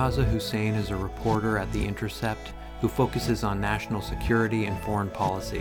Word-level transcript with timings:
Murtaza 0.00 0.24
Hussain 0.24 0.72
is 0.76 0.88
a 0.88 0.96
reporter 0.96 1.58
at 1.58 1.70
The 1.72 1.86
Intercept 1.86 2.54
who 2.80 2.88
focuses 2.88 3.44
on 3.44 3.60
national 3.60 4.00
security 4.00 4.64
and 4.64 4.80
foreign 4.80 5.10
policy. 5.10 5.60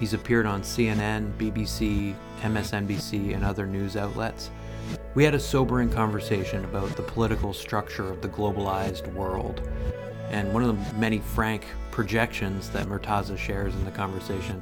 He's 0.00 0.14
appeared 0.14 0.46
on 0.46 0.62
CNN, 0.62 1.32
BBC, 1.34 2.16
MSNBC, 2.40 3.36
and 3.36 3.44
other 3.44 3.66
news 3.68 3.96
outlets. 3.96 4.50
We 5.14 5.22
had 5.22 5.34
a 5.34 5.38
sobering 5.38 5.90
conversation 5.90 6.64
about 6.64 6.96
the 6.96 7.04
political 7.04 7.52
structure 7.52 8.10
of 8.10 8.20
the 8.20 8.28
globalized 8.28 9.12
world. 9.12 9.62
And 10.30 10.52
one 10.52 10.64
of 10.64 10.76
the 10.76 10.98
many 10.98 11.20
frank 11.20 11.64
projections 11.92 12.70
that 12.70 12.88
Murtaza 12.88 13.38
shares 13.38 13.76
in 13.76 13.84
the 13.84 13.92
conversation 13.92 14.60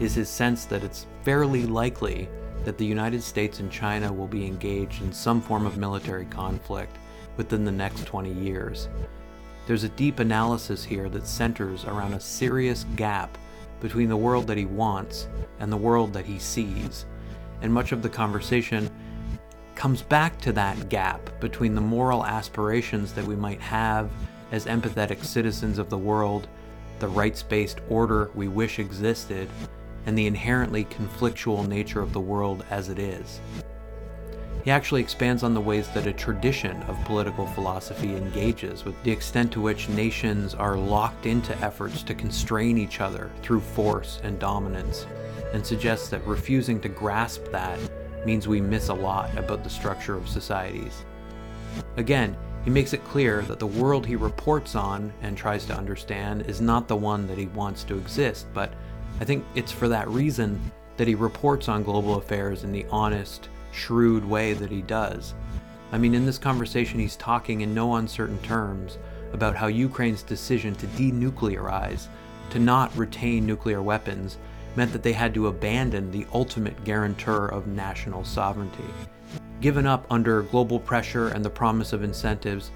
is 0.00 0.14
his 0.14 0.30
sense 0.30 0.64
that 0.64 0.82
it's 0.82 1.04
fairly 1.22 1.66
likely 1.66 2.30
that 2.64 2.78
the 2.78 2.86
United 2.86 3.22
States 3.22 3.60
and 3.60 3.70
China 3.70 4.10
will 4.10 4.26
be 4.26 4.46
engaged 4.46 5.02
in 5.02 5.12
some 5.12 5.42
form 5.42 5.66
of 5.66 5.76
military 5.76 6.24
conflict 6.24 6.96
within 7.36 7.64
the 7.64 7.72
next 7.72 8.06
20 8.06 8.32
years. 8.32 8.88
There's 9.66 9.84
a 9.84 9.88
deep 9.90 10.18
analysis 10.18 10.84
here 10.84 11.08
that 11.08 11.26
centers 11.26 11.84
around 11.84 12.12
a 12.12 12.20
serious 12.20 12.84
gap 12.96 13.38
between 13.80 14.08
the 14.08 14.16
world 14.16 14.46
that 14.46 14.58
he 14.58 14.66
wants 14.66 15.28
and 15.58 15.72
the 15.72 15.76
world 15.76 16.12
that 16.12 16.26
he 16.26 16.38
sees. 16.38 17.06
And 17.62 17.72
much 17.72 17.92
of 17.92 18.02
the 18.02 18.08
conversation 18.08 18.90
comes 19.74 20.02
back 20.02 20.38
to 20.40 20.52
that 20.52 20.88
gap 20.88 21.40
between 21.40 21.74
the 21.74 21.80
moral 21.80 22.24
aspirations 22.24 23.12
that 23.14 23.26
we 23.26 23.36
might 23.36 23.60
have 23.60 24.10
as 24.52 24.66
empathetic 24.66 25.24
citizens 25.24 25.78
of 25.78 25.90
the 25.90 25.98
world, 25.98 26.46
the 26.98 27.08
rights 27.08 27.42
based 27.42 27.80
order 27.88 28.30
we 28.34 28.48
wish 28.48 28.78
existed, 28.78 29.48
and 30.06 30.16
the 30.16 30.26
inherently 30.26 30.84
conflictual 30.84 31.66
nature 31.66 32.00
of 32.00 32.12
the 32.12 32.20
world 32.20 32.64
as 32.70 32.88
it 32.88 32.98
is. 32.98 33.40
He 34.64 34.70
actually 34.70 35.02
expands 35.02 35.42
on 35.42 35.52
the 35.52 35.60
ways 35.60 35.88
that 35.90 36.06
a 36.06 36.12
tradition 36.14 36.82
of 36.84 37.04
political 37.04 37.46
philosophy 37.46 38.16
engages 38.16 38.86
with 38.86 39.00
the 39.02 39.10
extent 39.10 39.52
to 39.52 39.60
which 39.60 39.90
nations 39.90 40.54
are 40.54 40.74
locked 40.74 41.26
into 41.26 41.56
efforts 41.58 42.02
to 42.04 42.14
constrain 42.14 42.78
each 42.78 43.02
other 43.02 43.30
through 43.42 43.60
force 43.60 44.20
and 44.24 44.38
dominance, 44.38 45.06
and 45.52 45.64
suggests 45.64 46.08
that 46.08 46.26
refusing 46.26 46.80
to 46.80 46.88
grasp 46.88 47.44
that 47.52 47.78
means 48.24 48.48
we 48.48 48.58
miss 48.58 48.88
a 48.88 48.94
lot 48.94 49.36
about 49.36 49.62
the 49.62 49.68
structure 49.68 50.16
of 50.16 50.30
societies. 50.30 51.04
Again, 51.98 52.34
he 52.64 52.70
makes 52.70 52.94
it 52.94 53.04
clear 53.04 53.42
that 53.42 53.58
the 53.58 53.66
world 53.66 54.06
he 54.06 54.16
reports 54.16 54.74
on 54.74 55.12
and 55.20 55.36
tries 55.36 55.66
to 55.66 55.76
understand 55.76 56.46
is 56.48 56.62
not 56.62 56.88
the 56.88 56.96
one 56.96 57.26
that 57.26 57.36
he 57.36 57.48
wants 57.48 57.84
to 57.84 57.98
exist, 57.98 58.46
but 58.54 58.72
I 59.20 59.26
think 59.26 59.44
it's 59.54 59.72
for 59.72 59.88
that 59.88 60.08
reason 60.08 60.58
that 60.96 61.06
he 61.06 61.14
reports 61.14 61.68
on 61.68 61.82
global 61.82 62.16
affairs 62.16 62.64
in 62.64 62.72
the 62.72 62.86
honest, 62.90 63.50
shrewd 63.74 64.24
way 64.24 64.54
that 64.54 64.70
he 64.70 64.82
does. 64.82 65.34
I 65.92 65.98
mean, 65.98 66.14
in 66.14 66.26
this 66.26 66.38
conversation, 66.38 66.98
he's 66.98 67.16
talking 67.16 67.60
in 67.60 67.74
no 67.74 67.96
uncertain 67.96 68.38
terms 68.38 68.98
about 69.32 69.56
how 69.56 69.66
Ukraine's 69.66 70.22
decision 70.22 70.74
to 70.76 70.86
denuclearize, 70.88 72.06
to 72.50 72.58
not 72.58 72.96
retain 72.96 73.46
nuclear 73.46 73.82
weapons, 73.82 74.38
meant 74.76 74.92
that 74.92 75.02
they 75.02 75.12
had 75.12 75.34
to 75.34 75.48
abandon 75.48 76.10
the 76.10 76.26
ultimate 76.32 76.82
guarantor 76.84 77.48
of 77.48 77.66
national 77.66 78.24
sovereignty. 78.24 78.84
Given 79.60 79.86
up 79.86 80.06
under 80.10 80.42
global 80.42 80.80
pressure 80.80 81.28
and 81.28 81.44
the 81.44 81.50
promise 81.50 81.92
of 81.92 82.02
incentives, 82.02 82.70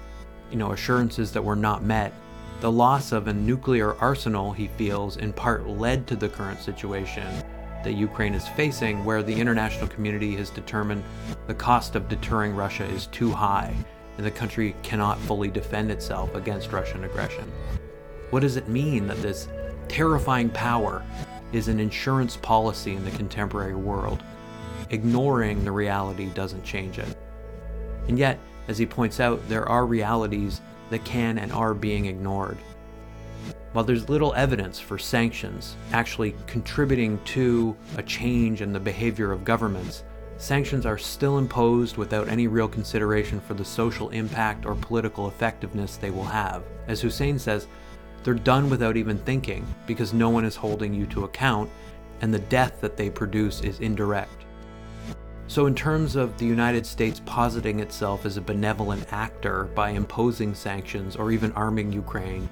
you 0.49 0.57
know, 0.57 0.71
assurances 0.71 1.31
that 1.33 1.43
were 1.43 1.55
not 1.55 1.83
met, 1.83 2.13
the 2.61 2.71
loss 2.71 3.11
of 3.11 3.27
a 3.27 3.33
nuclear 3.33 3.95
arsenal, 3.95 4.51
he 4.51 4.67
feels, 4.67 5.17
in 5.17 5.31
part 5.31 5.67
led 5.67 6.07
to 6.07 6.15
the 6.15 6.29
current 6.29 6.61
situation 6.61 7.25
that 7.83 7.93
Ukraine 7.93 8.33
is 8.33 8.47
facing, 8.49 9.05
where 9.05 9.23
the 9.23 9.39
international 9.39 9.87
community 9.87 10.35
has 10.35 10.49
determined 10.49 11.03
the 11.47 11.53
cost 11.53 11.95
of 11.95 12.09
deterring 12.09 12.55
Russia 12.55 12.85
is 12.85 13.07
too 13.07 13.31
high 13.31 13.73
and 14.19 14.25
the 14.25 14.31
country 14.31 14.75
cannot 14.83 15.17
fully 15.19 15.47
defend 15.47 15.89
itself 15.89 16.35
against 16.35 16.73
Russian 16.73 17.05
aggression. 17.05 17.49
What 18.31 18.41
does 18.41 18.57
it 18.57 18.67
mean 18.67 19.07
that 19.07 19.21
this 19.21 19.47
terrifying 19.87 20.49
power 20.49 21.05
is 21.53 21.69
an 21.69 21.79
insurance 21.79 22.35
policy 22.35 22.95
in 22.95 23.05
the 23.05 23.11
contemporary 23.11 23.75
world? 23.75 24.21
Ignoring 24.89 25.63
the 25.63 25.71
reality 25.71 26.25
doesn't 26.31 26.65
change 26.65 26.99
it. 26.99 27.17
And 28.09 28.19
yet, 28.19 28.39
as 28.67 28.77
he 28.77 28.85
points 28.85 29.21
out, 29.21 29.39
there 29.47 29.69
are 29.69 29.85
realities 29.85 30.59
that 30.89 31.05
can 31.05 31.37
and 31.37 31.53
are 31.53 31.73
being 31.73 32.07
ignored. 32.07 32.57
While 33.73 33.85
there's 33.85 34.09
little 34.09 34.33
evidence 34.33 34.79
for 34.79 34.97
sanctions 34.97 35.75
actually 35.93 36.35
contributing 36.47 37.19
to 37.25 37.75
a 37.97 38.03
change 38.03 38.61
in 38.61 38.73
the 38.73 38.79
behavior 38.79 39.31
of 39.31 39.45
governments, 39.45 40.03
sanctions 40.37 40.87
are 40.87 40.97
still 40.97 41.37
imposed 41.37 41.95
without 41.95 42.29
any 42.29 42.47
real 42.47 42.67
consideration 42.67 43.39
for 43.39 43.53
the 43.53 43.65
social 43.65 44.09
impact 44.09 44.65
or 44.65 44.73
political 44.73 45.27
effectiveness 45.27 45.97
they 45.97 46.09
will 46.09 46.23
have. 46.23 46.63
As 46.87 47.01
Hussain 47.01 47.37
says, 47.37 47.67
they're 48.23 48.33
done 48.33 48.71
without 48.71 48.97
even 48.97 49.19
thinking 49.19 49.67
because 49.85 50.13
no 50.13 50.29
one 50.29 50.45
is 50.45 50.55
holding 50.55 50.93
you 50.93 51.05
to 51.07 51.25
account, 51.25 51.69
and 52.21 52.33
the 52.33 52.39
death 52.39 52.81
that 52.81 52.97
they 52.97 53.09
produce 53.09 53.61
is 53.61 53.79
indirect. 53.79 54.45
So, 55.47 55.65
in 55.65 55.73
terms 55.73 56.15
of 56.15 56.37
the 56.37 56.45
United 56.45 56.85
States 56.85 57.21
positing 57.25 57.79
itself 57.79 58.25
as 58.25 58.37
a 58.37 58.41
benevolent 58.41 59.11
actor 59.11 59.65
by 59.73 59.91
imposing 59.91 60.53
sanctions 60.53 61.15
or 61.15 61.31
even 61.31 61.51
arming 61.53 61.91
Ukraine, 61.91 62.47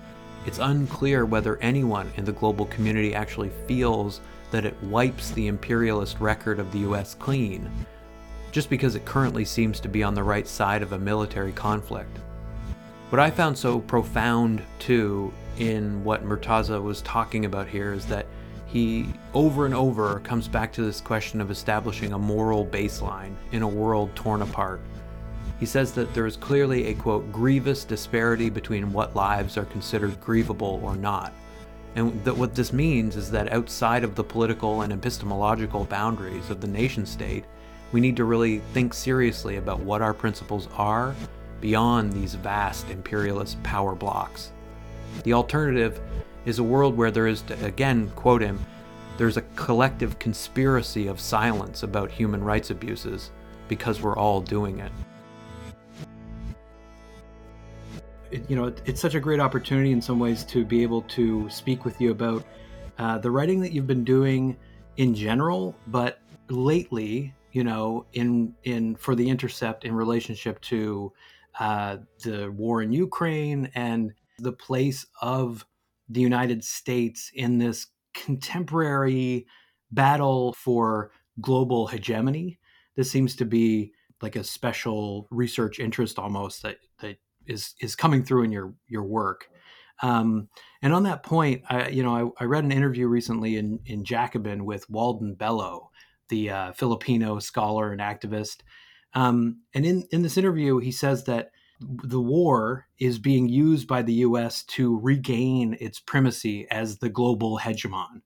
it's 0.47 0.59
unclear 0.59 1.25
whether 1.25 1.57
anyone 1.57 2.09
in 2.15 2.23
the 2.23 2.31
global 2.31 2.65
community 2.67 3.13
actually 3.13 3.51
feels 3.67 4.21
that 4.49 4.65
it 4.65 4.81
wipes 4.83 5.31
the 5.31 5.47
imperialist 5.47 6.21
record 6.21 6.57
of 6.57 6.71
the 6.71 6.79
US 6.79 7.13
clean, 7.13 7.69
just 8.53 8.69
because 8.69 8.95
it 8.95 9.03
currently 9.03 9.43
seems 9.43 9.81
to 9.81 9.89
be 9.89 10.03
on 10.03 10.15
the 10.15 10.23
right 10.23 10.47
side 10.47 10.81
of 10.81 10.93
a 10.93 10.97
military 10.97 11.51
conflict. 11.51 12.17
What 13.09 13.19
I 13.19 13.29
found 13.29 13.57
so 13.57 13.79
profound, 13.81 14.61
too, 14.79 15.33
in 15.59 16.01
what 16.05 16.25
Murtaza 16.25 16.81
was 16.81 17.01
talking 17.01 17.43
about 17.43 17.67
here 17.67 17.91
is 17.91 18.05
that 18.05 18.25
he 18.67 19.05
over 19.33 19.65
and 19.65 19.75
over 19.75 20.21
comes 20.21 20.47
back 20.47 20.71
to 20.73 20.81
this 20.81 21.01
question 21.01 21.41
of 21.41 21.51
establishing 21.51 22.13
a 22.13 22.17
moral 22.17 22.65
baseline 22.65 23.35
in 23.51 23.63
a 23.63 23.67
world 23.67 24.15
torn 24.15 24.41
apart. 24.41 24.79
He 25.59 25.65
says 25.65 25.91
that 25.93 26.13
there 26.13 26.25
is 26.25 26.37
clearly 26.37 26.85
a 26.85 26.93
quote 26.93 27.31
grievous 27.31 27.83
disparity 27.83 28.49
between 28.49 28.93
what 28.93 29.15
lives 29.15 29.57
are 29.57 29.65
considered 29.65 30.21
grievable 30.21 30.81
or 30.83 30.95
not. 30.95 31.33
And 31.95 32.23
that 32.25 32.37
what 32.37 32.53
this 32.53 32.71
means 32.71 33.15
is 33.15 33.31
that 33.31 33.51
outside 33.51 34.03
of 34.03 34.13
the 34.13 34.23
political 34.23 34.81
and 34.81 34.93
epistemological 34.93 35.85
boundaries 35.85 36.51
of 36.51 36.61
the 36.61 36.67
nation 36.67 37.05
state, 37.05 37.45
we 37.91 38.01
need 38.01 38.15
to 38.17 38.25
really 38.25 38.59
think 38.73 38.93
seriously 38.93 39.57
about 39.57 39.79
what 39.79 40.01
our 40.01 40.13
principles 40.13 40.67
are 40.75 41.15
beyond 41.59 42.13
these 42.13 42.35
vast 42.35 42.89
imperialist 42.91 43.61
power 43.63 43.95
blocks. 43.95 44.51
The 45.23 45.33
alternative 45.33 45.99
is 46.45 46.59
a 46.59 46.63
world 46.63 46.95
where 46.95 47.09
there 47.09 47.27
is, 47.27 47.41
to, 47.43 47.65
again, 47.65 48.11
quote 48.15 48.41
him, 48.41 48.59
there's 49.17 49.37
a 49.37 49.41
collective 49.55 50.19
conspiracy 50.19 51.07
of 51.07 51.19
silence 51.19 51.81
about 51.81 52.11
human 52.11 52.43
rights 52.43 52.69
abuses 52.69 53.31
because 53.67 54.01
we're 54.01 54.15
all 54.15 54.39
doing 54.39 54.79
it. 54.79 54.91
It 58.31 58.49
you 58.49 58.55
know, 58.55 58.65
it, 58.65 58.81
it's 58.85 59.01
such 59.01 59.15
a 59.15 59.19
great 59.19 59.39
opportunity 59.39 59.91
in 59.91 60.01
some 60.01 60.19
ways 60.19 60.43
to 60.45 60.65
be 60.65 60.83
able 60.83 61.01
to 61.03 61.49
speak 61.49 61.85
with 61.85 61.99
you 62.01 62.11
about 62.11 62.45
uh, 62.97 63.17
the 63.17 63.29
writing 63.29 63.61
that 63.61 63.71
you've 63.71 63.87
been 63.87 64.03
doing 64.03 64.57
in 64.97 65.13
general, 65.13 65.75
but 65.87 66.19
lately, 66.49 67.33
you 67.51 67.63
know, 67.63 68.05
in 68.13 68.53
in 68.63 68.95
for 68.95 69.15
the 69.15 69.29
Intercept 69.29 69.85
in 69.85 69.93
relationship 69.93 70.59
to 70.61 71.13
uh, 71.59 71.97
the 72.23 72.51
war 72.51 72.81
in 72.81 72.91
Ukraine 72.91 73.71
and 73.75 74.13
the 74.39 74.51
place 74.51 75.05
of 75.21 75.65
the 76.09 76.21
United 76.21 76.63
States 76.63 77.31
in 77.33 77.57
this 77.57 77.87
contemporary 78.13 79.45
battle 79.91 80.53
for 80.53 81.11
global 81.41 81.87
hegemony. 81.87 82.59
This 82.95 83.11
seems 83.11 83.35
to 83.37 83.45
be 83.45 83.93
like 84.21 84.35
a 84.35 84.43
special 84.43 85.27
research 85.29 85.79
interest 85.79 86.17
almost 86.17 86.63
that, 86.63 86.77
that 87.01 87.17
is 87.47 87.75
is 87.81 87.95
coming 87.95 88.23
through 88.23 88.43
in 88.43 88.51
your 88.51 88.73
your 88.87 89.03
work. 89.03 89.49
Um, 90.01 90.49
and 90.81 90.93
on 90.93 91.03
that 91.03 91.23
point, 91.23 91.63
I, 91.69 91.87
you 91.87 92.03
know, 92.03 92.33
I, 92.39 92.43
I, 92.43 92.45
read 92.45 92.63
an 92.63 92.71
interview 92.71 93.07
recently 93.07 93.57
in 93.57 93.79
in 93.85 94.03
Jacobin 94.03 94.65
with 94.65 94.89
Walden 94.89 95.33
Bello, 95.33 95.89
the 96.29 96.51
uh, 96.51 96.71
Filipino 96.73 97.39
scholar 97.39 97.91
and 97.91 97.99
activist. 97.99 98.57
Um, 99.13 99.61
and 99.73 99.85
in 99.85 100.07
in 100.11 100.21
this 100.21 100.37
interview, 100.37 100.77
he 100.77 100.91
says 100.91 101.23
that 101.23 101.51
the 101.79 102.21
war 102.21 102.87
is 102.99 103.19
being 103.19 103.49
used 103.49 103.87
by 103.87 104.01
the 104.01 104.13
U.S. 104.13 104.63
to 104.63 104.99
regain 104.99 105.77
its 105.79 105.99
primacy 105.99 106.67
as 106.69 106.97
the 106.97 107.09
global 107.09 107.59
hegemon. 107.59 108.21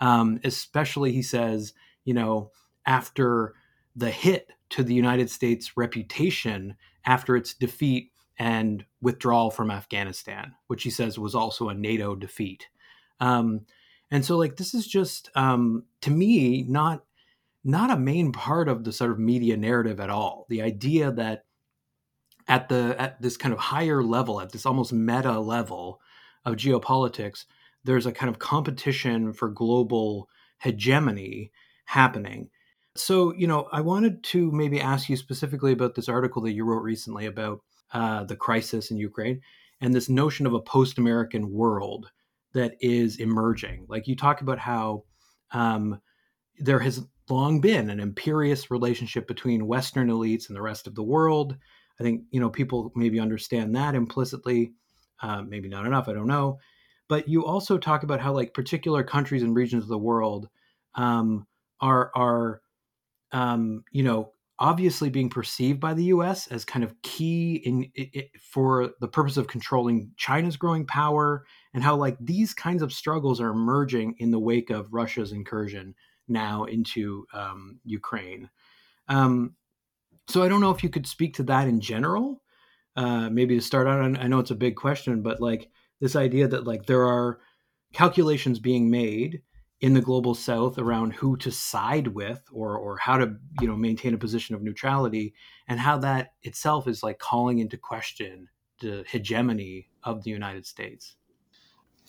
Um, 0.00 0.40
especially, 0.44 1.12
he 1.12 1.22
says, 1.22 1.72
you 2.04 2.14
know, 2.14 2.50
after 2.86 3.54
the 3.94 4.10
hit 4.10 4.50
to 4.70 4.82
the 4.82 4.94
United 4.94 5.30
States' 5.30 5.76
reputation 5.76 6.76
after 7.04 7.36
its 7.36 7.54
defeat 7.54 8.11
and 8.38 8.84
withdrawal 9.00 9.50
from 9.50 9.70
Afghanistan, 9.70 10.54
which 10.66 10.82
he 10.82 10.90
says 10.90 11.18
was 11.18 11.34
also 11.34 11.68
a 11.68 11.74
NATO 11.74 12.14
defeat. 12.14 12.68
Um, 13.20 13.66
and 14.10 14.24
so, 14.24 14.36
like, 14.36 14.56
this 14.56 14.74
is 14.74 14.86
just 14.86 15.30
um, 15.34 15.84
to 16.02 16.10
me 16.10 16.62
not 16.62 17.04
not 17.64 17.90
a 17.90 17.96
main 17.96 18.32
part 18.32 18.68
of 18.68 18.84
the 18.84 18.92
sort 18.92 19.12
of 19.12 19.18
media 19.18 19.56
narrative 19.56 20.00
at 20.00 20.10
all. 20.10 20.46
The 20.48 20.62
idea 20.62 21.12
that 21.12 21.44
at 22.48 22.68
the 22.68 22.96
at 22.98 23.22
this 23.22 23.36
kind 23.36 23.52
of 23.52 23.58
higher 23.58 24.02
level, 24.02 24.40
at 24.40 24.52
this 24.52 24.66
almost 24.66 24.92
meta 24.92 25.38
level 25.38 26.00
of 26.44 26.56
geopolitics, 26.56 27.44
there's 27.84 28.06
a 28.06 28.12
kind 28.12 28.28
of 28.28 28.38
competition 28.38 29.32
for 29.32 29.48
global 29.48 30.28
hegemony 30.58 31.52
happening. 31.86 32.50
So, 32.94 33.32
you 33.32 33.46
know, 33.46 33.68
I 33.72 33.80
wanted 33.80 34.22
to 34.24 34.52
maybe 34.52 34.80
ask 34.80 35.08
you 35.08 35.16
specifically 35.16 35.72
about 35.72 35.94
this 35.94 36.08
article 36.08 36.42
that 36.42 36.52
you 36.52 36.64
wrote 36.64 36.82
recently 36.82 37.26
about 37.26 37.60
uh, 37.92 38.24
the 38.24 38.36
crisis 38.36 38.90
in 38.90 38.96
Ukraine 38.96 39.40
and 39.80 39.94
this 39.94 40.08
notion 40.08 40.46
of 40.46 40.54
a 40.54 40.60
post 40.60 40.98
American 40.98 41.50
world 41.50 42.10
that 42.54 42.76
is 42.80 43.16
emerging. 43.16 43.86
Like 43.88 44.06
you 44.06 44.16
talk 44.16 44.40
about 44.40 44.58
how 44.58 45.04
um, 45.50 46.00
there 46.58 46.78
has 46.78 47.04
long 47.28 47.60
been 47.60 47.90
an 47.90 48.00
imperious 48.00 48.70
relationship 48.70 49.26
between 49.26 49.66
Western 49.66 50.08
elites 50.08 50.48
and 50.48 50.56
the 50.56 50.62
rest 50.62 50.86
of 50.86 50.94
the 50.94 51.02
world. 51.02 51.56
I 51.98 52.02
think 52.02 52.22
you 52.30 52.40
know 52.40 52.50
people 52.50 52.92
maybe 52.94 53.20
understand 53.20 53.74
that 53.76 53.94
implicitly, 53.94 54.72
uh, 55.20 55.42
maybe 55.42 55.68
not 55.68 55.86
enough. 55.86 56.08
I 56.08 56.12
don't 56.12 56.26
know, 56.26 56.58
but 57.08 57.28
you 57.28 57.44
also 57.44 57.78
talk 57.78 58.02
about 58.02 58.20
how 58.20 58.32
like 58.32 58.54
particular 58.54 59.02
countries 59.02 59.42
and 59.42 59.54
regions 59.54 59.82
of 59.82 59.88
the 59.88 59.98
world 59.98 60.48
um, 60.94 61.46
are 61.80 62.10
are 62.14 62.60
um, 63.32 63.84
you 63.90 64.02
know 64.02 64.32
obviously 64.62 65.10
being 65.10 65.28
perceived 65.28 65.80
by 65.80 65.92
the 65.92 66.04
U.S. 66.04 66.46
as 66.46 66.64
kind 66.64 66.84
of 66.84 66.94
key 67.02 67.56
in, 67.56 67.90
for 68.40 68.92
the 69.00 69.08
purpose 69.08 69.36
of 69.36 69.48
controlling 69.48 70.12
China's 70.16 70.56
growing 70.56 70.86
power, 70.86 71.44
and 71.74 71.82
how 71.82 71.96
like 71.96 72.16
these 72.20 72.54
kinds 72.54 72.80
of 72.80 72.92
struggles 72.92 73.40
are 73.40 73.50
emerging 73.50 74.14
in 74.18 74.30
the 74.30 74.38
wake 74.38 74.70
of 74.70 74.94
Russia's 74.94 75.32
incursion 75.32 75.96
now 76.28 76.62
into 76.62 77.26
um, 77.34 77.80
Ukraine. 77.84 78.48
Um, 79.08 79.56
so 80.28 80.44
I 80.44 80.48
don't 80.48 80.60
know 80.60 80.70
if 80.70 80.84
you 80.84 80.90
could 80.90 81.08
speak 81.08 81.34
to 81.34 81.42
that 81.44 81.66
in 81.66 81.80
general. 81.80 82.40
Uh, 82.94 83.28
maybe 83.30 83.56
to 83.56 83.60
start 83.60 83.88
out, 83.88 84.00
I 84.00 84.28
know 84.28 84.38
it's 84.38 84.52
a 84.52 84.54
big 84.54 84.76
question, 84.76 85.22
but 85.22 85.40
like 85.40 85.70
this 86.00 86.14
idea 86.14 86.46
that 86.46 86.68
like 86.68 86.86
there 86.86 87.02
are 87.02 87.40
calculations 87.92 88.60
being 88.60 88.90
made 88.90 89.42
in 89.82 89.94
the 89.94 90.00
global 90.00 90.34
south 90.34 90.78
around 90.78 91.12
who 91.12 91.36
to 91.36 91.50
side 91.50 92.06
with 92.08 92.40
or 92.52 92.78
or 92.78 92.96
how 92.96 93.18
to 93.18 93.34
you 93.60 93.66
know 93.66 93.76
maintain 93.76 94.14
a 94.14 94.18
position 94.18 94.54
of 94.54 94.62
neutrality 94.62 95.34
and 95.68 95.78
how 95.78 95.98
that 95.98 96.34
itself 96.42 96.86
is 96.88 97.02
like 97.02 97.18
calling 97.18 97.58
into 97.58 97.76
question 97.76 98.48
the 98.80 99.04
hegemony 99.08 99.88
of 100.04 100.22
the 100.22 100.30
united 100.30 100.64
states. 100.64 101.16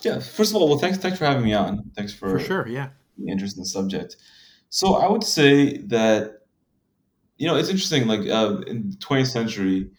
Yeah 0.01 0.19
first 0.19 0.51
of 0.51 0.55
all 0.55 0.69
well 0.69 0.77
thanks 0.77 0.99
thanks 0.99 1.17
for 1.17 1.25
having 1.25 1.43
me 1.43 1.53
on. 1.53 1.91
Thanks 1.95 2.13
for, 2.13 2.29
for 2.29 2.39
sure 2.39 2.67
yeah. 2.67 2.89
the 3.17 3.29
interest 3.29 3.57
in 3.57 3.63
the 3.63 3.69
subject. 3.69 4.15
So 4.69 4.95
i 4.95 5.09
would 5.09 5.23
say 5.23 5.77
that 5.77 6.43
you 7.37 7.47
know 7.47 7.55
it's 7.55 7.69
interesting 7.69 8.07
like 8.07 8.21
uh, 8.21 8.61
in 8.67 8.91
the 8.91 8.97
20th 8.97 9.31
century 9.31 9.89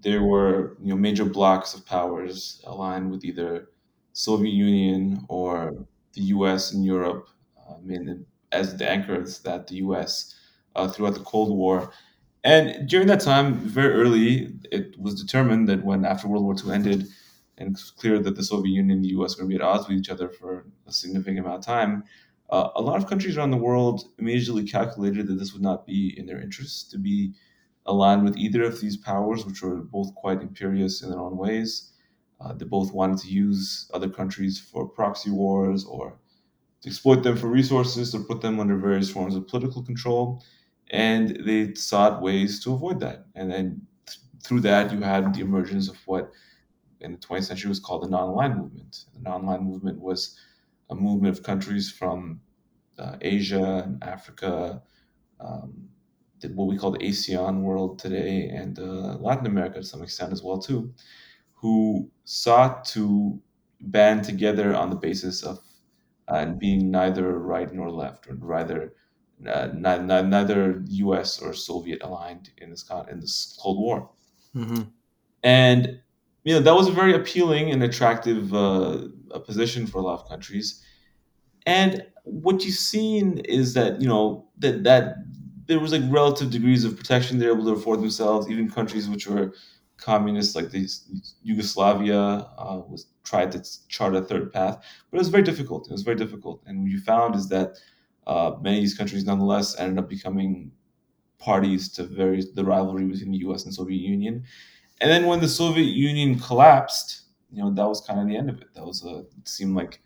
there 0.00 0.22
were 0.22 0.78
you 0.82 0.88
know 0.88 0.96
major 0.96 1.26
blocks 1.26 1.74
of 1.74 1.84
powers 1.84 2.62
aligned 2.66 3.10
with 3.10 3.24
either 3.24 3.68
soviet 4.14 4.52
union 4.52 5.24
or 5.28 5.86
the 6.14 6.22
U.S. 6.22 6.72
and 6.72 6.84
Europe, 6.84 7.28
I 7.68 7.74
um, 7.74 7.86
mean, 7.86 8.26
as 8.52 8.76
the 8.76 8.88
anchors 8.88 9.40
that 9.40 9.66
the 9.68 9.76
U.S. 9.76 10.34
Uh, 10.74 10.88
throughout 10.88 11.14
the 11.14 11.20
Cold 11.20 11.56
War. 11.56 11.92
And 12.42 12.88
during 12.88 13.06
that 13.08 13.20
time, 13.20 13.54
very 13.54 13.92
early, 13.92 14.54
it 14.72 14.98
was 14.98 15.20
determined 15.20 15.68
that 15.68 15.84
when 15.84 16.04
after 16.04 16.26
World 16.26 16.44
War 16.44 16.54
II 16.54 16.72
ended, 16.72 17.06
and 17.58 17.72
it's 17.72 17.90
clear 17.90 18.18
that 18.18 18.36
the 18.36 18.42
Soviet 18.42 18.72
Union 18.72 18.96
and 18.96 19.04
the 19.04 19.10
U.S. 19.10 19.36
were 19.36 19.42
going 19.42 19.50
to 19.50 19.58
be 19.58 19.62
at 19.62 19.68
odds 19.68 19.86
with 19.86 19.98
each 19.98 20.08
other 20.08 20.28
for 20.28 20.66
a 20.86 20.92
significant 20.92 21.40
amount 21.40 21.58
of 21.58 21.66
time, 21.66 22.04
uh, 22.48 22.70
a 22.74 22.82
lot 22.82 22.96
of 22.96 23.06
countries 23.06 23.36
around 23.36 23.50
the 23.50 23.56
world 23.56 24.08
immediately 24.18 24.64
calculated 24.64 25.26
that 25.26 25.34
this 25.34 25.52
would 25.52 25.62
not 25.62 25.86
be 25.86 26.14
in 26.18 26.26
their 26.26 26.40
interest 26.40 26.90
to 26.90 26.98
be 26.98 27.32
aligned 27.86 28.24
with 28.24 28.36
either 28.36 28.62
of 28.62 28.80
these 28.80 28.96
powers, 28.96 29.44
which 29.44 29.62
were 29.62 29.76
both 29.76 30.14
quite 30.14 30.42
imperious 30.42 31.02
in 31.02 31.10
their 31.10 31.20
own 31.20 31.36
ways. 31.36 31.89
Uh, 32.40 32.54
they 32.54 32.64
both 32.64 32.92
wanted 32.92 33.18
to 33.18 33.28
use 33.28 33.90
other 33.92 34.08
countries 34.08 34.58
for 34.58 34.88
proxy 34.88 35.30
wars 35.30 35.84
or 35.84 36.18
to 36.80 36.88
exploit 36.88 37.22
them 37.22 37.36
for 37.36 37.48
resources 37.48 38.14
or 38.14 38.24
put 38.24 38.40
them 38.40 38.58
under 38.58 38.76
various 38.76 39.10
forms 39.10 39.34
of 39.34 39.46
political 39.46 39.82
control. 39.82 40.42
And 40.90 41.44
they 41.44 41.74
sought 41.74 42.22
ways 42.22 42.62
to 42.64 42.72
avoid 42.72 43.00
that. 43.00 43.26
And 43.34 43.50
then 43.50 43.82
th- 44.06 44.18
through 44.42 44.60
that, 44.60 44.92
you 44.92 45.00
had 45.00 45.34
the 45.34 45.40
emergence 45.40 45.88
of 45.88 45.96
what 46.06 46.32
in 47.00 47.12
the 47.12 47.18
20th 47.18 47.44
century 47.44 47.68
was 47.68 47.80
called 47.80 48.02
the 48.02 48.08
non-aligned 48.08 48.56
movement. 48.56 49.04
The 49.14 49.20
non-aligned 49.20 49.66
movement 49.66 50.00
was 50.00 50.38
a 50.88 50.94
movement 50.94 51.36
of 51.36 51.44
countries 51.44 51.90
from 51.90 52.40
uh, 52.98 53.16
Asia 53.20 53.82
and 53.84 54.02
Africa, 54.02 54.82
um, 55.38 55.88
what 56.54 56.68
we 56.68 56.76
call 56.76 56.90
the 56.90 56.98
ASEAN 56.98 57.60
world 57.60 57.98
today, 57.98 58.48
and 58.48 58.78
uh, 58.78 59.16
Latin 59.18 59.46
America 59.46 59.80
to 59.80 59.84
some 59.84 60.02
extent 60.02 60.32
as 60.32 60.42
well 60.42 60.58
too, 60.58 60.92
who 61.60 62.10
sought 62.24 62.84
to 62.84 63.40
band 63.80 64.24
together 64.24 64.74
on 64.74 64.90
the 64.90 64.96
basis 64.96 65.42
of 65.42 65.60
uh, 66.28 66.46
being 66.46 66.90
neither 66.90 67.38
right 67.38 67.72
nor 67.72 67.90
left, 67.90 68.28
or 68.28 68.34
rather 68.34 68.94
uh, 69.46 69.68
neither, 69.74 70.22
neither 70.22 70.82
U.S. 70.86 71.40
or 71.40 71.52
Soviet 71.52 72.02
aligned 72.02 72.50
in 72.58 72.70
this 72.70 72.88
in 73.10 73.20
this 73.20 73.58
Cold 73.60 73.78
War. 73.78 74.10
Mm-hmm. 74.54 74.82
And 75.42 76.00
you 76.44 76.54
know 76.54 76.60
that 76.60 76.74
was 76.74 76.88
a 76.88 76.92
very 76.92 77.14
appealing 77.14 77.70
and 77.70 77.82
attractive 77.82 78.54
uh, 78.54 79.08
position 79.44 79.86
for 79.86 79.98
a 79.98 80.02
lot 80.02 80.20
of 80.20 80.28
countries. 80.28 80.84
And 81.66 82.06
what 82.24 82.64
you've 82.64 82.74
seen 82.74 83.38
is 83.38 83.74
that 83.74 84.00
you 84.00 84.08
know 84.08 84.48
that 84.58 84.84
that 84.84 85.16
there 85.66 85.80
was 85.80 85.92
like 85.92 86.02
relative 86.08 86.50
degrees 86.50 86.84
of 86.84 86.96
protection 86.96 87.38
they're 87.38 87.52
able 87.52 87.64
to 87.64 87.72
afford 87.72 88.00
themselves. 88.00 88.48
Even 88.48 88.70
countries 88.70 89.08
which 89.08 89.26
were 89.26 89.52
communists 90.00 90.54
like 90.54 90.70
the 90.70 90.88
Yugoslavia 91.42 92.18
uh, 92.18 92.82
was 92.88 93.06
tried 93.24 93.52
to 93.52 93.62
chart 93.88 94.14
a 94.14 94.22
third 94.22 94.52
path, 94.52 94.82
but 95.10 95.16
it 95.16 95.20
was 95.20 95.28
very 95.28 95.42
difficult. 95.42 95.88
It 95.88 95.92
was 95.92 96.02
very 96.02 96.16
difficult, 96.16 96.62
and 96.66 96.82
what 96.82 96.90
you 96.90 97.00
found 97.00 97.34
is 97.34 97.48
that 97.48 97.76
uh, 98.26 98.56
many 98.60 98.78
of 98.78 98.82
these 98.82 98.96
countries, 98.96 99.24
nonetheless, 99.24 99.78
ended 99.78 99.98
up 99.98 100.08
becoming 100.08 100.72
parties 101.38 101.88
to 101.92 102.04
very 102.04 102.44
the 102.54 102.64
rivalry 102.64 103.06
between 103.06 103.32
the 103.32 103.38
U.S. 103.38 103.64
and 103.64 103.74
Soviet 103.74 104.00
Union. 104.00 104.44
And 105.00 105.10
then 105.10 105.26
when 105.26 105.40
the 105.40 105.48
Soviet 105.48 105.92
Union 105.92 106.38
collapsed, 106.38 107.22
you 107.50 107.62
know 107.62 107.72
that 107.72 107.88
was 107.88 108.00
kind 108.02 108.20
of 108.20 108.28
the 108.28 108.36
end 108.36 108.50
of 108.50 108.60
it. 108.60 108.74
That 108.74 108.84
was 108.84 109.04
a 109.04 109.24
it 109.38 109.48
seemed 109.48 109.74
like 109.74 110.00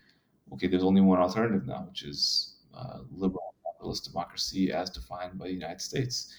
okay, 0.53 0.67
there's 0.67 0.83
only 0.83 1.01
one 1.01 1.19
alternative 1.19 1.65
now, 1.65 1.85
which 1.87 2.03
is 2.03 2.57
uh, 2.73 2.99
liberal 3.11 3.53
capitalist 3.65 4.05
democracy 4.05 4.71
as 4.71 4.89
defined 4.89 5.37
by 5.37 5.47
the 5.47 5.53
United 5.53 5.81
States. 5.81 6.33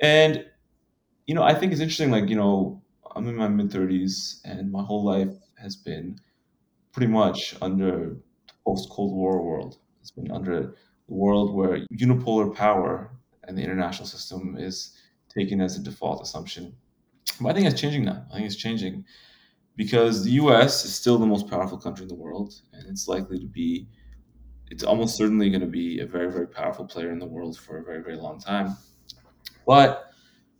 And 0.00 0.44
you 1.28 1.34
know, 1.34 1.42
I 1.42 1.54
think 1.54 1.72
it's 1.72 1.82
interesting. 1.82 2.10
Like, 2.10 2.28
you 2.30 2.36
know, 2.36 2.82
I'm 3.14 3.28
in 3.28 3.36
my 3.36 3.48
mid 3.48 3.70
30s, 3.70 4.40
and 4.44 4.72
my 4.72 4.82
whole 4.82 5.04
life 5.04 5.34
has 5.58 5.76
been 5.76 6.18
pretty 6.90 7.12
much 7.12 7.54
under 7.60 8.16
the 8.46 8.54
post 8.66 8.88
Cold 8.90 9.14
War 9.14 9.42
world. 9.42 9.76
It's 10.00 10.10
been 10.10 10.32
under 10.32 10.62
the 10.62 10.74
world 11.06 11.54
where 11.54 11.86
unipolar 11.92 12.54
power 12.54 13.12
and 13.44 13.56
the 13.56 13.62
international 13.62 14.06
system 14.06 14.56
is 14.58 14.96
taken 15.28 15.60
as 15.60 15.76
a 15.76 15.82
default 15.82 16.22
assumption. 16.22 16.74
But 17.40 17.50
I 17.50 17.52
think 17.52 17.66
it's 17.66 17.80
changing 17.80 18.06
now. 18.06 18.24
I 18.30 18.36
think 18.36 18.46
it's 18.46 18.56
changing 18.56 19.04
because 19.76 20.24
the 20.24 20.30
US 20.42 20.86
is 20.86 20.94
still 20.94 21.18
the 21.18 21.26
most 21.26 21.46
powerful 21.48 21.78
country 21.78 22.04
in 22.04 22.08
the 22.08 22.14
world, 22.14 22.54
and 22.72 22.86
it's 22.88 23.06
likely 23.06 23.38
to 23.38 23.46
be, 23.46 23.86
it's 24.70 24.82
almost 24.82 25.18
certainly 25.18 25.50
going 25.50 25.60
to 25.60 25.66
be 25.66 26.00
a 26.00 26.06
very, 26.06 26.32
very 26.32 26.48
powerful 26.48 26.86
player 26.86 27.10
in 27.10 27.18
the 27.18 27.26
world 27.26 27.58
for 27.58 27.76
a 27.76 27.84
very, 27.84 28.02
very 28.02 28.16
long 28.16 28.40
time. 28.40 28.76
But 29.66 30.07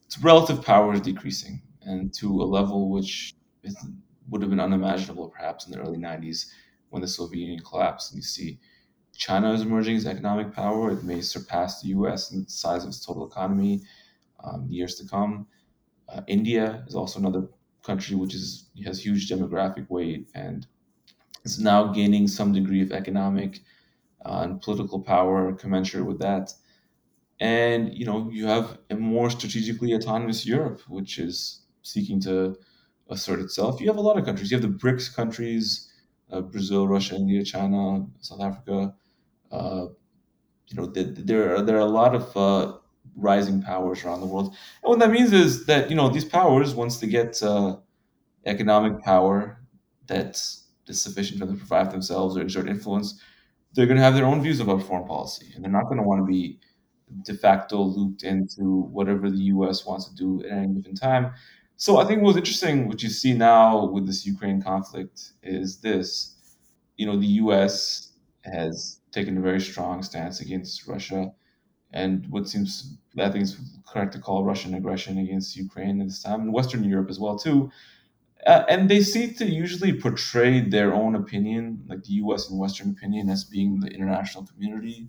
its 0.08 0.18
relative 0.22 0.64
power 0.64 0.94
is 0.94 1.02
decreasing, 1.02 1.60
and 1.82 2.14
to 2.14 2.40
a 2.40 2.42
level 2.42 2.88
which 2.88 3.34
is, 3.62 3.76
would 4.30 4.40
have 4.40 4.48
been 4.48 4.58
unimaginable 4.58 5.28
perhaps 5.28 5.66
in 5.66 5.72
the 5.72 5.78
early 5.78 5.98
90s 5.98 6.46
when 6.88 7.02
the 7.02 7.06
Soviet 7.08 7.42
Union 7.42 7.60
collapsed. 7.62 8.12
And 8.12 8.16
you 8.16 8.22
see 8.22 8.58
China 9.14 9.52
is 9.52 9.60
emerging 9.60 9.96
as 9.96 10.06
economic 10.06 10.54
power. 10.54 10.92
It 10.92 11.04
may 11.04 11.20
surpass 11.20 11.82
the 11.82 11.88
US 11.88 12.32
in 12.32 12.44
the 12.44 12.50
size 12.50 12.84
of 12.84 12.88
its 12.88 13.04
total 13.04 13.26
economy 13.26 13.82
um, 14.42 14.66
years 14.70 14.94
to 14.94 15.06
come. 15.06 15.46
Uh, 16.08 16.22
India 16.26 16.84
is 16.88 16.94
also 16.94 17.18
another 17.18 17.46
country 17.82 18.16
which 18.16 18.34
is 18.34 18.70
has 18.86 19.04
huge 19.04 19.28
demographic 19.28 19.90
weight 19.90 20.30
and 20.34 20.66
is 21.44 21.60
now 21.60 21.92
gaining 21.92 22.26
some 22.26 22.54
degree 22.54 22.80
of 22.80 22.92
economic 22.92 23.60
uh, 24.24 24.40
and 24.44 24.62
political 24.62 25.02
power 25.02 25.52
commensurate 25.52 26.06
with 26.06 26.18
that 26.18 26.54
and 27.40 27.94
you 27.94 28.04
know 28.04 28.30
you 28.30 28.46
have 28.46 28.78
a 28.90 28.96
more 28.96 29.30
strategically 29.30 29.94
autonomous 29.94 30.46
Europe, 30.46 30.80
which 30.88 31.18
is 31.18 31.62
seeking 31.82 32.20
to 32.20 32.56
assert 33.10 33.40
itself. 33.40 33.80
You 33.80 33.88
have 33.88 33.96
a 33.96 34.02
lot 34.02 34.18
of 34.18 34.24
countries. 34.24 34.50
You 34.50 34.58
have 34.58 34.70
the 34.70 34.76
BRICS 34.76 35.14
countries: 35.14 35.92
uh, 36.30 36.40
Brazil, 36.40 36.88
Russia, 36.88 37.16
India, 37.16 37.44
China, 37.44 38.06
South 38.20 38.40
Africa. 38.40 38.94
Uh, 39.50 39.86
you 40.66 40.76
know, 40.76 40.86
there 40.86 41.54
are 41.54 41.62
there 41.62 41.76
are 41.76 41.80
a 41.80 41.84
lot 41.86 42.14
of 42.14 42.36
uh, 42.36 42.76
rising 43.16 43.62
powers 43.62 44.04
around 44.04 44.20
the 44.20 44.26
world, 44.26 44.48
and 44.82 44.90
what 44.90 44.98
that 44.98 45.10
means 45.10 45.32
is 45.32 45.66
that 45.66 45.90
you 45.90 45.96
know 45.96 46.08
these 46.08 46.24
powers, 46.24 46.74
once 46.74 46.98
they 46.98 47.06
get 47.06 47.42
uh, 47.42 47.76
economic 48.46 49.02
power 49.02 49.60
that's, 50.06 50.68
that's 50.86 51.00
sufficient 51.02 51.38
for 51.38 51.46
them 51.46 51.56
to 51.56 51.58
provide 51.58 51.90
themselves 51.90 52.36
or 52.36 52.42
exert 52.42 52.68
influence, 52.68 53.20
they're 53.74 53.86
going 53.86 53.98
to 53.98 54.02
have 54.02 54.14
their 54.14 54.24
own 54.24 54.42
views 54.42 54.60
about 54.60 54.82
foreign 54.82 55.06
policy, 55.06 55.52
and 55.54 55.64
they're 55.64 55.72
not 55.72 55.84
going 55.84 55.98
to 55.98 56.02
want 56.02 56.20
to 56.20 56.26
be 56.26 56.58
de 57.22 57.34
facto 57.34 57.82
looped 57.82 58.22
into 58.22 58.82
whatever 58.92 59.30
the 59.30 59.44
U.S. 59.54 59.86
wants 59.86 60.06
to 60.08 60.14
do 60.14 60.44
at 60.44 60.52
any 60.52 60.74
given 60.74 60.94
time. 60.94 61.32
So 61.76 61.98
I 61.98 62.04
think 62.04 62.22
what's 62.22 62.36
interesting, 62.36 62.88
what 62.88 63.02
you 63.02 63.08
see 63.08 63.34
now 63.34 63.86
with 63.86 64.06
this 64.06 64.26
Ukraine 64.26 64.60
conflict, 64.60 65.32
is 65.42 65.78
this: 65.78 66.36
you 66.96 67.06
know, 67.06 67.18
the 67.18 67.34
U.S. 67.42 68.12
has 68.42 69.00
taken 69.12 69.38
a 69.38 69.40
very 69.40 69.60
strong 69.60 70.02
stance 70.02 70.40
against 70.40 70.86
Russia, 70.86 71.32
and 71.92 72.26
what 72.30 72.48
seems 72.48 72.96
I 73.18 73.30
think 73.30 73.44
is 73.44 73.56
correct 73.86 74.12
to 74.14 74.18
call 74.18 74.44
Russian 74.44 74.74
aggression 74.74 75.18
against 75.18 75.56
Ukraine 75.56 76.00
at 76.00 76.08
this 76.08 76.22
time, 76.22 76.42
and 76.42 76.52
Western 76.52 76.84
Europe 76.84 77.10
as 77.10 77.20
well 77.20 77.38
too. 77.38 77.70
Uh, 78.46 78.64
and 78.68 78.88
they 78.88 79.02
seem 79.02 79.34
to 79.34 79.44
usually 79.44 79.92
portray 79.92 80.60
their 80.60 80.94
own 80.94 81.16
opinion, 81.16 81.82
like 81.88 82.04
the 82.04 82.14
U.S. 82.24 82.48
and 82.48 82.58
Western 82.58 82.90
opinion, 82.90 83.28
as 83.28 83.44
being 83.44 83.80
the 83.80 83.88
international 83.88 84.46
community, 84.46 85.08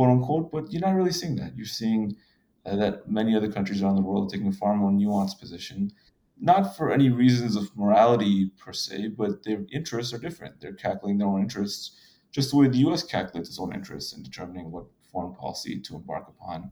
quote 0.00 0.10
unquote. 0.10 0.50
But 0.50 0.72
you're 0.72 0.80
not 0.80 0.94
really 0.94 1.12
seeing 1.12 1.36
that. 1.36 1.56
You're 1.56 1.66
seeing 1.66 2.16
uh, 2.64 2.76
that 2.76 3.10
many 3.10 3.36
other 3.36 3.52
countries 3.52 3.82
around 3.82 3.96
the 3.96 4.02
world 4.02 4.26
are 4.26 4.34
taking 4.34 4.48
a 4.48 4.52
far 4.52 4.74
more 4.74 4.90
nuanced 4.90 5.38
position, 5.38 5.92
not 6.40 6.74
for 6.74 6.90
any 6.90 7.10
reasons 7.10 7.54
of 7.54 7.76
morality 7.76 8.50
per 8.58 8.72
se, 8.72 9.08
but 9.08 9.42
their 9.44 9.64
interests 9.70 10.14
are 10.14 10.18
different. 10.18 10.60
They're 10.60 10.72
calculating 10.72 11.18
their 11.18 11.28
own 11.28 11.42
interests, 11.42 11.98
just 12.32 12.50
the 12.50 12.56
way 12.56 12.68
the 12.68 12.78
U.S. 12.78 13.02
calculates 13.02 13.50
its 13.50 13.60
own 13.60 13.74
interests 13.74 14.14
in 14.14 14.22
determining 14.22 14.70
what 14.70 14.86
foreign 15.12 15.34
policy 15.34 15.80
to 15.80 15.96
embark 15.96 16.28
upon. 16.28 16.70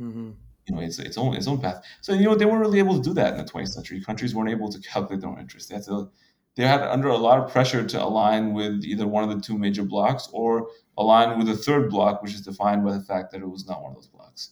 Mm-hmm 0.00 0.30
you 0.66 0.74
know 0.74 0.80
its 0.80 0.98
its 0.98 1.18
own 1.18 1.34
its 1.34 1.46
own 1.46 1.60
path. 1.60 1.84
So 2.00 2.14
you 2.14 2.24
know 2.24 2.34
they 2.34 2.46
weren't 2.46 2.60
really 2.60 2.78
able 2.78 2.96
to 2.96 3.02
do 3.02 3.12
that 3.14 3.34
in 3.34 3.44
the 3.44 3.44
20th 3.44 3.74
century. 3.74 4.00
Countries 4.00 4.34
weren't 4.34 4.48
able 4.48 4.72
to 4.72 4.80
calculate 4.80 5.20
their 5.20 5.28
own 5.28 5.38
interests. 5.38 5.68
They 5.68 5.74
had 5.74 5.84
to 5.84 6.10
they 6.56 6.66
had 6.66 6.82
under 6.82 7.08
a 7.08 7.16
lot 7.16 7.38
of 7.38 7.50
pressure 7.50 7.84
to 7.84 8.02
align 8.02 8.52
with 8.52 8.84
either 8.84 9.06
one 9.06 9.28
of 9.28 9.34
the 9.34 9.42
two 9.42 9.58
major 9.58 9.82
blocks 9.82 10.28
or 10.32 10.68
align 10.96 11.38
with 11.38 11.48
a 11.48 11.56
third 11.56 11.90
block, 11.90 12.22
which 12.22 12.34
is 12.34 12.42
defined 12.42 12.84
by 12.84 12.92
the 12.92 13.02
fact 13.02 13.32
that 13.32 13.40
it 13.40 13.48
was 13.48 13.66
not 13.66 13.82
one 13.82 13.90
of 13.90 13.96
those 13.96 14.06
blocks. 14.06 14.50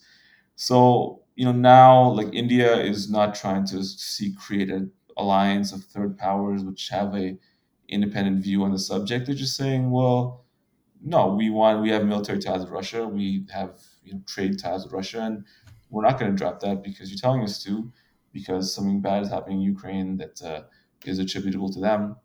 So 0.57 1.23
you 1.37 1.45
know 1.45 1.53
now 1.53 2.11
like 2.11 2.33
India 2.35 2.77
is 2.77 3.11
not 3.11 3.35
trying 3.35 3.67
to 3.67 3.83
see 3.85 4.35
create 4.35 4.71
an 4.71 4.91
alliance 5.17 5.73
of 5.73 5.85
third 5.85 6.17
powers 6.19 6.65
which 6.65 6.89
have 6.89 7.15
a 7.15 7.37
independent 7.89 8.43
view 8.43 8.65
on 8.65 8.73
the 8.73 8.79
subject. 8.79 9.27
They're 9.27 9.35
just 9.35 9.57
saying, 9.57 9.91
well, 9.91 10.45
no, 11.05 11.35
we 11.35 11.51
want 11.51 11.83
we 11.83 11.91
have 11.91 12.05
military 12.05 12.39
ties 12.39 12.61
with 12.61 12.71
Russia, 12.71 13.07
we 13.07 13.45
have 13.53 13.81
you 14.05 14.15
know, 14.15 14.21
trade 14.27 14.59
ties 14.59 14.85
with 14.85 14.93
Russia, 14.93 15.21
and 15.21 15.45
we're 15.91 16.05
not 16.05 16.19
going 16.19 16.31
to 16.31 16.37
drop 16.37 16.61
that 16.61 16.83
because 16.83 17.11
you're 17.11 17.19
telling 17.19 17.43
us 17.43 17.63
to, 17.65 17.93
because 18.33 18.75
something 18.75 19.01
bad 19.01 19.23
is 19.23 19.29
happening 19.29 19.59
in 19.59 19.65
Ukraine 19.65 20.17
that 20.17 20.43
uh, 20.43 20.63
is 21.07 21.19
attributable 21.19 21.73
to 21.73 21.81
them. 21.81 22.17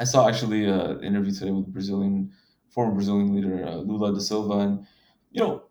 I 0.00 0.04
saw 0.04 0.28
actually 0.28 0.64
an 0.64 1.02
interview 1.04 1.32
today 1.32 1.50
with 1.50 1.72
Brazilian 1.72 2.32
former 2.70 2.94
Brazilian 2.94 3.34
leader 3.34 3.64
uh, 3.64 3.76
Lula 3.76 4.12
da 4.12 4.18
Silva, 4.18 4.58
and 4.58 4.86
you 5.30 5.40
know, 5.40 5.62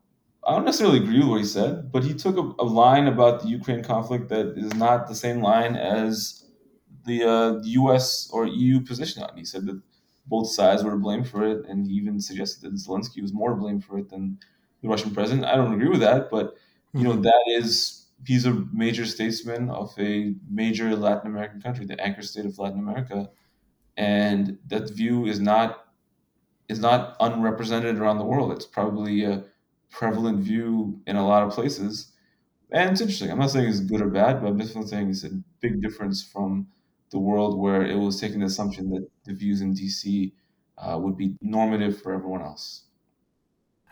I 0.46 0.56
don't 0.56 0.66
necessarily 0.66 1.00
agree 1.00 1.20
with 1.20 1.28
what 1.28 1.40
he 1.42 1.46
said, 1.46 1.92
but 1.92 2.04
he 2.04 2.14
took 2.14 2.38
a, 2.38 2.64
a 2.64 2.66
line 2.66 3.08
about 3.08 3.42
the 3.42 3.50
Ukraine 3.50 3.84
conflict 3.84 4.30
that 4.30 4.58
is 4.58 4.74
not 4.76 5.08
the 5.08 5.16
same 5.16 5.42
line 5.42 5.76
as 5.76 6.46
the 7.06 7.24
uh, 7.24 7.60
U.S. 7.64 8.30
or 8.32 8.46
EU 8.46 8.80
position 8.82 9.24
on. 9.24 9.38
He 9.38 9.46
said 9.46 9.66
that 9.66 9.82
both 10.26 10.50
sides 10.50 10.84
were 10.84 10.92
to 10.92 10.98
blame 10.98 11.24
for 11.24 11.46
it, 11.46 11.66
and 11.68 11.88
he 11.88 11.94
even 11.94 12.20
suggested 12.22 12.62
that 12.64 12.74
Zelensky 12.74 13.22
was 13.22 13.34
more 13.34 13.50
to 13.50 13.56
blame 13.56 13.82
for 13.82 13.98
it 14.00 14.10
than 14.10 14.40
the 14.82 14.88
Russian 14.88 15.12
president. 15.12 15.46
I 15.46 15.56
don't 15.56 15.74
agree 15.74 15.90
with 15.90 16.02
that, 16.02 16.30
but 16.30 16.56
you 16.94 17.04
know, 17.04 17.12
mm-hmm. 17.14 17.24
that 17.24 17.44
is 17.48 18.03
he's 18.26 18.46
a 18.46 18.54
major 18.72 19.06
statesman 19.06 19.70
of 19.70 19.94
a 20.00 20.36
major 20.50 20.96
Latin 20.96 21.28
American 21.28 21.62
country, 21.62 21.86
the 21.86 22.00
anchor 22.00 22.22
state 22.22 22.46
of 22.46 22.58
Latin 22.58 22.80
America, 22.80 23.30
and 23.98 24.58
that 24.68 24.90
view 24.90 25.26
is 25.26 25.40
not 25.40 25.86
is 26.70 26.80
not 26.80 27.16
unrepresented 27.20 27.98
around 27.98 28.18
the 28.18 28.26
world. 28.26 28.52
It's 28.52 28.66
probably 28.66 29.24
a 29.26 29.44
prevalent 29.92 30.40
view 30.40 31.02
in 31.06 31.16
a 31.18 31.28
lot 31.28 31.44
of 31.44 31.54
places, 31.54 32.14
and 32.72 32.92
it's 32.92 33.02
interesting. 33.02 33.32
I'm 33.32 33.40
not 33.40 33.52
saying 33.52 33.70
it's 33.70 33.80
good 33.82 34.02
or 34.02 34.10
bad, 34.10 34.42
but 34.42 34.48
I'm 34.50 34.58
definitely 34.58 34.90
saying 34.90 35.10
it's 35.10 35.24
a 35.24 35.32
big 35.62 35.82
difference 35.82 36.24
from 36.24 36.68
the 37.12 37.20
world 37.20 37.60
where 37.60 37.86
it 37.86 37.96
was 37.96 38.20
taking 38.20 38.40
the 38.40 38.48
assumption 38.48 38.90
that 38.90 39.08
the 39.26 39.34
views 39.34 39.62
in 39.62 39.74
DC 39.74 40.34
uh, 40.78 40.98
would 41.00 41.18
be 41.18 41.36
normative 41.42 42.02
for 42.02 42.14
everyone 42.14 42.42
else. 42.42 42.86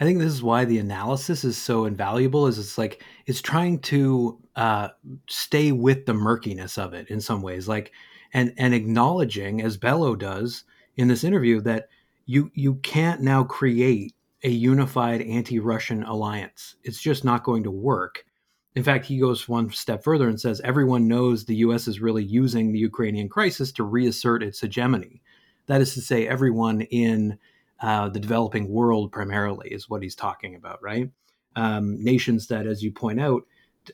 I 0.01 0.03
think 0.03 0.17
this 0.17 0.33
is 0.33 0.41
why 0.41 0.65
the 0.65 0.79
analysis 0.79 1.43
is 1.43 1.57
so 1.59 1.85
invaluable. 1.85 2.47
Is 2.47 2.57
it's 2.57 2.79
like 2.79 3.03
it's 3.27 3.41
trying 3.41 3.79
to 3.81 4.39
uh, 4.55 4.89
stay 5.29 5.71
with 5.71 6.07
the 6.07 6.13
murkiness 6.15 6.79
of 6.79 6.95
it 6.95 7.07
in 7.11 7.21
some 7.21 7.43
ways, 7.43 7.67
like 7.67 7.91
and 8.33 8.51
and 8.57 8.73
acknowledging 8.73 9.61
as 9.61 9.77
Bello 9.77 10.15
does 10.15 10.63
in 10.95 11.07
this 11.07 11.23
interview 11.23 11.61
that 11.61 11.87
you 12.25 12.49
you 12.55 12.75
can't 12.75 13.21
now 13.21 13.43
create 13.43 14.15
a 14.43 14.49
unified 14.49 15.21
anti-Russian 15.21 16.01
alliance. 16.01 16.75
It's 16.83 16.99
just 16.99 17.23
not 17.23 17.43
going 17.43 17.61
to 17.63 17.71
work. 17.71 18.25
In 18.73 18.83
fact, 18.83 19.05
he 19.05 19.19
goes 19.19 19.47
one 19.47 19.69
step 19.69 20.03
further 20.03 20.27
and 20.27 20.41
says 20.41 20.61
everyone 20.61 21.07
knows 21.07 21.45
the 21.45 21.57
U.S. 21.57 21.87
is 21.87 22.01
really 22.01 22.23
using 22.23 22.71
the 22.71 22.79
Ukrainian 22.79 23.29
crisis 23.29 23.71
to 23.73 23.83
reassert 23.83 24.41
its 24.41 24.61
hegemony. 24.61 25.21
That 25.67 25.79
is 25.79 25.93
to 25.93 26.01
say, 26.01 26.27
everyone 26.27 26.81
in 26.81 27.37
uh, 27.81 28.09
the 28.09 28.19
developing 28.19 28.69
world 28.69 29.11
primarily 29.11 29.69
is 29.69 29.89
what 29.89 30.03
he's 30.03 30.15
talking 30.15 30.55
about, 30.55 30.81
right? 30.81 31.09
Um, 31.55 32.01
nations 32.01 32.47
that, 32.47 32.67
as 32.67 32.83
you 32.83 32.91
point 32.91 33.19
out, 33.19 33.43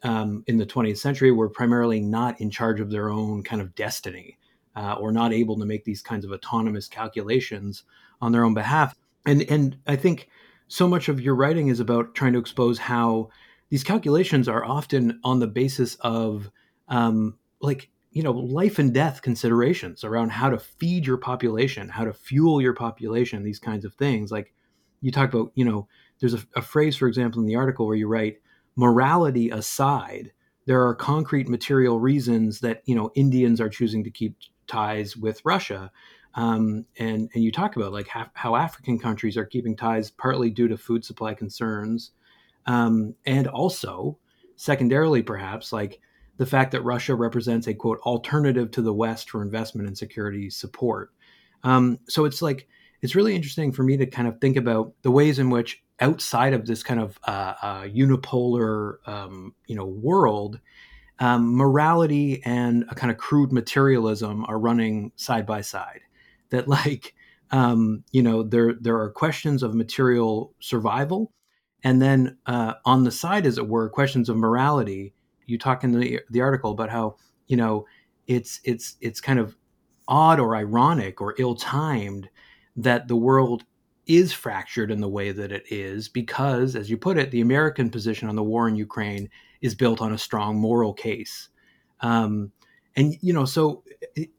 um, 0.04 0.44
in 0.48 0.58
the 0.58 0.66
20th 0.66 0.98
century 0.98 1.32
were 1.32 1.50
primarily 1.50 2.00
not 2.00 2.40
in 2.42 2.50
charge 2.50 2.80
of 2.80 2.92
their 2.92 3.10
own 3.10 3.44
kind 3.44 3.62
of 3.62 3.74
destiny 3.76 4.38
uh, 4.76 4.94
or 4.94 5.12
not 5.12 5.34
able 5.34 5.58
to 5.58 5.66
make 5.66 5.86
these 5.86 6.02
kinds 6.02 6.26
of 6.26 6.32
autonomous 6.32 6.88
calculations 6.88 7.84
on 8.22 8.32
their 8.32 8.44
own 8.44 8.54
behalf. 8.54 8.96
And 9.26 9.44
and 9.50 9.78
I 9.88 9.96
think 9.96 10.30
so 10.68 10.88
much 10.88 11.10
of 11.10 11.22
your 11.22 11.36
writing 11.36 11.68
is 11.70 11.80
about 11.80 12.14
trying 12.14 12.34
to 12.34 12.40
expose 12.40 12.78
how 12.78 13.30
these 13.70 13.84
calculations 13.84 14.48
are 14.48 14.64
often 14.64 15.20
on 15.24 15.40
the 15.40 15.48
basis 15.48 15.96
of 16.02 16.52
um, 16.90 17.38
like 17.62 17.90
you 18.18 18.24
know 18.24 18.32
life 18.32 18.80
and 18.80 18.96
death 18.96 19.22
considerations 19.22 20.04
around 20.04 20.32
how 20.32 20.50
to 20.50 20.58
feed 20.58 21.06
your 21.06 21.18
population 21.18 21.88
how 21.88 22.04
to 22.04 22.12
fuel 22.12 22.60
your 22.60 22.74
population 22.74 23.44
these 23.44 23.60
kinds 23.60 23.86
of 23.86 23.94
things. 23.94 24.32
Like 24.32 24.56
you 25.02 25.12
talk 25.12 25.32
about 25.32 25.52
you 25.54 25.64
know 25.64 25.88
there's 26.20 26.34
a, 26.34 26.42
a, 26.56 26.64
phrase 26.64 26.98
for 26.98 27.08
example 27.08 27.40
in 27.40 27.46
the 27.46 27.56
article 27.56 27.86
where 27.86 27.96
you 27.96 28.08
write 28.08 28.38
morality 28.76 29.52
aside 29.52 30.32
there 30.66 30.84
are 30.84 30.96
concrete 30.96 31.48
material 31.48 32.00
reasons 32.00 32.60
that 32.62 32.82
you 32.86 32.96
know 32.96 33.12
indians 33.14 33.62
are 33.62 33.70
choosing 33.70 34.04
to 34.04 34.10
keep 34.10 34.36
ties 34.66 35.16
with 35.16 35.46
russia. 35.46 35.92
Um, 36.34 36.86
and 36.98 37.30
and 37.36 37.44
you 37.44 37.52
talk 37.52 37.76
about 37.76 37.94
like 37.94 38.08
how, 38.08 38.32
how, 38.34 38.56
african 38.56 38.98
countries 38.98 39.38
are 39.38 39.46
keeping 39.46 39.76
ties 39.76 40.10
partly 40.10 40.50
due 40.50 40.68
to 40.68 40.78
food 40.78 41.06
supply 41.06 41.36
concerns. 41.36 42.14
Um, 42.66 43.14
and 43.28 43.48
also 43.48 44.18
secondarily 44.56 45.22
perhaps 45.22 45.72
like 45.72 46.02
the 46.38 46.46
fact 46.46 46.72
that 46.72 46.82
Russia 46.82 47.16
represents 47.16 47.68
a 47.68 47.74
quote 47.74 48.00
alternative 48.00 48.72
to 48.72 48.82
the 48.82 48.94
West 48.94 49.30
for 49.30 49.42
investment 49.42 49.88
and 49.88 49.98
security 49.98 50.50
support. 50.50 51.12
Um, 51.64 52.00
so 52.08 52.26
it's 52.26 52.42
like 52.42 52.68
it's 53.02 53.16
really 53.16 53.36
interesting 53.36 53.72
for 53.72 53.84
me 53.84 53.98
to 53.98 54.06
kind 54.06 54.28
of 54.28 54.40
think 54.40 54.58
about 54.58 54.94
the 55.02 55.12
ways 55.12 55.40
in 55.40 55.50
which 55.50 55.84
outside 56.00 56.54
of 56.54 56.66
this 56.66 56.84
kind 56.84 57.00
of 57.00 57.20
uh, 57.26 57.54
uh, 57.62 57.84
unipolar 57.84 58.98
um, 59.08 59.54
you 59.66 59.76
know 59.76 59.86
world, 59.86 60.60
um, 61.20 61.56
morality 61.56 62.42
and 62.46 62.86
a 62.90 62.96
kind 62.96 63.12
of 63.12 63.18
crude 63.18 63.52
materialism 63.52 64.46
are 64.48 64.60
running 64.60 65.12
side 65.16 65.46
by 65.46 65.62
side. 65.62 66.02
That 66.50 66.68
like 66.68 67.16
um, 67.52 68.04
you 68.12 68.22
know 68.22 68.44
there 68.44 68.74
there 68.80 69.00
are 69.00 69.10
questions 69.10 69.64
of 69.64 69.74
material 69.74 70.54
survival, 70.60 71.32
and 71.84 72.00
then 72.00 72.38
uh, 72.46 72.76
on 72.86 73.04
the 73.04 73.12
side, 73.12 73.48
as 73.48 73.58
it 73.58 73.68
were, 73.68 73.90
questions 73.90 74.30
of 74.30 74.38
morality 74.38 75.14
you 75.48 75.58
talk 75.58 75.84
in 75.84 75.92
the 75.92 76.22
the 76.30 76.42
article 76.42 76.72
about 76.72 76.90
how 76.90 77.16
you 77.48 77.58
know 77.58 77.86
it's 78.28 78.62
it's 78.64 78.98
it's 79.02 79.20
kind 79.20 79.40
of 79.40 79.56
odd 80.08 80.40
or 80.40 80.56
ironic 80.56 81.20
or 81.22 81.36
ill-timed 81.38 82.30
that 82.76 83.08
the 83.08 83.16
world 83.16 83.66
is 84.06 84.32
fractured 84.32 84.92
in 84.92 85.02
the 85.02 85.10
way 85.10 85.32
that 85.32 85.52
it 85.52 85.66
is 85.70 86.08
because 86.08 86.76
as 86.76 86.90
you 86.90 86.98
put 86.98 87.18
it 87.18 87.32
the 87.32 87.42
american 87.42 87.90
position 87.90 88.30
on 88.30 88.36
the 88.36 88.44
war 88.44 88.68
in 88.70 88.76
ukraine 88.76 89.30
is 89.62 89.76
built 89.76 90.02
on 90.02 90.14
a 90.14 90.18
strong 90.18 90.58
moral 90.58 90.94
case. 90.94 91.50
Um, 92.02 92.52
and 92.96 93.16
you 93.22 93.34
know 93.34 93.46
so 93.46 93.84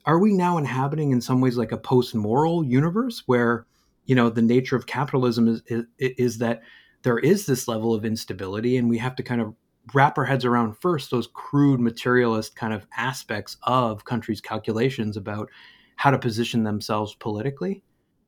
are 0.04 0.18
we 0.18 0.32
now 0.32 0.58
inhabiting 0.58 1.10
in 1.10 1.20
some 1.20 1.40
ways 1.40 1.56
like 1.56 1.72
a 1.72 1.78
post-moral 1.78 2.64
universe 2.64 3.22
where 3.26 3.66
you 4.06 4.14
know 4.14 4.30
the 4.30 4.42
nature 4.42 4.76
of 4.76 4.86
capitalism 4.86 5.48
is, 5.48 5.62
is, 5.66 5.84
is 5.98 6.38
that 6.38 6.62
there 7.02 7.18
is 7.18 7.46
this 7.46 7.68
level 7.68 7.94
of 7.94 8.04
instability 8.04 8.76
and 8.76 8.88
we 8.88 8.98
have 8.98 9.16
to 9.16 9.22
kind 9.22 9.40
of 9.40 9.54
wrap 9.95 10.18
our 10.18 10.25
heads 10.25 10.45
around 10.45 10.76
first 10.76 11.11
those 11.11 11.28
crude 11.33 11.80
materialist 11.80 12.57
kind 12.57 12.73
of 12.73 12.87
aspects 12.97 13.57
of 13.62 14.04
countries' 14.04 14.40
calculations 14.40 15.16
about 15.16 15.50
how 15.97 16.11
to 16.11 16.18
position 16.18 16.62
themselves 16.62 17.14
politically? 17.14 17.83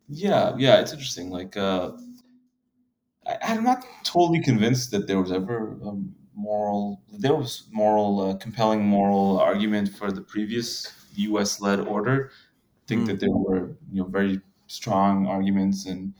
Yeah, 0.09 0.55
yeah, 0.59 0.81
it's 0.81 0.93
interesting. 0.93 1.31
Like, 1.31 1.57
uh, 1.57 1.93
I, 3.27 3.55
am 3.55 3.63
not 3.63 3.85
totally 4.03 4.43
convinced 4.43 4.91
that 4.91 5.07
there 5.07 5.21
was 5.21 5.31
ever 5.31 5.79
a 5.85 5.93
moral, 6.35 7.03
there 7.13 7.35
was 7.35 7.65
moral, 7.71 8.21
uh, 8.21 8.37
compelling 8.37 8.83
moral 8.83 9.39
argument 9.39 9.91
for 9.91 10.11
the 10.11 10.21
previous 10.21 10.93
U.S.-led 11.15 11.87
order. 11.87 12.31
I 12.33 12.87
think 12.89 13.03
mm. 13.03 13.07
that 13.07 13.21
there 13.21 13.31
were, 13.31 13.77
you 13.93 14.03
know, 14.03 14.09
very 14.09 14.41
strong 14.67 15.27
arguments 15.27 15.87
and 15.87 16.13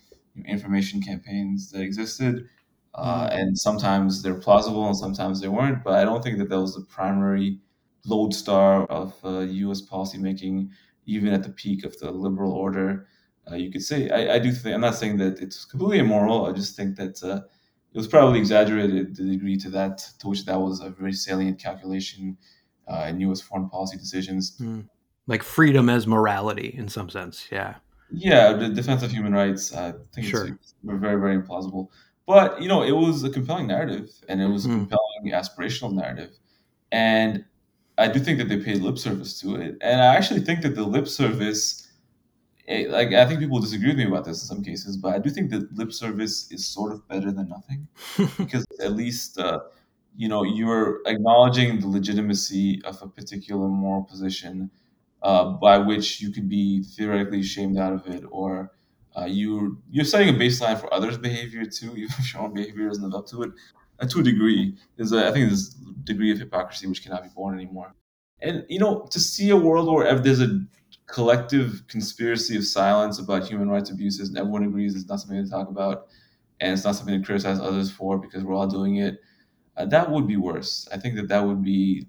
information 0.47 1.03
campaigns 1.03 1.71
that 1.73 1.81
existed 1.81 2.49
uh, 2.95 3.27
mm-hmm. 3.27 3.39
and 3.39 3.59
sometimes 3.59 4.23
they're 4.23 4.35
plausible 4.35 4.87
and 4.87 4.97
sometimes 4.97 5.41
they 5.41 5.49
weren't. 5.49 5.85
But 5.85 5.95
I 5.95 6.05
don't 6.05 6.23
think 6.23 6.39
that 6.39 6.49
that 6.49 6.61
was 6.61 6.75
the 6.75 6.83
primary 6.83 7.59
lodestar 8.07 8.85
of 8.87 9.15
uh, 9.25 9.41
U.S. 9.41 9.83
policymaking, 9.83 10.71
even 11.07 11.33
at 11.33 11.43
the 11.43 11.51
peak 11.51 11.85
of 11.85 11.99
the 11.99 12.11
liberal 12.11 12.53
order. 12.53 13.07
Uh, 13.51 13.57
you 13.57 13.71
could 13.71 13.83
say 13.83 14.11
I, 14.11 14.35
I, 14.35 14.39
do 14.39 14.53
think 14.53 14.75
I'm 14.75 14.81
not 14.81 14.95
saying 14.95 15.17
that 15.19 15.41
it's 15.41 15.65
completely 15.65 15.99
immoral. 15.99 16.47
I 16.47 16.53
just 16.53 16.77
think 16.77 16.97
that 16.97 17.23
uh, 17.23 17.41
it 17.93 17.97
was 17.97 18.07
probably 18.07 18.39
exaggerated 18.39 19.17
the 19.17 19.25
degree 19.25 19.57
to 19.59 19.71
that 19.71 19.99
to 20.21 20.29
which 20.29 20.45
that 20.47 20.61
was 20.61 20.81
a 20.81 20.91
very 20.91 21.13
salient 21.13 21.59
calculation 21.59 22.37
uh, 22.89 23.07
in 23.09 23.21
U.S. 23.21 23.41
foreign 23.41 23.69
policy 23.69 23.97
decisions. 23.97 24.57
Mm. 24.61 24.89
Like 25.27 25.43
freedom 25.43 25.89
as 25.89 26.07
morality, 26.07 26.75
in 26.77 26.89
some 26.89 27.09
sense. 27.09 27.49
Yeah. 27.51 27.77
Yeah, 28.13 28.53
the 28.55 28.69
defense 28.69 29.03
of 29.03 29.13
human 29.13 29.33
rights. 29.33 29.75
I 29.75 29.95
think 30.13 30.27
sure. 30.27 30.49
it's, 30.49 30.75
very, 30.83 31.21
very 31.21 31.39
implausible. 31.39 31.89
But 32.31 32.63
you 32.63 32.69
know, 32.69 32.85
it 32.85 32.93
was 32.93 33.25
a 33.25 33.29
compelling 33.29 33.67
narrative, 33.67 34.09
and 34.29 34.41
it 34.41 34.47
was 34.47 34.65
mm. 34.65 34.71
a 34.71 34.73
hmm. 34.73 34.79
compelling 34.83 35.33
aspirational 35.33 35.93
narrative, 35.93 36.31
and 36.93 37.45
I 37.99 38.07
do 38.07 38.21
think 38.21 38.39
that 38.39 38.49
they 38.49 38.59
paid 38.59 38.83
lip 38.83 38.99
service 38.99 39.41
to 39.41 39.57
it, 39.57 39.75
and 39.81 40.01
I 40.01 40.15
actually 40.15 40.43
think 40.43 40.63
that 40.63 40.77
the 40.77 40.85
lip 40.85 41.09
service, 41.09 41.89
eh, 42.69 42.87
like 42.89 43.09
I 43.09 43.27
think 43.27 43.41
people 43.41 43.59
disagree 43.59 43.89
with 43.89 43.97
me 43.97 44.07
about 44.07 44.27
this 44.27 44.43
in 44.43 44.47
some 44.47 44.63
cases, 44.63 44.97
but 44.97 45.13
I 45.13 45.19
do 45.19 45.29
think 45.29 45.51
that 45.51 45.77
lip 45.77 45.93
service 45.93 46.53
is 46.53 46.65
sort 46.65 46.93
of 46.93 47.09
better 47.09 47.33
than 47.33 47.49
nothing, 47.49 47.89
because 48.39 48.65
at 48.81 48.93
least 48.93 49.37
uh, 49.41 49.59
you 50.17 50.29
know 50.29 50.45
you're 50.45 51.01
acknowledging 51.07 51.81
the 51.81 51.89
legitimacy 51.89 52.81
of 52.85 53.03
a 53.03 53.09
particular 53.09 53.67
moral 53.67 54.05
position, 54.05 54.71
uh, 55.25 55.47
by 55.67 55.79
which 55.79 56.21
you 56.21 56.31
could 56.31 56.49
be 56.49 56.85
theoretically 56.85 57.43
shamed 57.43 57.77
out 57.77 57.93
of 57.93 58.07
it, 58.07 58.23
or 58.31 58.71
uh, 59.17 59.25
you 59.25 59.83
you're 59.91 60.05
setting 60.05 60.29
a 60.29 60.39
baseline 60.39 60.81
for 60.81 60.93
others' 60.93 61.19
behavior 61.19 61.65
too, 61.65 61.93
even 61.97 62.15
if 62.19 62.33
your 62.33 62.43
own 62.43 62.55
behavior 62.55 62.89
doesn't 62.89 63.03
live 63.03 63.15
up 63.15 63.27
to 63.29 63.43
it 63.43 63.51
to 64.09 64.21
a 64.21 64.23
degree. 64.23 64.75
There's 64.97 65.13
a, 65.13 65.29
I 65.29 65.33
think 65.33 65.49
there's 65.49 65.77
a 65.89 65.93
degree 66.05 66.33
of 66.33 66.39
hypocrisy 66.39 66.87
which 66.87 67.03
cannot 67.03 67.23
be 67.23 67.29
borne 67.35 67.55
anymore. 67.55 67.95
And 68.41 68.65
you 68.69 68.79
know, 68.79 69.07
to 69.11 69.21
see 69.21 69.51
a 69.51 69.57
world 69.57 69.93
where 69.93 70.19
there's 70.19 70.41
a 70.41 70.61
collective 71.07 71.83
conspiracy 71.89 72.57
of 72.57 72.65
silence 72.65 73.19
about 73.19 73.47
human 73.47 73.69
rights 73.69 73.91
abuses, 73.91 74.29
and 74.29 74.39
everyone 74.39 74.65
agrees 74.65 74.95
it's 74.95 75.09
not 75.09 75.21
something 75.21 75.45
to 75.45 75.51
talk 75.51 75.69
about, 75.69 76.07
and 76.61 76.73
it's 76.73 76.85
not 76.85 76.95
something 76.95 77.21
to 77.21 77.27
criticize 77.27 77.61
others 77.61 77.91
for 77.91 78.19
because 78.19 78.45
we're 78.45 78.55
all 78.55 78.67
doing 78.67 78.97
it, 78.97 79.21
uh, 79.77 79.85
that 79.87 80.11
would 80.11 80.27
be 80.27 80.37
worse. 80.37 80.89
I 80.93 80.99
think 80.99 81.17
that 81.17 81.29
that 81.29 81.45
would 81.45 81.63
be, 81.63 82.07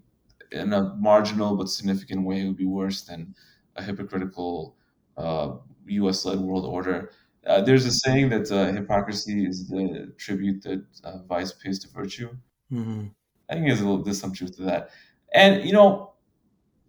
in 0.51 0.73
a 0.73 0.95
marginal 0.95 1.55
but 1.55 1.69
significant 1.69 2.23
way, 2.25 2.45
would 2.45 2.57
be 2.57 2.65
worse 2.65 3.01
than 3.01 3.33
a 3.75 3.83
hypocritical 3.83 4.75
uh, 5.17 5.53
U.S.-led 5.85 6.39
world 6.39 6.65
order. 6.65 7.11
Uh, 7.45 7.61
there's 7.61 7.85
a 7.85 7.91
saying 7.91 8.29
that 8.29 8.51
uh, 8.51 8.71
hypocrisy 8.71 9.45
is 9.45 9.67
the 9.67 10.13
tribute 10.17 10.61
that 10.63 10.83
uh, 11.03 11.17
vice 11.27 11.51
pays 11.51 11.79
to 11.79 11.87
virtue. 11.89 12.29
Mm-hmm. 12.71 13.07
I 13.49 13.53
think 13.53 13.67
there's, 13.67 13.81
little, 13.81 14.03
there's 14.03 14.19
some 14.19 14.33
truth 14.33 14.55
to 14.57 14.63
that. 14.63 14.91
And, 15.33 15.65
you 15.65 15.73
know, 15.73 16.13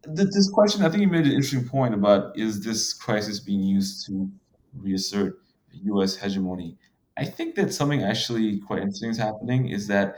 th- 0.05 0.29
this 0.31 0.51
question, 0.51 0.85
I 0.85 0.89
think 0.89 1.03
you 1.03 1.09
made 1.09 1.27
an 1.27 1.33
interesting 1.33 1.69
point 1.69 1.95
about 1.95 2.39
is 2.39 2.65
this 2.65 2.93
crisis 2.93 3.41
being 3.41 3.63
used 3.63 4.07
to 4.07 4.31
reassert 4.77 5.39
U.S. 5.73 6.17
hegemony? 6.17 6.77
I 7.17 7.25
think 7.25 7.55
that 7.57 7.73
something 7.73 8.03
actually 8.03 8.59
quite 8.61 8.81
interesting 8.81 9.11
is 9.11 9.19
happening 9.19 9.69
is 9.69 9.87
that 9.89 10.17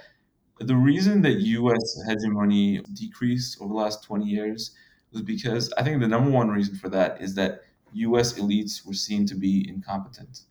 the 0.60 0.76
reason 0.76 1.22
that 1.22 1.40
U.S. 1.40 1.98
hegemony 2.06 2.80
decreased 2.92 3.60
over 3.60 3.68
the 3.68 3.74
last 3.74 4.04
20 4.04 4.24
years 4.24 4.74
was 5.12 5.22
because 5.22 5.72
I 5.76 5.82
think 5.82 6.00
the 6.00 6.08
number 6.08 6.30
one 6.30 6.48
reason 6.48 6.76
for 6.76 6.88
that 6.90 7.20
is 7.20 7.34
that 7.34 7.62
US 7.94 8.38
elites 8.38 8.86
were 8.86 8.94
seen 8.94 9.26
to 9.26 9.34
be 9.34 9.68
incompetent. 9.68 10.42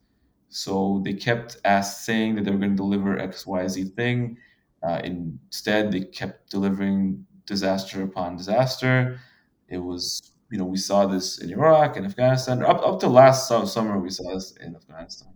So 0.49 1.01
they 1.03 1.13
kept 1.13 1.57
as 1.65 1.97
saying 2.05 2.35
that 2.35 2.45
they 2.45 2.51
were 2.51 2.57
going 2.57 2.71
to 2.71 2.77
deliver 2.77 3.17
X, 3.17 3.45
Y, 3.47 3.67
Z 3.67 3.83
thing. 3.95 4.37
Uh, 4.83 5.01
instead, 5.03 5.91
they 5.91 6.01
kept 6.01 6.51
delivering 6.51 7.25
disaster 7.45 8.03
upon 8.03 8.37
disaster. 8.37 9.19
It 9.67 9.79
was, 9.79 10.33
you 10.51 10.57
know, 10.57 10.65
we 10.65 10.77
saw 10.77 11.05
this 11.05 11.39
in 11.39 11.49
Iraq 11.49 11.97
and 11.97 12.05
Afghanistan. 12.05 12.63
Up, 12.63 12.85
up 12.85 12.99
to 12.99 13.07
last 13.07 13.47
summer, 13.47 13.99
we 13.99 14.09
saw 14.09 14.33
this 14.33 14.51
in 14.57 14.75
Afghanistan. 14.75 15.33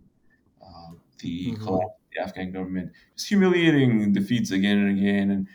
Uh, 0.62 0.92
the 1.18 1.52
mm-hmm. 1.52 1.64
collapse 1.64 1.94
of 1.94 2.14
the 2.14 2.22
Afghan 2.22 2.52
government, 2.52 2.92
just 3.16 3.28
humiliating 3.28 4.12
defeats 4.12 4.52
again 4.52 4.78
and 4.78 4.98
again, 4.98 5.30
and 5.30 5.48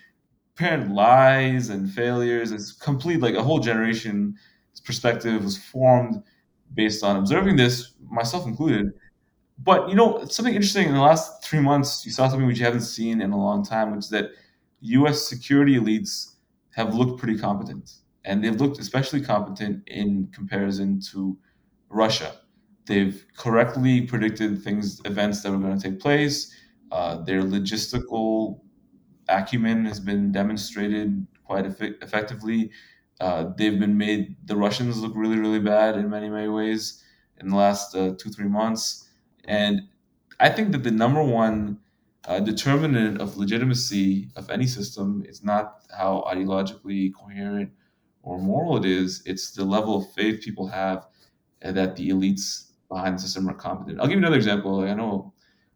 apparent 0.55 0.93
lies 0.93 1.69
and 1.69 1.89
failures. 1.89 2.51
It's 2.51 2.71
complete, 2.71 3.21
like 3.21 3.35
a 3.35 3.43
whole 3.43 3.59
generation's 3.59 4.35
perspective 4.83 5.43
was 5.43 5.57
formed 5.57 6.21
based 6.73 7.03
on 7.03 7.17
observing 7.17 7.55
this, 7.55 7.93
myself 8.09 8.45
included. 8.45 8.93
But 9.59 9.89
you 9.89 9.95
know, 9.95 10.25
something 10.25 10.55
interesting 10.55 10.87
in 10.87 10.93
the 10.93 11.01
last 11.01 11.43
three 11.43 11.59
months, 11.59 12.05
you 12.05 12.11
saw 12.11 12.27
something 12.27 12.47
which 12.47 12.59
you 12.59 12.65
haven't 12.65 12.81
seen 12.81 13.21
in 13.21 13.31
a 13.31 13.37
long 13.37 13.63
time, 13.63 13.91
which 13.91 14.05
is 14.05 14.09
that 14.09 14.31
U.S. 14.81 15.27
security 15.27 15.77
elites 15.77 16.35
have 16.71 16.95
looked 16.95 17.19
pretty 17.19 17.37
competent, 17.37 17.99
and 18.25 18.43
they've 18.43 18.59
looked 18.59 18.79
especially 18.79 19.21
competent 19.21 19.87
in 19.87 20.27
comparison 20.33 20.99
to 21.11 21.37
Russia. 21.89 22.33
They've 22.85 23.25
correctly 23.37 24.01
predicted 24.01 24.61
things, 24.61 24.99
events 25.05 25.41
that 25.43 25.51
were 25.51 25.59
going 25.59 25.79
to 25.79 25.89
take 25.89 25.99
place. 25.99 26.53
Uh, 26.91 27.23
their 27.23 27.41
logistical 27.41 28.59
acumen 29.29 29.85
has 29.85 29.99
been 29.99 30.31
demonstrated 30.31 31.25
quite 31.45 31.65
effectively. 31.65 32.71
Uh, 33.19 33.51
they've 33.57 33.79
been 33.79 33.97
made 33.97 34.35
the 34.45 34.55
Russians 34.55 34.99
look 34.99 35.13
really 35.15 35.37
really 35.37 35.59
bad 35.59 35.95
in 35.97 36.09
many 36.09 36.29
many 36.29 36.47
ways 36.47 37.03
in 37.39 37.49
the 37.49 37.55
last 37.55 37.95
uh, 37.95 38.13
two 38.17 38.29
three 38.29 38.47
months, 38.47 39.09
and 39.45 39.81
I 40.39 40.49
think 40.49 40.71
that 40.71 40.83
the 40.83 40.91
number 40.91 41.23
one 41.23 41.79
uh, 42.25 42.39
determinant 42.39 43.21
of 43.21 43.37
legitimacy 43.37 44.29
of 44.35 44.49
any 44.49 44.67
system 44.67 45.23
is 45.27 45.43
not 45.43 45.83
how 45.97 46.23
ideologically 46.27 47.13
coherent 47.13 47.71
or 48.23 48.39
moral 48.39 48.77
it 48.77 48.85
is; 48.85 49.21
it's 49.25 49.51
the 49.51 49.65
level 49.65 49.97
of 49.97 50.11
faith 50.13 50.41
people 50.43 50.67
have 50.67 51.07
that 51.61 51.95
the 51.95 52.09
elites 52.09 52.71
behind 52.89 53.17
the 53.17 53.21
system 53.21 53.49
are 53.49 53.53
competent. 53.53 53.99
I'll 53.99 54.07
give 54.07 54.13
you 54.13 54.19
another 54.19 54.35
example. 54.37 54.81
Like 54.81 54.91
I 54.91 54.93
know 54.93 55.33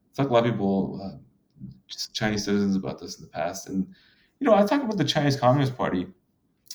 I've 0.10 0.16
talked 0.16 0.30
a 0.30 0.34
lot 0.34 0.46
of 0.46 0.52
people, 0.52 1.00
uh, 1.04 1.18
Chinese 2.14 2.46
citizens, 2.46 2.76
about 2.76 3.00
this 3.00 3.18
in 3.18 3.26
the 3.26 3.32
past, 3.32 3.68
and 3.70 3.88
you 4.40 4.48
know 4.48 4.56
I 4.56 4.66
talk 4.66 4.84
about 4.84 4.98
the 4.98 5.06
Chinese 5.06 5.38
Communist 5.40 5.76
Party 5.78 6.08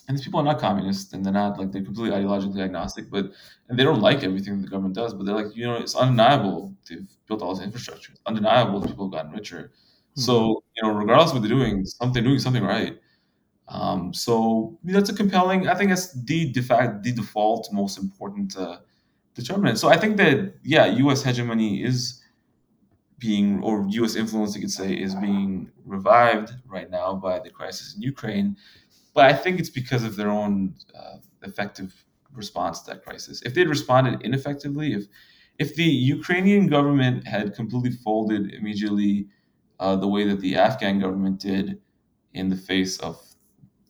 and 0.09 0.17
these 0.17 0.25
people 0.25 0.41
are 0.41 0.45
not 0.45 0.59
communists 0.59 1.13
and 1.13 1.25
they're 1.25 1.33
not 1.33 1.59
like 1.59 1.71
they're 1.71 1.85
completely 1.85 2.17
ideologically 2.17 2.61
agnostic 2.61 3.11
but 3.11 3.31
and 3.69 3.79
they 3.79 3.85
don't 3.85 4.01
like 4.01 4.23
everything 4.23 4.61
the 4.61 4.69
government 4.69 4.95
does 4.95 5.15
but 5.15 5.25
they're 5.25 5.35
like 5.35 5.55
you 5.55 5.65
know 5.65 5.77
it's 5.77 5.95
undeniable 5.95 6.75
they've 6.89 7.07
built 7.29 7.43
all 7.43 7.55
this 7.55 7.65
infrastructure. 7.65 8.13
It's 8.13 8.21
undeniable 8.27 8.83
people 8.83 9.07
have 9.07 9.13
gotten 9.13 9.33
richer. 9.33 9.73
Mm-hmm. 9.73 10.21
so 10.21 10.63
you 10.77 10.83
know 10.83 10.91
regardless 10.95 11.31
of 11.31 11.37
what 11.37 11.49
they're 11.49 11.57
doing 11.57 11.87
they're 12.13 12.23
doing 12.23 12.39
something 12.39 12.65
right. 12.65 12.99
Um, 13.69 14.13
so 14.13 14.79
that's 14.85 15.09
a 15.09 15.15
compelling 15.15 15.69
i 15.69 15.75
think 15.75 15.91
that's 15.91 16.13
the 16.25 16.51
de 16.53 16.63
fact 16.63 17.03
the 17.03 17.13
default 17.13 17.73
most 17.73 17.99
important 17.99 18.57
uh, 18.57 18.79
determinant. 19.35 19.79
So 19.79 19.89
i 19.89 19.97
think 19.97 20.17
that 20.19 20.55
yeah 20.63 20.87
us 20.87 21.23
hegemony 21.23 21.83
is 21.83 22.23
being 23.23 23.63
or 23.63 23.87
us 23.87 24.17
influence 24.17 24.55
you 24.57 24.61
could 24.61 24.71
say 24.71 24.93
is 24.93 25.15
being 25.15 25.71
revived 25.85 26.55
right 26.67 26.91
now 26.91 27.15
by 27.15 27.39
the 27.39 27.51
crisis 27.51 27.95
in 27.95 28.03
ukraine 28.03 28.57
but 29.15 29.25
I 29.27 29.33
think 29.33 29.61
it's 29.61 29.71
because 29.71 30.05
of 30.05 30.17
their 30.17 30.31
own 30.31 30.75
uh, 30.95 31.17
effective 31.43 32.05
response 32.33 32.81
to 32.83 32.93
that 32.93 33.05
crisis. 33.05 33.43
If 33.43 33.55
they'd 33.55 33.69
responded 33.69 34.23
ineffectively, 34.23 34.95
if 34.95 35.07
if 35.59 35.75
the 35.77 35.85
Ukrainian 35.85 36.67
government 36.67 37.27
had 37.27 37.55
completely 37.55 37.91
folded 37.91 38.55
immediately, 38.55 39.29
uh, 39.79 39.97
the 39.97 40.09
way 40.09 40.25
that 40.25 40.41
the 40.41 40.57
Afghan 40.57 40.99
government 40.99 41.41
did 41.41 41.79
in 42.33 42.49
the 42.49 42.57
face 42.57 42.99
of 43.01 43.21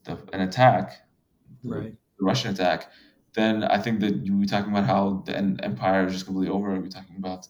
the, 0.04 0.18
an 0.32 0.40
attack, 0.40 0.92
right. 1.62 1.94
the 2.18 2.24
Russian 2.24 2.52
attack, 2.52 2.90
then 3.34 3.62
I 3.64 3.78
think 3.78 4.00
that 4.00 4.26
you'd 4.26 4.40
be 4.40 4.46
talking 4.46 4.72
about 4.72 4.86
how 4.86 5.22
the 5.24 5.36
empire 5.36 6.06
is 6.06 6.12
just 6.12 6.26
completely 6.26 6.52
over. 6.52 6.72
We'd 6.72 6.82
be 6.82 6.90
talking 6.90 7.16
about, 7.16 7.46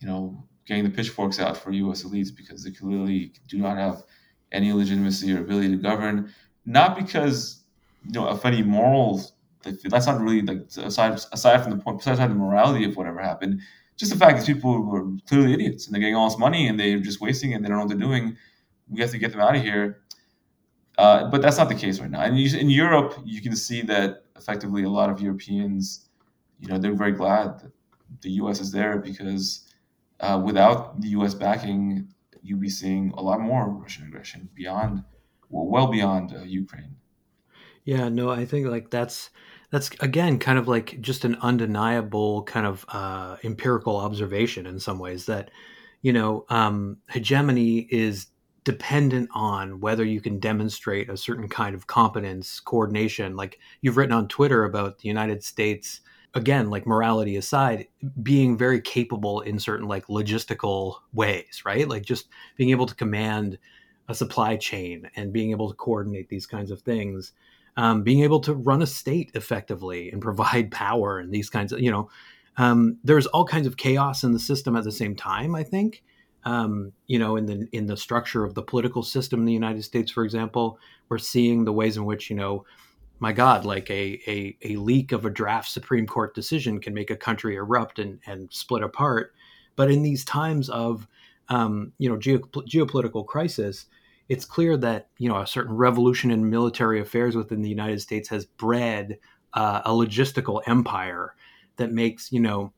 you 0.00 0.06
know, 0.06 0.46
getting 0.64 0.84
the 0.84 0.90
pitchforks 0.90 1.40
out 1.40 1.56
for 1.56 1.72
U.S. 1.72 2.04
elites 2.04 2.34
because 2.34 2.62
they 2.62 2.70
clearly 2.70 3.32
do 3.48 3.58
not 3.58 3.76
have 3.76 4.04
any 4.52 4.72
legitimacy 4.72 5.34
or 5.34 5.40
ability 5.40 5.70
to 5.70 5.76
govern 5.76 6.32
not 6.68 6.94
because 6.96 7.64
you 8.04 8.12
know 8.12 8.28
of 8.28 8.44
any 8.44 8.62
morals. 8.62 9.32
That's 9.62 10.06
not 10.06 10.20
really 10.20 10.42
like 10.42 10.66
aside 10.76 11.18
aside 11.32 11.62
from 11.62 11.72
the 11.72 11.78
point, 11.78 12.00
aside 12.00 12.16
from 12.16 12.38
the 12.38 12.44
morality 12.44 12.84
of 12.84 12.96
whatever 12.96 13.20
happened. 13.20 13.60
Just 13.96 14.12
the 14.12 14.18
fact 14.18 14.38
that 14.38 14.46
people 14.46 14.80
were 14.82 15.04
clearly 15.26 15.54
idiots 15.54 15.86
and 15.86 15.94
they're 15.94 16.00
getting 16.00 16.14
all 16.14 16.28
this 16.28 16.38
money 16.38 16.68
and 16.68 16.78
they're 16.78 17.00
just 17.00 17.20
wasting 17.20 17.50
it. 17.50 17.56
and 17.56 17.64
They 17.64 17.68
don't 17.68 17.78
know 17.78 17.84
what 17.84 17.88
they're 17.88 18.08
doing. 18.08 18.36
We 18.88 19.00
have 19.00 19.10
to 19.10 19.18
get 19.18 19.32
them 19.32 19.40
out 19.40 19.56
of 19.56 19.62
here. 19.62 20.02
Uh, 20.96 21.28
but 21.30 21.42
that's 21.42 21.58
not 21.58 21.68
the 21.68 21.74
case 21.74 21.98
right 22.00 22.10
now. 22.10 22.20
And 22.20 22.38
you, 22.38 22.56
in 22.56 22.70
Europe, 22.70 23.14
you 23.24 23.40
can 23.40 23.56
see 23.56 23.82
that 23.82 24.24
effectively 24.36 24.84
a 24.84 24.88
lot 24.88 25.10
of 25.10 25.20
Europeans, 25.20 26.08
you 26.60 26.68
know, 26.68 26.78
they're 26.78 26.94
very 26.94 27.12
glad 27.12 27.58
that 27.60 27.72
the 28.20 28.30
U.S. 28.42 28.60
is 28.60 28.70
there 28.70 28.98
because 28.98 29.72
uh, 30.20 30.40
without 30.44 31.00
the 31.00 31.08
U.S. 31.18 31.34
backing, 31.34 32.08
you'd 32.42 32.60
be 32.60 32.68
seeing 32.68 33.12
a 33.16 33.22
lot 33.22 33.40
more 33.40 33.68
Russian 33.68 34.06
aggression 34.06 34.48
beyond 34.54 35.02
well 35.50 35.86
beyond 35.86 36.34
uh, 36.34 36.42
Ukraine. 36.42 36.96
Yeah, 37.84 38.08
no, 38.08 38.30
I 38.30 38.44
think 38.44 38.66
like 38.66 38.90
that's 38.90 39.30
that's 39.70 39.90
again 40.00 40.38
kind 40.38 40.58
of 40.58 40.68
like 40.68 41.00
just 41.00 41.24
an 41.24 41.36
undeniable 41.40 42.42
kind 42.44 42.66
of 42.66 42.84
uh, 42.88 43.36
empirical 43.44 43.96
observation 43.96 44.66
in 44.66 44.78
some 44.78 44.98
ways 44.98 45.26
that 45.26 45.50
you 46.02 46.12
know 46.12 46.44
um, 46.48 46.98
hegemony 47.08 47.88
is 47.90 48.26
dependent 48.64 49.30
on 49.32 49.80
whether 49.80 50.04
you 50.04 50.20
can 50.20 50.38
demonstrate 50.38 51.08
a 51.08 51.16
certain 51.16 51.48
kind 51.48 51.74
of 51.74 51.86
competence, 51.86 52.60
coordination. 52.60 53.34
Like 53.34 53.58
you've 53.80 53.96
written 53.96 54.12
on 54.12 54.28
Twitter 54.28 54.64
about 54.64 54.98
the 54.98 55.08
United 55.08 55.42
States, 55.42 56.02
again, 56.34 56.68
like 56.68 56.86
morality 56.86 57.36
aside, 57.36 57.88
being 58.22 58.58
very 58.58 58.82
capable 58.82 59.40
in 59.40 59.58
certain 59.58 59.88
like 59.88 60.08
logistical 60.08 60.96
ways, 61.14 61.62
right? 61.64 61.88
Like 61.88 62.02
just 62.02 62.28
being 62.56 62.68
able 62.68 62.84
to 62.84 62.94
command 62.94 63.56
a 64.08 64.14
supply 64.14 64.56
chain 64.56 65.10
and 65.16 65.32
being 65.32 65.50
able 65.50 65.68
to 65.68 65.76
coordinate 65.76 66.28
these 66.28 66.46
kinds 66.46 66.70
of 66.70 66.80
things. 66.80 67.32
Um, 67.76 68.02
being 68.02 68.24
able 68.24 68.40
to 68.40 68.54
run 68.54 68.82
a 68.82 68.86
state 68.86 69.30
effectively 69.34 70.10
and 70.10 70.20
provide 70.28 70.70
power 70.70 71.18
and 71.18 71.32
these 71.32 71.50
kinds 71.50 71.72
of, 71.72 71.80
you 71.80 71.90
know, 71.90 72.10
um, 72.58 72.98
there's 73.04 73.26
all 73.26 73.44
kinds 73.44 73.66
of 73.66 73.76
chaos 73.76 74.24
in 74.24 74.32
the 74.32 74.38
system 74.38 74.76
at 74.76 74.84
the 74.84 74.92
same 74.92 75.14
time. 75.14 75.54
I 75.54 75.62
think, 75.62 76.02
um, 76.44 76.92
you 77.06 77.18
know, 77.18 77.36
in 77.36 77.46
the 77.46 77.68
in 77.72 77.86
the 77.86 77.96
structure 77.96 78.44
of 78.44 78.54
the 78.54 78.62
political 78.62 79.02
system 79.02 79.40
in 79.40 79.46
the 79.46 79.52
United 79.52 79.84
States, 79.84 80.10
for 80.10 80.24
example, 80.24 80.78
we're 81.08 81.18
seeing 81.18 81.64
the 81.64 81.72
ways 81.72 81.96
in 81.96 82.04
which 82.04 82.30
you 82.30 82.36
know, 82.36 82.64
my 83.20 83.32
God, 83.32 83.64
like 83.64 83.88
a 83.90 84.20
a, 84.26 84.56
a 84.62 84.76
leak 84.76 85.12
of 85.12 85.24
a 85.24 85.30
draft 85.30 85.70
Supreme 85.70 86.06
Court 86.06 86.34
decision 86.34 86.80
can 86.80 86.94
make 86.94 87.10
a 87.10 87.16
country 87.16 87.54
erupt 87.54 88.00
and 88.00 88.18
and 88.26 88.52
split 88.52 88.82
apart. 88.82 89.34
But 89.76 89.90
in 89.90 90.02
these 90.02 90.24
times 90.24 90.68
of 90.68 91.06
um, 91.48 91.92
you 91.98 92.08
know 92.08 92.16
geopolitical 92.16 93.24
crisis, 93.24 93.86
it's 94.28 94.44
clear 94.44 94.76
that 94.76 95.08
you 95.18 95.28
know 95.28 95.40
a 95.40 95.46
certain 95.46 95.74
revolution 95.74 96.30
in 96.30 96.50
military 96.50 97.00
affairs 97.00 97.36
within 97.36 97.62
the 97.62 97.68
United 97.68 98.00
States 98.00 98.28
has 98.28 98.44
bred 98.44 99.18
uh, 99.54 99.82
a 99.84 99.90
logistical 99.90 100.62
empire 100.66 101.34
that 101.76 101.92
makes 101.92 102.32
you 102.32 102.40
know 102.40 102.72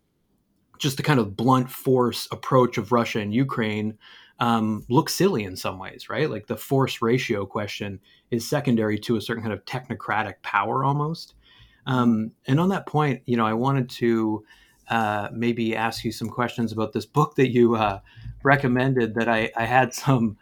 just 0.78 0.96
the 0.96 1.02
kind 1.02 1.20
of 1.20 1.36
blunt 1.36 1.70
force 1.70 2.26
approach 2.32 2.78
of 2.78 2.92
Russia 2.92 3.20
and 3.20 3.34
Ukraine 3.34 3.98
um, 4.40 4.84
look 4.88 5.10
silly 5.10 5.44
in 5.44 5.54
some 5.54 5.78
ways, 5.78 6.08
right? 6.08 6.30
Like 6.30 6.46
the 6.46 6.56
force 6.56 7.02
ratio 7.02 7.44
question 7.44 8.00
is 8.30 8.48
secondary 8.48 8.98
to 9.00 9.16
a 9.16 9.20
certain 9.20 9.42
kind 9.42 9.52
of 9.52 9.64
technocratic 9.66 10.40
power 10.42 10.82
almost. 10.82 11.34
Um, 11.86 12.32
and 12.46 12.58
on 12.58 12.70
that 12.70 12.86
point, 12.86 13.22
you 13.26 13.36
know, 13.36 13.46
I 13.46 13.52
wanted 13.52 13.90
to 13.90 14.44
uh, 14.88 15.28
maybe 15.32 15.76
ask 15.76 16.04
you 16.04 16.12
some 16.12 16.28
questions 16.28 16.72
about 16.72 16.92
this 16.92 17.06
book 17.06 17.36
that 17.36 17.50
you 17.50 17.76
uh, 17.76 18.00
recommended 18.42 19.14
that 19.14 19.28
I, 19.28 19.50
I, 19.56 19.64
had 19.64 19.94
some, 19.94 20.36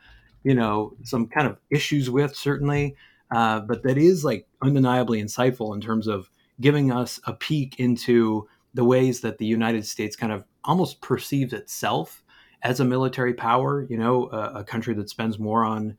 you 0.44 0.54
know, 0.54 0.94
some 1.02 1.26
kind 1.26 1.46
of 1.46 1.58
issues 1.70 2.08
with 2.10 2.34
certainly, 2.34 2.96
uh, 3.30 3.60
but 3.60 3.82
that 3.82 3.98
is 3.98 4.24
like 4.24 4.46
undeniably 4.62 5.22
insightful 5.22 5.74
in 5.74 5.80
terms 5.80 6.06
of 6.06 6.30
giving 6.60 6.90
us 6.90 7.20
a 7.26 7.32
peek 7.32 7.78
into 7.78 8.48
the 8.74 8.84
ways 8.84 9.20
that 9.20 9.38
the 9.38 9.46
United 9.46 9.86
States 9.86 10.16
kind 10.16 10.32
of 10.32 10.44
almost 10.64 11.00
perceives 11.00 11.52
itself 11.52 12.22
as 12.62 12.80
a 12.80 12.84
military 12.84 13.34
power, 13.34 13.86
you 13.88 13.96
know, 13.96 14.28
a, 14.30 14.60
a 14.60 14.64
country 14.64 14.94
that 14.94 15.08
spends 15.08 15.38
more 15.38 15.64
on, 15.64 15.96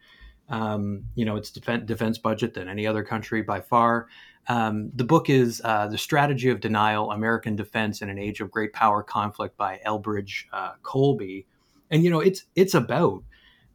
um, 0.50 1.04
you 1.16 1.26
know, 1.26 1.36
its 1.36 1.52
defense, 1.52 1.86
defense 1.86 2.18
budget 2.18 2.54
than 2.54 2.68
any 2.68 2.86
other 2.86 3.04
country 3.04 3.42
by 3.42 3.62
far. 3.62 4.08
Um, 4.48 4.92
the 4.96 5.04
book 5.04 5.30
is 5.30 5.62
uh, 5.64 5.88
The 5.88 5.98
Strategy 5.98 6.50
of 6.50 6.60
Denial 6.60 7.12
American 7.12 7.56
Defense 7.56 8.02
in 8.02 8.10
an 8.10 8.18
Age 8.18 8.42
of 8.42 8.50
Great 8.50 8.74
Power 8.74 9.04
Conflict 9.04 9.56
by 9.58 9.80
Elbridge 9.86 10.46
uh, 10.52 10.74
Colby. 10.82 11.46
And, 11.92 12.04
you 12.04 12.10
know, 12.10 12.20
it's, 12.20 12.46
it's 12.56 12.74
about, 12.74 13.24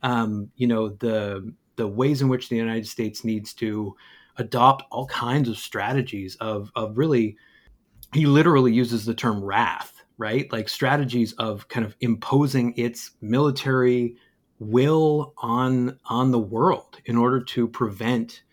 um, 0.04 0.50
you 0.54 0.68
know, 0.68 0.90
the, 0.90 1.52
the 1.76 1.88
ways 1.88 2.22
in 2.22 2.28
which 2.28 2.48
the 2.48 2.56
United 2.56 2.86
States 2.86 3.24
needs 3.24 3.52
to 3.54 3.96
adopt 4.36 4.84
all 4.90 5.06
kinds 5.06 5.48
of 5.48 5.56
strategies 5.58 6.36
of, 6.36 6.70
of 6.76 6.96
really 6.96 7.36
he 8.12 8.26
literally 8.26 8.72
uses 8.72 9.04
the 9.04 9.14
term 9.14 9.42
wrath, 9.42 10.04
right? 10.18 10.50
Like 10.52 10.68
strategies 10.68 11.32
of 11.32 11.66
kind 11.68 11.84
of 11.84 11.96
imposing 12.00 12.74
its 12.76 13.12
military 13.20 14.16
will 14.60 15.34
on 15.38 15.98
on 16.06 16.30
the 16.30 16.38
world 16.38 17.00
in 17.06 17.16
order 17.16 17.42
to 17.42 17.66
prevent 17.66 18.44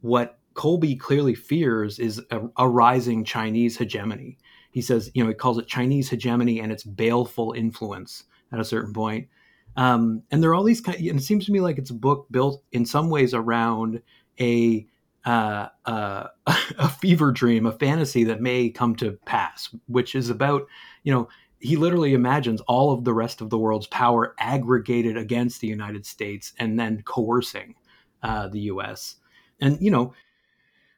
what 0.00 0.38
Colby 0.54 0.96
clearly 0.96 1.34
fears 1.34 1.98
is 1.98 2.20
a, 2.30 2.40
a, 2.56 2.68
rising 2.68 3.24
Chinese 3.24 3.76
hegemony. 3.76 4.38
He 4.70 4.82
says, 4.82 5.10
you 5.14 5.22
know, 5.22 5.28
he 5.28 5.34
calls 5.34 5.58
it 5.58 5.66
Chinese 5.66 6.10
hegemony 6.10 6.60
and 6.60 6.72
its 6.72 6.84
baleful 6.84 7.52
influence 7.52 8.24
at 8.52 8.60
a 8.60 8.64
certain 8.64 8.92
point. 8.92 9.28
Um, 9.76 10.22
and 10.30 10.42
there 10.42 10.50
are 10.50 10.54
all 10.54 10.64
these 10.64 10.80
kind, 10.80 10.98
of, 10.98 11.06
and 11.06 11.18
it 11.18 11.22
seems 11.22 11.46
to 11.46 11.52
me 11.52 11.60
like 11.60 11.78
it's 11.78 11.90
a 11.90 11.94
book 11.94 12.26
built 12.30 12.62
in 12.72 12.86
some 12.86 13.10
ways 13.10 13.34
around 13.34 14.02
a 14.40 14.86
uh, 15.24 15.68
uh, 15.86 16.28
a 16.78 16.88
fever 16.88 17.32
dream, 17.32 17.66
a 17.66 17.72
fantasy 17.72 18.24
that 18.24 18.40
may 18.40 18.68
come 18.68 18.94
to 18.96 19.12
pass, 19.24 19.74
which 19.86 20.14
is 20.14 20.30
about, 20.30 20.66
you 21.02 21.12
know, 21.12 21.28
he 21.60 21.76
literally 21.76 22.12
imagines 22.12 22.60
all 22.62 22.92
of 22.92 23.04
the 23.04 23.14
rest 23.14 23.40
of 23.40 23.48
the 23.48 23.58
world's 23.58 23.86
power 23.86 24.34
aggregated 24.38 25.16
against 25.16 25.60
the 25.60 25.66
United 25.66 26.04
States 26.04 26.52
and 26.58 26.78
then 26.78 27.02
coercing 27.02 27.74
uh, 28.22 28.48
the 28.48 28.60
U.S. 28.60 29.16
And 29.60 29.80
you 29.80 29.90
know, 29.90 30.12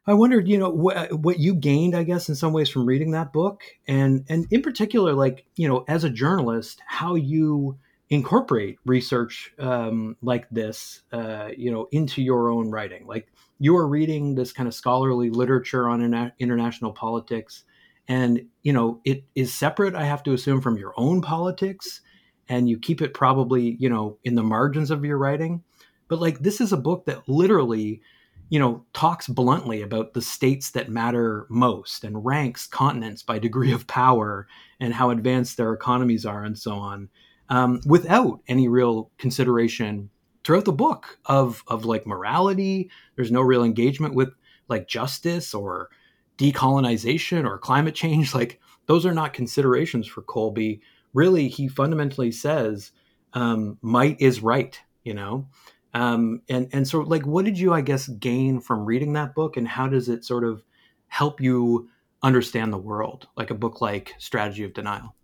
I 0.08 0.14
wondered, 0.14 0.48
you 0.48 0.58
know, 0.58 0.70
what 0.70 1.12
what 1.20 1.38
you 1.38 1.54
gained, 1.54 1.94
I 1.94 2.02
guess, 2.02 2.28
in 2.28 2.34
some 2.34 2.52
ways 2.52 2.68
from 2.68 2.84
reading 2.84 3.12
that 3.12 3.32
book, 3.32 3.62
and 3.86 4.24
and 4.28 4.46
in 4.50 4.60
particular, 4.62 5.12
like 5.12 5.46
you 5.54 5.68
know, 5.68 5.84
as 5.86 6.02
a 6.02 6.10
journalist, 6.10 6.80
how 6.86 7.14
you 7.14 7.78
incorporate 8.08 8.78
research 8.84 9.52
um, 9.58 10.16
like 10.22 10.48
this, 10.50 11.02
uh, 11.12 11.48
you 11.56 11.70
know, 11.70 11.88
into 11.90 12.22
your 12.22 12.50
own 12.50 12.70
writing. 12.70 13.06
Like 13.06 13.28
you 13.58 13.76
are 13.76 13.88
reading 13.88 14.34
this 14.34 14.52
kind 14.52 14.68
of 14.68 14.74
scholarly 14.74 15.30
literature 15.30 15.88
on 15.88 16.00
interna- 16.00 16.32
international 16.38 16.92
politics, 16.92 17.64
and 18.08 18.46
you 18.62 18.72
know, 18.72 19.00
it 19.04 19.24
is 19.34 19.52
separate. 19.52 19.94
I 19.94 20.04
have 20.04 20.22
to 20.24 20.32
assume 20.32 20.60
from 20.60 20.76
your 20.76 20.94
own 20.96 21.20
politics, 21.20 22.00
and 22.48 22.68
you 22.68 22.78
keep 22.78 23.02
it 23.02 23.14
probably, 23.14 23.76
you 23.80 23.88
know, 23.88 24.18
in 24.24 24.34
the 24.34 24.42
margins 24.42 24.90
of 24.90 25.04
your 25.04 25.18
writing. 25.18 25.62
But 26.08 26.20
like 26.20 26.38
this 26.40 26.60
is 26.60 26.72
a 26.72 26.76
book 26.76 27.06
that 27.06 27.28
literally 27.28 28.02
you 28.48 28.60
know, 28.60 28.84
talks 28.92 29.26
bluntly 29.26 29.82
about 29.82 30.14
the 30.14 30.22
states 30.22 30.70
that 30.70 30.88
matter 30.88 31.46
most 31.50 32.04
and 32.04 32.24
ranks 32.24 32.64
continents 32.64 33.20
by 33.20 33.40
degree 33.40 33.72
of 33.72 33.88
power 33.88 34.46
and 34.78 34.94
how 34.94 35.10
advanced 35.10 35.56
their 35.56 35.72
economies 35.72 36.24
are 36.24 36.44
and 36.44 36.56
so 36.56 36.74
on 36.74 37.08
um, 37.48 37.80
without 37.86 38.40
any 38.48 38.68
real 38.68 39.10
consideration 39.18 40.10
throughout 40.44 40.64
the 40.64 40.72
book 40.72 41.18
of 41.26 41.64
of 41.66 41.84
like 41.84 42.06
morality. 42.06 42.90
There's 43.16 43.32
no 43.32 43.40
real 43.40 43.64
engagement 43.64 44.14
with 44.14 44.30
like 44.68 44.88
justice 44.88 45.54
or 45.54 45.90
decolonization 46.38 47.44
or 47.44 47.58
climate 47.58 47.94
change. 47.94 48.34
Like 48.34 48.60
those 48.86 49.04
are 49.04 49.14
not 49.14 49.32
considerations 49.32 50.06
for 50.06 50.22
Colby. 50.22 50.80
Really, 51.12 51.48
he 51.48 51.66
fundamentally 51.66 52.30
says 52.30 52.92
um, 53.32 53.78
might 53.82 54.20
is 54.20 54.42
right. 54.42 54.80
You 55.02 55.14
know. 55.14 55.48
Um, 55.94 56.42
and 56.48 56.68
and 56.72 56.86
so 56.86 57.00
like 57.00 57.26
what 57.26 57.46
did 57.46 57.58
you 57.58 57.72
i 57.72 57.80
guess 57.80 58.06
gain 58.06 58.60
from 58.60 58.84
reading 58.84 59.14
that 59.14 59.34
book 59.34 59.56
and 59.56 59.66
how 59.66 59.88
does 59.88 60.10
it 60.10 60.26
sort 60.26 60.44
of 60.44 60.62
help 61.06 61.40
you 61.40 61.88
understand 62.22 62.70
the 62.70 62.76
world 62.78 63.28
like 63.34 63.50
a 63.50 63.54
book 63.54 63.80
like 63.80 64.14
strategy 64.18 64.62
of 64.64 64.74
denial 64.74 65.14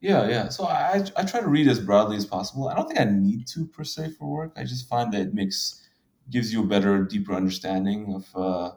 yeah, 0.00 0.28
yeah. 0.28 0.48
So 0.48 0.64
I 0.64 1.04
I 1.16 1.24
try 1.24 1.40
to 1.40 1.48
read 1.48 1.68
as 1.68 1.78
broadly 1.78 2.16
as 2.16 2.24
possible. 2.24 2.68
I 2.68 2.74
don't 2.74 2.86
think 2.86 3.00
I 3.00 3.04
need 3.04 3.46
to 3.48 3.66
per 3.66 3.84
se 3.84 4.12
for 4.18 4.26
work. 4.26 4.52
I 4.56 4.64
just 4.64 4.88
find 4.88 5.12
that 5.12 5.20
it 5.20 5.34
makes 5.34 5.86
gives 6.30 6.52
you 6.52 6.62
a 6.62 6.66
better, 6.66 7.04
deeper 7.04 7.34
understanding 7.34 8.14
of. 8.14 8.36
Uh, 8.36 8.72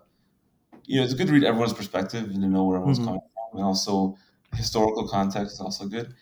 you 0.85 0.97
know, 0.97 1.05
it's 1.05 1.13
good 1.13 1.27
to 1.27 1.33
read 1.33 1.45
everyone's 1.45 1.71
perspective 1.71 2.25
and 2.25 2.41
to 2.41 2.47
know 2.47 2.65
where 2.65 2.75
everyone's 2.75 2.99
mm-hmm. 2.99 3.07
coming 3.07 3.21
from, 3.21 3.59
and 3.59 3.65
also 3.65 4.17
historical 4.53 5.07
context 5.07 5.53
is 5.53 5.59
also 5.61 5.85
good. 5.87 6.13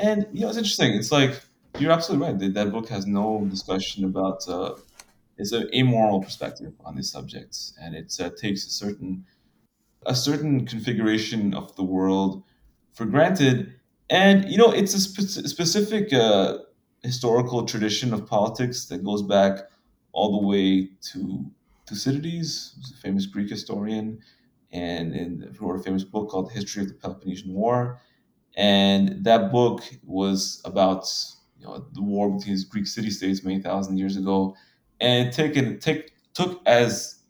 And 0.00 0.26
you 0.32 0.40
know, 0.40 0.48
it's 0.48 0.58
interesting. 0.58 0.94
It's 0.94 1.12
like 1.12 1.40
you're 1.78 1.92
absolutely 1.92 2.26
right. 2.26 2.38
That, 2.38 2.54
that 2.54 2.72
book 2.72 2.88
has 2.88 3.06
no 3.06 3.46
discussion 3.48 4.04
about. 4.04 4.48
Uh, 4.48 4.74
it's 5.38 5.52
an 5.52 5.70
amoral 5.74 6.20
perspective 6.20 6.72
on 6.84 6.96
these 6.96 7.10
subjects, 7.10 7.72
and 7.80 7.94
it 7.94 8.12
uh, 8.20 8.30
takes 8.36 8.66
a 8.66 8.70
certain 8.70 9.24
a 10.06 10.14
certain 10.14 10.66
configuration 10.66 11.54
of 11.54 11.76
the 11.76 11.84
world 11.84 12.42
for 12.92 13.04
granted 13.04 13.79
and 14.10 14.50
you 14.50 14.58
know, 14.58 14.72
it's 14.72 14.94
a 14.94 15.00
spe- 15.00 15.46
specific 15.48 16.12
uh, 16.12 16.58
historical 17.02 17.64
tradition 17.64 18.12
of 18.12 18.26
politics 18.26 18.86
that 18.86 19.04
goes 19.04 19.22
back 19.22 19.60
all 20.12 20.40
the 20.40 20.46
way 20.46 20.90
to 21.12 21.46
Thucydides, 21.86 22.74
who's 22.76 22.92
a 22.92 22.96
famous 23.00 23.26
Greek 23.26 23.50
historian, 23.50 24.20
and, 24.72 25.14
and 25.14 25.60
wrote 25.60 25.80
a 25.80 25.82
famous 25.82 26.04
book 26.04 26.30
called 26.30 26.52
History 26.52 26.82
of 26.82 26.88
the 26.88 26.94
Peloponnesian 26.94 27.54
War. 27.54 28.00
And 28.56 29.24
that 29.24 29.52
book 29.52 29.82
was 30.04 30.62
about 30.64 31.08
you 31.58 31.66
know 31.66 31.86
the 31.92 32.02
war 32.02 32.30
between 32.30 32.54
these 32.54 32.64
Greek 32.64 32.86
city 32.86 33.10
states 33.10 33.44
many 33.44 33.60
thousand 33.62 33.98
years 33.98 34.16
ago, 34.16 34.56
and 35.00 35.32
taken 35.32 35.78
take 35.78 36.12
took 36.34 36.60
as 36.66 37.20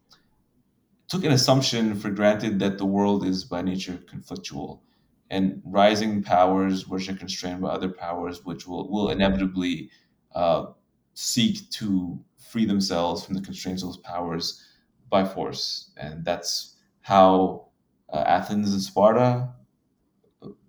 took 1.09 1.25
an 1.25 1.33
assumption 1.33 1.95
for 1.95 2.11
granted 2.11 2.59
that 2.61 2.79
the 2.79 2.87
world 2.87 3.25
is 3.25 3.45
by 3.45 3.63
nature 3.63 3.99
conflictual 4.11 4.81
and 5.31 5.63
rising 5.65 6.23
powers 6.23 6.89
which 6.89 7.09
are 7.09 7.15
constrained 7.15 7.61
by 7.61 7.69
other 7.69 7.89
powers 7.89 8.45
which 8.45 8.67
will, 8.67 8.91
will 8.91 9.11
inevitably 9.11 9.91
uh, 10.35 10.67
seek 11.15 11.69
to 11.71 12.19
free 12.39 12.65
themselves 12.65 13.25
from 13.25 13.35
the 13.35 13.41
constraints 13.41 13.83
of 13.83 13.91
those 13.91 13.99
powers 13.99 14.67
by 15.09 15.25
force. 15.25 15.91
And 15.97 16.25
that's 16.25 16.77
how 17.03 17.69
uh, 18.13 18.25
athens 18.27 18.73
and 18.73 18.83
sparta 18.83 19.51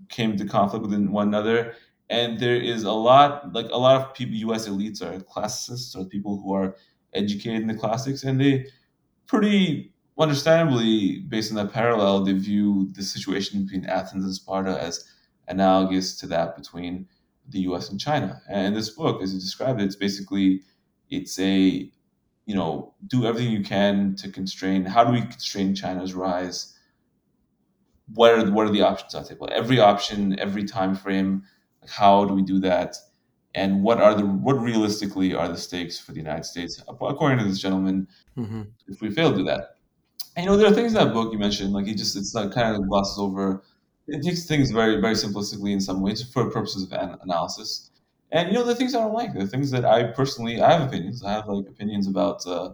came 0.10 0.38
to 0.38 0.46
conflict 0.46 0.86
with 0.86 0.94
one 1.08 1.30
another. 1.30 1.74
And 2.10 2.40
there 2.40 2.58
is 2.58 2.84
a 2.84 2.92
lot 2.92 3.54
like 3.54 3.68
a 3.72 3.78
lot 3.78 4.02
of 4.02 4.14
people 4.14 4.54
us 4.54 4.68
elites 4.68 5.02
are 5.02 5.20
classicists 5.22 5.96
or 5.96 6.06
people 6.06 6.42
who 6.42 6.54
are 6.54 6.76
educated 7.14 7.62
in 7.62 7.68
the 7.68 7.74
classics 7.74 8.24
and 8.24 8.40
they 8.40 8.66
pretty 9.28 9.94
understandably 10.20 11.20
based 11.20 11.52
on 11.52 11.58
that 11.58 11.74
parallel 11.74 12.24
they 12.24 12.34
view 12.34 12.90
the 12.94 13.04
situation 13.04 13.64
between 13.64 13.86
athens 13.86 14.24
and 14.24 14.34
sparta 14.34 14.82
as 14.82 15.06
analogous 15.48 16.20
to 16.20 16.28
that 16.28 16.56
between 16.56 17.08
the 17.50 17.60
us 17.60 17.90
and 17.90 18.00
china 18.00 18.42
and 18.50 18.76
this 18.76 18.90
book 18.90 19.22
as 19.22 19.34
you 19.34 19.40
described 19.40 19.82
it 19.82 19.86
it's 19.86 19.96
basically 19.96 20.62
it's 21.10 21.40
a 21.40 21.90
you 22.46 22.56
know 22.56 22.94
do 23.08 23.26
everything 23.26 23.52
you 23.52 23.64
can 23.64 24.16
to 24.16 24.30
constrain 24.30 24.86
how 24.86 25.04
do 25.04 25.12
we 25.12 25.22
constrain 25.22 25.74
china's 25.74 26.14
rise 26.14 26.78
what 28.14 28.32
are 28.32 28.52
what 28.52 28.68
are 28.68 28.72
the 28.72 28.82
options 28.82 29.16
on 29.16 29.24
the 29.24 29.30
table 29.30 29.50
every 29.52 29.80
option 29.80 30.38
every 30.40 30.64
time 30.64 30.94
frame 30.94 31.44
how 31.88 32.26
do 32.26 32.34
we 32.34 32.42
do 32.42 32.60
that? 32.60 32.96
And 33.54 33.84
what 33.84 34.00
are 34.00 34.16
the 34.16 34.26
what 34.26 34.54
realistically 34.62 35.34
are 35.34 35.48
the 35.48 35.58
stakes 35.58 36.00
for 36.00 36.14
the 36.14 36.20
United 36.20 36.46
States, 36.46 36.82
according 36.88 37.40
to 37.40 37.44
this 37.44 37.60
gentleman, 37.60 38.08
mm-hmm. 38.38 38.62
if 38.88 39.02
we 39.02 39.12
fail 39.12 39.32
to 39.32 39.38
do 39.38 39.44
that? 39.44 39.76
And, 40.36 40.46
you 40.46 40.52
know, 40.52 40.58
there 40.58 40.68
are 40.68 40.74
things 40.74 40.94
in 40.94 41.00
that 41.06 41.14
book 41.14 41.34
you 41.34 41.40
mentioned, 41.40 41.74
like 41.74 41.86
he 41.86 41.94
just 41.94 42.16
it's 42.16 42.34
like 42.34 42.52
kind 42.52 42.76
of 42.76 42.88
glosses 42.88 43.18
over. 43.20 43.64
It 44.08 44.24
takes 44.24 44.46
things 44.46 44.72
very 44.72 45.00
very 45.02 45.14
simplistically 45.14 45.72
in 45.72 45.82
some 45.82 46.02
ways 46.02 46.24
for 46.24 46.50
purposes 46.50 46.84
of 46.84 46.92
an- 46.94 47.18
analysis. 47.22 47.92
And 48.32 48.48
you 48.48 48.54
know, 48.54 48.64
the 48.64 48.76
things 48.76 48.96
I 48.96 49.00
don't 49.00 49.14
like, 49.14 49.34
the 49.34 49.48
things 49.48 49.72
that 49.72 49.84
I 49.84 50.04
personally 50.04 50.62
I 50.62 50.72
have 50.72 50.88
opinions. 50.88 51.24
I 51.24 51.32
have 51.34 51.48
like 51.48 51.68
opinions 51.68 52.08
about. 52.08 52.46
Uh, 52.48 52.72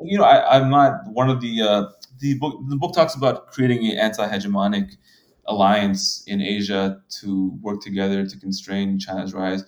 you 0.00 0.16
know, 0.16 0.24
I, 0.24 0.56
I'm 0.56 0.70
not 0.70 0.92
one 1.08 1.30
of 1.30 1.40
the 1.40 1.62
uh, 1.62 1.84
the 2.20 2.34
book. 2.38 2.60
The 2.68 2.76
book 2.76 2.94
talks 2.94 3.14
about 3.14 3.48
creating 3.52 3.86
an 3.90 3.98
anti-hegemonic 3.98 4.96
alliance 5.46 6.22
in 6.26 6.42
Asia 6.42 7.00
to 7.20 7.58
work 7.62 7.80
together 7.80 8.26
to 8.26 8.38
constrain 8.38 8.98
China's 8.98 9.32
rise. 9.32 9.64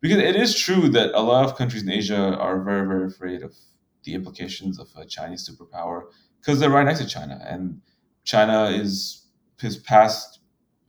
Because 0.00 0.18
it 0.18 0.36
is 0.36 0.54
true 0.54 0.88
that 0.90 1.12
a 1.14 1.22
lot 1.22 1.44
of 1.44 1.56
countries 1.56 1.82
in 1.82 1.90
Asia 1.90 2.36
are 2.36 2.62
very, 2.62 2.86
very 2.86 3.06
afraid 3.06 3.42
of 3.42 3.54
the 4.04 4.14
implications 4.14 4.78
of 4.78 4.88
a 4.96 5.04
Chinese 5.06 5.48
superpower 5.48 6.04
because 6.44 6.60
they're 6.60 6.70
right 6.70 6.84
next 6.84 7.00
to 7.00 7.06
China. 7.06 7.42
And 7.46 7.80
China 8.24 8.64
is 8.64 9.26
his 9.60 9.76
past, 9.76 10.40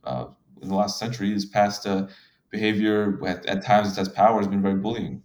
uh, 0.04 0.26
in 0.60 0.68
the 0.68 0.74
last 0.74 0.98
century, 0.98 1.32
his 1.32 1.46
past 1.46 1.86
uh, 1.86 2.08
behavior 2.50 3.18
at, 3.26 3.46
at 3.46 3.64
times 3.64 3.92
it 3.92 3.96
has 3.96 4.08
power 4.08 4.38
has 4.38 4.48
been 4.48 4.62
very 4.62 4.76
bullying. 4.76 5.22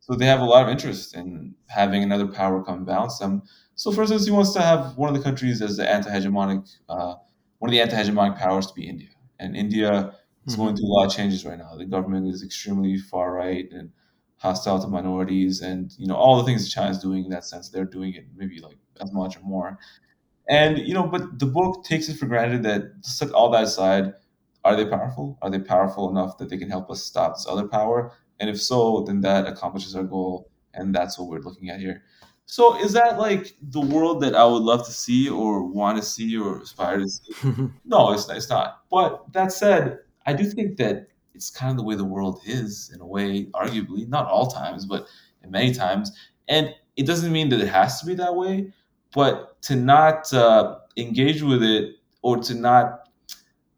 So 0.00 0.14
they 0.14 0.26
have 0.26 0.40
a 0.40 0.44
lot 0.44 0.64
of 0.64 0.68
interest 0.68 1.14
in 1.14 1.54
having 1.66 2.02
another 2.02 2.26
power 2.26 2.62
come 2.62 2.78
and 2.78 2.86
balance 2.86 3.18
them. 3.18 3.42
So, 3.74 3.90
for 3.90 4.02
instance, 4.02 4.26
he 4.26 4.30
wants 4.30 4.52
to 4.52 4.60
have 4.60 4.96
one 4.96 5.08
of 5.08 5.16
the 5.16 5.22
countries 5.22 5.60
as 5.62 5.76
the 5.76 5.90
anti-hegemonic 5.90 6.68
uh, 6.88 7.14
one 7.58 7.70
of 7.70 7.72
the 7.72 7.80
anti-hegemonic 7.80 8.38
powers 8.38 8.66
to 8.66 8.74
be 8.74 8.86
India, 8.86 9.08
and 9.38 9.56
India 9.56 10.14
is 10.46 10.52
mm-hmm. 10.52 10.62
going 10.62 10.76
through 10.76 10.86
a 10.86 10.92
lot 10.92 11.06
of 11.06 11.12
changes 11.14 11.46
right 11.46 11.58
now. 11.58 11.74
The 11.76 11.86
government 11.86 12.28
is 12.28 12.42
extremely 12.42 12.98
far 12.98 13.32
right 13.32 13.66
and 13.72 13.90
hostile 14.44 14.78
to 14.80 14.86
minorities, 14.86 15.62
and 15.62 15.92
you 15.98 16.06
know 16.06 16.14
all 16.14 16.36
the 16.36 16.44
things 16.44 16.62
that 16.62 16.70
China 16.70 16.96
doing 17.00 17.24
in 17.24 17.30
that 17.30 17.44
sense, 17.44 17.70
they're 17.70 17.92
doing 17.98 18.12
it 18.14 18.26
maybe 18.36 18.60
like 18.60 18.78
as 19.00 19.10
much 19.12 19.36
or 19.38 19.40
more. 19.40 19.78
And 20.48 20.78
you 20.78 20.92
know, 20.92 21.06
but 21.06 21.38
the 21.38 21.46
book 21.46 21.84
takes 21.84 22.08
it 22.10 22.18
for 22.18 22.26
granted 22.26 22.62
that 22.64 22.82
set 23.00 23.30
all 23.32 23.50
that 23.50 23.64
aside, 23.64 24.12
are 24.62 24.76
they 24.76 24.84
powerful? 24.84 25.38
Are 25.40 25.50
they 25.50 25.58
powerful 25.58 26.10
enough 26.10 26.36
that 26.38 26.50
they 26.50 26.58
can 26.58 26.68
help 26.68 26.90
us 26.90 27.02
stop 27.02 27.34
this 27.34 27.46
other 27.48 27.66
power? 27.66 28.12
And 28.38 28.50
if 28.50 28.60
so, 28.60 29.02
then 29.06 29.22
that 29.22 29.46
accomplishes 29.46 29.96
our 29.96 30.04
goal, 30.04 30.50
and 30.74 30.94
that's 30.94 31.18
what 31.18 31.28
we're 31.28 31.46
looking 31.48 31.70
at 31.70 31.80
here. 31.80 32.02
So 32.46 32.78
is 32.84 32.92
that 32.92 33.18
like 33.18 33.56
the 33.62 33.80
world 33.80 34.20
that 34.22 34.34
I 34.34 34.44
would 34.44 34.62
love 34.62 34.84
to 34.84 34.92
see 34.92 35.30
or 35.30 35.66
want 35.66 35.96
to 35.96 36.04
see 36.04 36.36
or 36.36 36.60
aspire 36.60 36.98
to 36.98 37.08
see? 37.08 37.32
no, 37.86 38.12
it's, 38.12 38.28
it's 38.28 38.50
not. 38.50 38.82
But 38.90 39.32
that 39.32 39.50
said, 39.52 40.00
I 40.26 40.34
do 40.34 40.44
think 40.44 40.76
that 40.76 41.08
it's 41.34 41.50
kind 41.50 41.70
of 41.70 41.76
the 41.76 41.82
way 41.82 41.94
the 41.94 42.04
world 42.04 42.40
is 42.46 42.90
in 42.94 43.00
a 43.00 43.06
way, 43.06 43.46
arguably, 43.46 44.08
not 44.08 44.26
all 44.26 44.46
times, 44.46 44.86
but 44.86 45.06
many 45.48 45.72
times. 45.72 46.12
And 46.48 46.74
it 46.96 47.06
doesn't 47.06 47.32
mean 47.32 47.48
that 47.50 47.60
it 47.60 47.68
has 47.68 48.00
to 48.00 48.06
be 48.06 48.14
that 48.14 48.34
way, 48.34 48.72
but 49.14 49.60
to 49.62 49.76
not 49.76 50.32
uh, 50.32 50.78
engage 50.96 51.42
with 51.42 51.62
it 51.62 51.96
or 52.22 52.38
to 52.38 52.54
not 52.54 53.08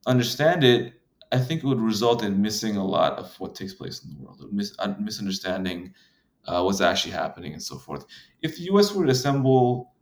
understand 0.07 0.65
it, 0.65 0.95
I 1.33 1.39
think 1.39 1.63
it 1.63 1.67
would 1.67 1.81
result 1.81 2.23
in 2.23 2.41
missing 2.41 2.77
a 2.77 2.85
lot 2.85 3.19
of 3.19 3.35
what 3.41 3.55
takes 3.55 3.75
place 3.75 4.05
in 4.05 4.15
the 4.15 4.23
world, 4.23 4.45
mis- 4.53 4.77
misunderstanding 5.01 5.93
uh, 6.47 6.63
what's 6.63 6.81
actually 6.81 7.13
happening 7.13 7.53
and 7.53 7.63
so 7.63 7.77
forth. 7.77 8.07
If 8.43 8.57
the 8.57 8.65
U.S. 8.65 8.93
were 8.93 9.07
to 9.07 9.13
assemble, 9.13 9.93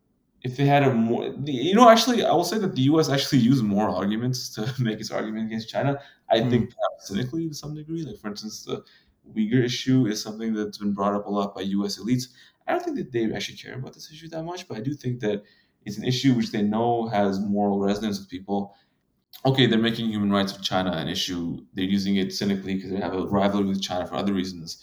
if 0.42 0.56
they 0.56 0.66
had 0.66 0.82
a 0.82 0.92
more, 0.92 1.34
you 1.44 1.74
know, 1.74 1.88
actually, 1.88 2.24
I 2.24 2.32
will 2.32 2.44
say 2.44 2.58
that 2.58 2.74
the 2.74 2.82
U.S. 2.82 3.08
actually 3.08 3.38
used 3.38 3.64
more 3.64 3.88
arguments 3.88 4.50
to 4.50 4.72
make 4.82 5.00
its 5.00 5.10
argument 5.10 5.46
against 5.46 5.70
China. 5.70 5.98
I 6.34 6.40
mm. 6.40 6.50
think 6.50 6.74
cynically 7.00 7.48
to 7.48 7.54
some 7.54 7.74
degree. 7.74 8.04
Like 8.04 8.18
for 8.18 8.28
instance, 8.28 8.64
the 8.64 8.84
Uyghur 9.34 9.64
issue 9.64 10.06
is 10.06 10.22
something 10.22 10.54
that's 10.54 10.78
been 10.78 10.92
brought 10.92 11.14
up 11.14 11.26
a 11.26 11.30
lot 11.30 11.54
by 11.54 11.62
U.S. 11.62 11.98
elites. 11.98 12.28
I 12.66 12.72
don't 12.72 12.82
think 12.82 12.96
that 12.96 13.12
they 13.12 13.32
actually 13.34 13.58
care 13.58 13.74
about 13.74 13.94
this 13.94 14.10
issue 14.10 14.28
that 14.28 14.42
much, 14.42 14.68
but 14.68 14.76
I 14.78 14.80
do 14.80 14.94
think 14.94 15.20
that 15.20 15.42
it's 15.84 15.98
an 15.98 16.04
issue 16.04 16.34
which 16.34 16.50
they 16.50 16.62
know 16.62 17.08
has 17.08 17.40
moral 17.40 17.78
resonance 17.78 18.18
with 18.18 18.30
people. 18.30 18.74
Okay, 19.44 19.66
they're 19.66 19.78
making 19.78 20.08
human 20.08 20.30
rights 20.30 20.56
of 20.56 20.62
China 20.62 20.92
an 20.92 21.08
issue. 21.08 21.58
They're 21.74 21.84
using 21.84 22.16
it 22.16 22.32
cynically 22.32 22.76
because 22.76 22.90
they 22.90 23.00
have 23.00 23.14
a 23.14 23.26
rivalry 23.26 23.66
with 23.66 23.82
China 23.82 24.06
for 24.06 24.14
other 24.14 24.32
reasons 24.32 24.82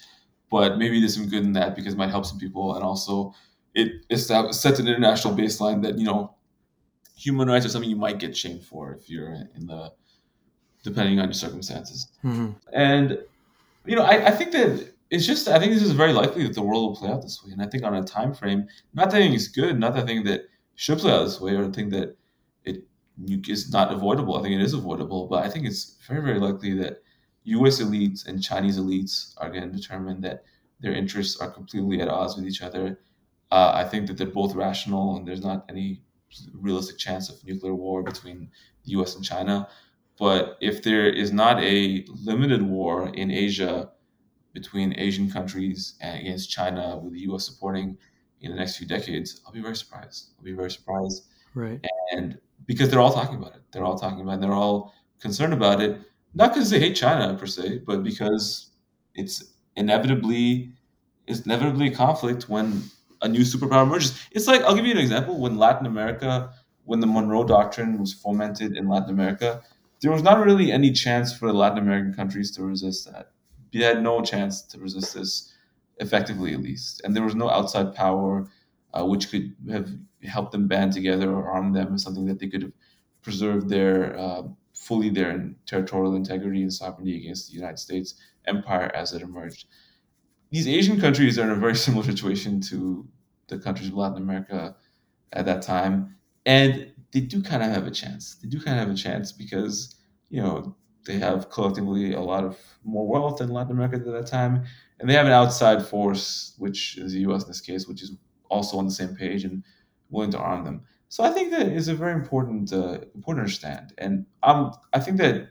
but 0.52 0.78
maybe 0.78 1.00
there's 1.00 1.16
some 1.16 1.28
good 1.28 1.44
in 1.44 1.54
that 1.54 1.76
because 1.76 1.94
it 1.94 1.98
might 1.98 2.12
help 2.12 2.26
some 2.26 2.38
people 2.38 2.76
and 2.76 2.84
also 2.84 3.34
it 3.74 4.06
sets 4.20 4.80
an 4.80 4.88
international 4.88 5.34
baseline 5.34 5.82
that 5.82 5.98
you 5.98 6.04
know 6.04 6.36
human 7.16 7.48
rights 7.48 7.66
are 7.66 7.70
something 7.70 7.90
you 7.90 7.96
might 7.96 8.20
get 8.20 8.36
shamed 8.36 8.62
for 8.62 8.94
if 8.94 9.10
you're 9.10 9.34
in 9.56 9.66
the 9.66 9.92
depending 10.84 11.20
on 11.20 11.26
your 11.26 11.34
circumstances 11.34 12.08
mm-hmm. 12.24 12.52
and 12.74 13.20
you 13.86 13.96
know 13.96 14.04
I, 14.04 14.28
I 14.28 14.32
think 14.32 14.52
that 14.52 14.94
it's 15.10 15.26
just 15.26 15.48
i 15.48 15.60
think 15.60 15.74
this 15.74 15.84
is 15.84 15.91
very 15.91 16.13
likely 16.13 16.44
that 16.44 16.54
the 16.54 16.62
world 16.62 16.84
will 16.84 16.96
play 16.96 17.10
out 17.10 17.22
this 17.22 17.44
way 17.44 17.52
and 17.52 17.62
i 17.62 17.67
think 17.67 17.84
on 17.84 17.96
a 17.96 18.04
time 18.04 18.34
frame 18.34 18.67
not 18.94 19.12
that 19.12 19.17
I 19.17 19.22
think 19.22 19.36
it's 19.36 19.48
good 19.48 19.80
not 19.80 19.94
that 19.94 20.04
I 20.04 20.06
think 20.08 20.26
that 20.26 20.41
should 20.76 21.00
play 21.00 21.12
out 21.12 21.24
this 21.24 21.39
way 21.39 21.56
or 21.56 21.65
I 21.65 21.72
think 21.72 21.91
that 21.91 22.15
it 22.63 22.84
is 23.48 23.72
not 23.72 23.94
avoidable 23.94 24.38
i 24.38 24.41
think 24.41 24.56
it 24.56 24.62
is 24.62 24.74
avoidable 24.74 25.28
but 25.28 25.44
i 25.44 25.50
think 25.50 25.65
it's 25.65 25.98
very 26.08 26.22
very 26.22 26.39
likely 26.39 26.74
that 26.76 27.02
U.S. 27.44 27.82
elites 27.82 28.28
and 28.28 28.41
Chinese 28.41 28.78
elites 28.78 29.34
are 29.38 29.50
going 29.50 29.63
to 29.63 29.76
determine 29.76 30.22
that 30.22 30.44
their 30.80 30.94
interests 30.94 31.39
are 31.39 31.50
completely 31.50 32.02
at 32.02 32.08
odds 32.08 32.36
with 32.36 32.46
each 32.46 32.62
other. 32.62 33.00
Uh, 33.52 33.72
I 33.74 33.84
think 33.84 34.08
that 34.08 34.17
they're 34.17 34.28
both 34.28 34.56
rational, 34.56 35.15
and 35.15 35.28
there's 35.28 35.44
not 35.44 35.65
any 35.70 36.02
realistic 36.54 36.98
chance 36.98 37.30
of 37.30 37.44
nuclear 37.44 37.76
war 37.76 38.04
between 38.04 38.50
the 38.86 38.91
U.S. 38.91 39.15
and 39.15 39.26
China. 39.26 39.67
But 40.17 40.58
if 40.62 40.84
there 40.84 41.10
is 41.10 41.32
not 41.32 41.62
a 41.63 42.06
limited 42.08 42.62
war 42.62 43.10
in 43.10 43.32
Asia 43.32 43.91
between 44.54 44.93
Asian 45.00 45.32
countries 45.32 45.95
and 46.02 46.19
against 46.19 46.50
China, 46.50 46.97
with 46.97 47.13
the 47.13 47.21
U.S. 47.21 47.45
supporting 47.45 47.97
in 48.41 48.52
the 48.52 48.58
next 48.58 48.78
few 48.78 48.88
decades, 48.88 49.41
I'll 49.45 49.54
be 49.54 49.62
very 49.62 49.76
surprised. 49.76 50.32
I'll 50.38 50.43
be 50.43 50.54
very 50.54 50.69
surprised. 50.69 51.28
Right. 51.56 51.84
And 52.12 52.38
because 52.67 52.89
they're 52.89 53.00
all 53.00 53.13
talking 53.13 53.38
about 53.38 53.56
it, 53.56 53.62
they're 53.71 53.86
all 53.86 53.97
talking 53.97 54.21
about 54.21 54.36
it, 54.36 54.41
they're 54.41 54.54
all 54.54 54.93
concerned 55.19 55.54
about 55.54 55.82
it 55.82 56.02
not 56.34 56.54
because 56.54 56.69
they 56.69 56.80
hate 56.80 56.95
China 56.95 57.36
per 57.36 57.45
se, 57.45 57.82
but 57.86 58.04
because 58.04 58.71
it's 59.15 59.54
inevitably 59.76 60.74
it's 61.28 61.41
inevitably 61.41 61.88
a 61.88 61.95
conflict 61.95 62.50
when 62.50 62.84
a 63.21 63.28
new 63.28 63.41
superpower 63.41 63.84
emerges. 63.84 64.19
It's 64.32 64.47
like 64.47 64.62
I'll 64.63 64.76
give 64.76 64.86
you 64.86 64.91
an 64.91 64.97
example. 64.97 65.39
When 65.39 65.58
Latin 65.58 65.86
America, 65.86 66.54
when 66.86 67.00
the 67.00 67.08
Monroe 67.08 67.43
Doctrine 67.43 68.00
was 68.00 68.13
fomented 68.13 68.78
in 68.78 68.88
Latin 68.88 69.10
America, 69.10 69.62
there 70.02 70.12
was 70.12 70.24
not 70.24 70.44
really 70.44 70.72
any 70.72 70.92
chance 70.92 71.34
for 71.34 71.48
the 71.48 71.54
Latin 71.54 71.78
American 71.78 72.14
countries 72.14 72.52
to 72.52 72.64
resist 72.64 73.12
that. 73.12 73.32
They 73.72 73.80
had 73.80 74.04
no 74.04 74.22
chance 74.22 74.62
to 74.64 74.80
resist 74.80 75.14
this 75.14 75.54
effectively, 75.98 76.54
at 76.54 76.62
least, 76.62 77.02
and 77.04 77.16
there 77.16 77.24
was 77.24 77.36
no 77.36 77.50
outside 77.50 77.94
power 77.94 78.48
uh, 78.94 79.06
which 79.06 79.30
could 79.30 79.56
have 79.70 79.90
helped 80.24 80.52
them 80.52 80.68
band 80.68 80.94
together 80.94 81.32
or 81.32 81.50
arm 81.50 81.74
them, 81.74 81.98
something 81.98 82.26
that 82.26 82.40
they 82.40 82.48
could 82.48 82.64
have 82.64 82.74
preserved 83.22 83.70
their 83.70 84.18
uh, 84.18 84.44
fully 84.74 85.10
their 85.10 85.52
territorial 85.66 86.16
integrity 86.16 86.64
and 86.64 86.74
sovereignty 86.74 87.16
against 87.18 87.48
the 87.48 87.54
United 87.54 87.78
States 87.78 88.16
empire 88.46 88.92
as 88.96 89.14
it 89.14 89.22
emerged. 89.22 89.68
These 90.50 90.68
Asian 90.68 91.00
countries 91.00 91.38
are 91.38 91.44
in 91.44 91.52
a 91.52 91.56
very 91.56 91.76
similar 91.86 92.04
situation 92.04 92.60
to 92.62 93.08
the 93.48 93.60
countries 93.60 93.90
of 93.90 93.96
Latin 93.96 94.18
America 94.18 94.76
at 95.34 95.46
that 95.46 95.62
time, 95.62 96.16
and 96.46 96.91
they 97.12 97.21
do 97.21 97.41
kind 97.41 97.63
of 97.63 97.69
have 97.71 97.88
a 97.88 97.91
chance. 97.91 98.36
They 98.36 98.47
do 98.47 98.60
kind 98.62 98.80
of 98.80 98.88
have 98.88 98.95
a 98.95 99.00
chance 99.00 99.32
because 99.32 99.95
you 100.30 100.41
know 100.41 100.76
they 101.06 101.17
have 101.17 101.50
collectively 101.50 102.13
a 102.13 102.21
lot 102.21 102.43
of 102.43 102.58
more 102.84 103.08
wealth 103.08 103.39
than 103.39 103.50
Latin 103.50 103.74
America 103.74 103.95
at 103.97 104.06
that 104.06 104.28
time, 104.28 104.63
and 105.00 105.10
they 105.10 105.13
have 105.13 105.26
an 105.26 105.32
outside 105.32 105.86
force, 105.86 106.54
which 106.58 106.97
is 106.97 107.13
the 107.13 107.19
U.S. 107.21 107.43
in 107.43 107.50
this 107.50 107.62
case, 107.62 107.88
which 107.88 108.02
is 108.04 108.13
also 108.50 108.78
on 108.78 108.86
the 108.86 108.91
same 108.91 109.15
page 109.15 109.43
and 109.43 109.63
willing 110.10 110.32
to 110.32 110.38
arm 110.39 110.63
them. 110.65 110.82
So 111.10 111.24
I 111.24 111.30
think 111.32 111.52
that 111.52 111.67
is 111.67 111.88
a 111.88 111.95
very 111.95 112.13
important 112.13 112.71
uh, 112.71 113.00
important 113.15 113.26
to 113.26 113.32
understand, 113.41 113.93
and 113.97 114.26
um, 114.43 114.71
I 114.93 115.00
think 115.00 115.17
that 115.17 115.50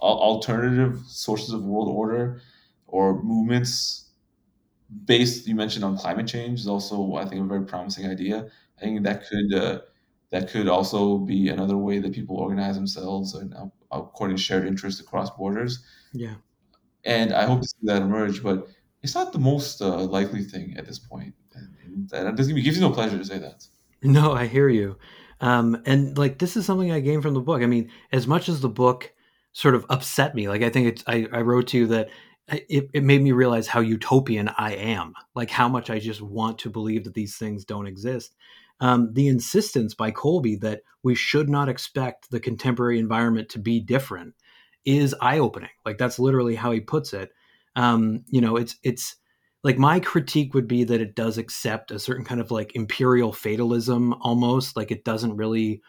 alternative 0.00 1.00
sources 1.06 1.52
of 1.52 1.64
world 1.64 1.88
order 1.88 2.40
or 2.86 3.22
movements 3.22 4.10
based 5.04 5.46
you 5.46 5.54
mentioned 5.54 5.84
on 5.84 5.96
climate 5.96 6.26
change 6.26 6.60
is 6.60 6.66
also 6.68 7.14
I 7.14 7.24
think 7.24 7.42
a 7.42 7.44
very 7.48 7.64
promising 7.64 8.06
idea. 8.10 8.48
I 8.78 8.80
think 8.80 9.02
that 9.04 9.24
could 9.28 9.54
uh, 9.54 9.80
that 10.32 10.50
could 10.50 10.66
also 10.66 11.18
be 11.18 11.48
another 11.50 11.76
way 11.76 11.98
that 11.98 12.12
people 12.12 12.36
organize 12.36 12.74
themselves 12.74 13.34
and 13.34 13.54
uh, 13.54 13.66
according 13.92 14.36
to 14.36 14.42
shared 14.42 14.66
interests 14.66 15.00
across 15.00 15.30
borders. 15.30 15.84
Yeah. 16.12 16.34
and 17.04 17.32
I 17.32 17.44
hope 17.44 17.60
to 17.60 17.68
see 17.68 17.76
that 17.84 18.02
emerge. 18.02 18.42
But 18.42 18.66
it's 19.02 19.14
not 19.14 19.32
the 19.32 19.38
most 19.38 19.80
uh, 19.80 19.98
likely 19.98 20.42
thing 20.42 20.74
at 20.76 20.86
this 20.86 20.98
point, 20.98 21.34
and, 21.54 21.76
and 21.84 22.08
that 22.10 22.34
doesn't 22.34 22.54
gives 22.56 22.76
you 22.76 22.82
no 22.82 22.90
pleasure 22.90 23.18
to 23.18 23.24
say 23.24 23.38
that. 23.38 23.66
No, 24.02 24.32
I 24.32 24.46
hear 24.46 24.68
you. 24.68 24.98
Um, 25.40 25.82
and 25.86 26.16
like 26.16 26.38
this 26.38 26.56
is 26.56 26.64
something 26.66 26.90
I 26.90 27.00
gained 27.00 27.22
from 27.22 27.34
the 27.34 27.40
book. 27.40 27.62
I 27.62 27.66
mean, 27.66 27.90
as 28.10 28.26
much 28.26 28.48
as 28.48 28.60
the 28.60 28.68
book 28.68 29.12
sort 29.52 29.74
of 29.74 29.84
upset 29.90 30.34
me, 30.34 30.48
like 30.48 30.62
I 30.62 30.70
think 30.70 30.88
it's 30.88 31.04
I, 31.06 31.28
I 31.32 31.42
wrote 31.42 31.68
to 31.68 31.78
you 31.78 31.86
that 31.88 32.08
it, 32.48 32.88
it 32.92 33.04
made 33.04 33.22
me 33.22 33.32
realize 33.32 33.68
how 33.68 33.80
utopian 33.80 34.48
I 34.56 34.74
am, 34.74 35.14
like 35.34 35.50
how 35.50 35.68
much 35.68 35.90
I 35.90 35.98
just 35.98 36.22
want 36.22 36.58
to 36.60 36.70
believe 36.70 37.04
that 37.04 37.14
these 37.14 37.36
things 37.36 37.64
don't 37.64 37.86
exist. 37.86 38.34
Um, 38.82 39.14
the 39.14 39.28
insistence 39.28 39.94
by 39.94 40.10
Colby 40.10 40.56
that 40.56 40.82
we 41.02 41.14
should 41.14 41.48
not 41.48 41.68
expect 41.68 42.30
the 42.30 42.40
contemporary 42.40 42.98
environment 42.98 43.48
to 43.50 43.58
be 43.58 43.80
different 43.80 44.34
is 44.84 45.14
eye 45.20 45.38
opening. 45.38 45.70
Like 45.86 45.98
that's 45.98 46.18
literally 46.18 46.56
how 46.56 46.72
he 46.72 46.80
puts 46.80 47.12
it. 47.12 47.30
Um, 47.76 48.24
you 48.28 48.40
know, 48.40 48.56
it's 48.56 48.76
it's 48.82 49.16
like 49.64 49.78
my 49.78 50.00
critique 50.00 50.52
would 50.54 50.66
be 50.66 50.84
that 50.84 51.00
it 51.00 51.14
does 51.14 51.38
accept 51.38 51.90
a 51.90 51.98
certain 51.98 52.24
kind 52.24 52.40
of 52.40 52.50
like 52.50 52.74
imperial 52.74 53.32
fatalism 53.32 54.14
almost 54.14 54.76
like 54.76 54.90
it 54.90 55.04
doesn't 55.04 55.36
really 55.36 55.80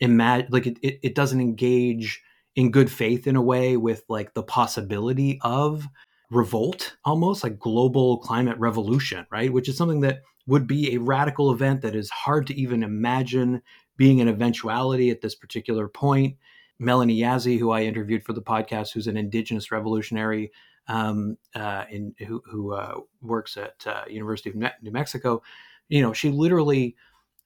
imagine 0.00 0.48
like 0.50 0.66
it, 0.66 0.78
it, 0.82 0.98
it 1.02 1.14
doesn't 1.14 1.40
engage 1.40 2.22
in 2.56 2.70
good 2.70 2.90
faith 2.90 3.26
in 3.26 3.36
a 3.36 3.42
way 3.42 3.76
with 3.76 4.04
like 4.08 4.34
the 4.34 4.42
possibility 4.42 5.38
of 5.42 5.86
revolt 6.30 6.96
almost 7.04 7.42
like 7.42 7.58
global 7.58 8.18
climate 8.18 8.58
revolution 8.58 9.26
right 9.30 9.52
which 9.52 9.68
is 9.68 9.76
something 9.76 10.00
that 10.00 10.20
would 10.48 10.66
be 10.66 10.92
a 10.92 10.98
radical 10.98 11.52
event 11.52 11.82
that 11.82 11.94
is 11.94 12.10
hard 12.10 12.48
to 12.48 12.60
even 12.60 12.82
imagine 12.82 13.62
being 13.96 14.20
an 14.20 14.28
eventuality 14.28 15.10
at 15.10 15.20
this 15.20 15.36
particular 15.36 15.86
point 15.86 16.36
melanie 16.80 17.20
yazzie 17.20 17.58
who 17.58 17.70
i 17.70 17.82
interviewed 17.82 18.24
for 18.24 18.32
the 18.32 18.42
podcast 18.42 18.92
who's 18.92 19.06
an 19.06 19.16
indigenous 19.16 19.70
revolutionary 19.70 20.50
um, 20.88 21.36
uh, 21.54 21.84
in, 21.90 22.14
who, 22.26 22.42
who 22.50 22.72
uh, 22.72 22.94
works 23.20 23.56
at 23.56 23.86
uh, 23.86 24.04
University 24.08 24.50
of 24.50 24.56
New 24.56 24.90
Mexico, 24.90 25.42
you 25.88 26.02
know, 26.02 26.12
she 26.12 26.30
literally 26.30 26.96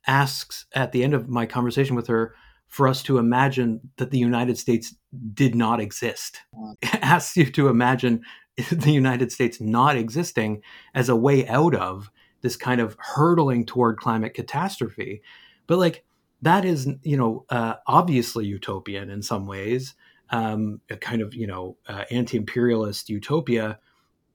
asks 0.06 0.66
at 0.74 0.92
the 0.92 1.04
end 1.04 1.14
of 1.14 1.28
my 1.28 1.46
conversation 1.46 1.96
with 1.96 2.06
her 2.06 2.34
for 2.68 2.88
us 2.88 3.02
to 3.02 3.18
imagine 3.18 3.80
that 3.98 4.10
the 4.10 4.18
United 4.18 4.58
States 4.58 4.94
did 5.34 5.54
not 5.54 5.80
exist. 5.80 6.40
asks 6.82 7.36
you 7.36 7.50
to 7.50 7.68
imagine 7.68 8.22
the 8.70 8.92
United 8.92 9.30
States 9.32 9.60
not 9.60 9.96
existing 9.96 10.62
as 10.94 11.08
a 11.08 11.16
way 11.16 11.46
out 11.48 11.74
of 11.74 12.10
this 12.42 12.57
kind 12.57 12.81
of 12.81 12.96
hurtling 12.98 13.64
toward 13.64 13.96
climate 13.96 14.35
catastrophe. 14.35 15.22
But 15.66 15.78
like 15.78 16.05
that 16.42 16.64
is, 16.64 16.88
you 17.02 17.16
know, 17.16 17.44
uh, 17.48 17.74
obviously 17.87 18.46
utopian 18.46 19.11
in 19.11 19.22
some 19.22 19.46
ways 19.46 19.94
um, 20.33 20.81
a 20.90 20.96
kind 20.96 21.22
of 21.22 21.35
you 21.35 21.46
know 21.46 21.76
uh, 21.87 22.05
anti-imperialist 22.11 23.09
utopia 23.09 23.78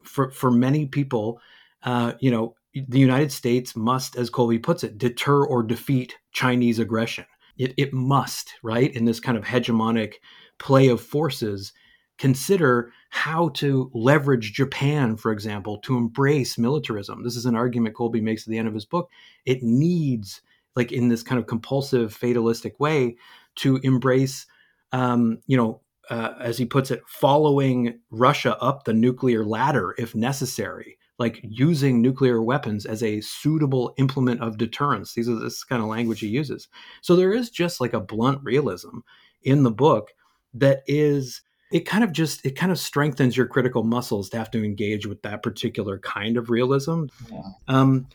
for 0.04 0.32
for 0.32 0.52
many 0.52 0.86
people 0.86 1.41
uh, 1.84 2.13
you 2.20 2.32
know 2.32 2.56
the 2.74 3.00
united 3.00 3.32
states 3.32 3.76
must 3.76 4.15
as 4.15 4.30
colby 4.30 4.60
puts 4.60 4.84
it 4.84 4.98
deter 4.98 5.43
or 5.46 5.63
defeat 5.63 6.15
chinese 6.32 6.80
aggression 6.80 7.26
it, 7.58 7.74
it 7.76 7.91
must 7.91 8.54
right 8.62 8.96
in 8.96 9.06
this 9.06 9.20
kind 9.20 9.38
of 9.38 9.43
hegemonic 9.43 10.15
play 10.60 10.88
of 10.88 11.02
forces 11.02 11.74
consider 12.17 12.91
how 13.10 13.49
to 13.49 13.89
leverage 13.93 14.53
japan 14.53 15.15
for 15.15 15.32
example 15.32 15.77
to 15.80 15.97
embrace 15.97 16.58
militarism 16.58 17.23
this 17.23 17.36
is 17.36 17.45
an 17.45 17.56
argument 17.56 17.95
Colby 17.95 18.21
makes 18.21 18.43
at 18.43 18.49
the 18.49 18.58
end 18.58 18.67
of 18.67 18.73
his 18.73 18.86
book 18.86 19.10
it 19.45 19.63
needs 19.63 20.41
like 20.75 20.91
in 20.91 21.10
this 21.10 21.23
kind 21.23 21.39
of 21.39 21.47
compulsive 21.47 22.13
fatalistic 22.13 22.80
way 22.80 23.15
to 23.56 23.77
embrace 23.84 24.45
um, 24.91 25.39
you 25.47 25.58
know 25.58 25.82
uh, 26.10 26.34
as 26.39 26.58
he 26.58 26.65
puts 26.65 26.91
it, 26.91 27.03
following 27.08 27.99
Russia 28.12 28.58
up 28.62 28.84
the 28.84 28.93
nuclear 28.93 29.45
ladder 29.45 29.93
if 29.97 30.15
necessary, 30.15 30.97
like 31.19 31.39
using 31.43 32.01
nuclear 32.01 32.41
weapons 32.41 32.86
as 32.86 33.03
a 33.03 33.21
suitable 33.21 33.93
implement 33.97 34.41
of 34.41 34.58
deterrence. 34.58 35.13
These 35.13 35.30
are 35.30 35.36
this 35.36 35.63
kind 35.63 35.82
of 35.82 35.89
language 35.89 36.19
he 36.19 36.27
uses. 36.27 36.67
So 37.01 37.15
there 37.15 37.34
is 37.34 37.49
just 37.49 37.82
like 37.82 37.93
a 37.93 37.99
blunt 37.99 38.39
realism 38.43 38.99
in 39.43 39.63
the 39.63 39.71
book 39.71 40.13
that 40.53 40.84
is 40.88 41.41
it 41.71 41.82
kind 41.82 42.03
of 42.03 42.12
just 42.12 42.45
it 42.45 42.56
kind 42.56 42.71
of 42.71 42.80
strengthens 42.80 43.36
your 43.36 43.45
critical 43.45 43.84
muscles 43.84 44.30
to 44.30 44.38
have 44.38 44.51
to 44.51 44.63
engage 44.63 45.06
with 45.06 45.21
that 45.23 45.43
particular 45.43 45.99
kind 45.99 46.38
of 46.38 46.49
realism. 46.49 47.06
Yeah. 47.32 47.41
Um, 47.67 48.08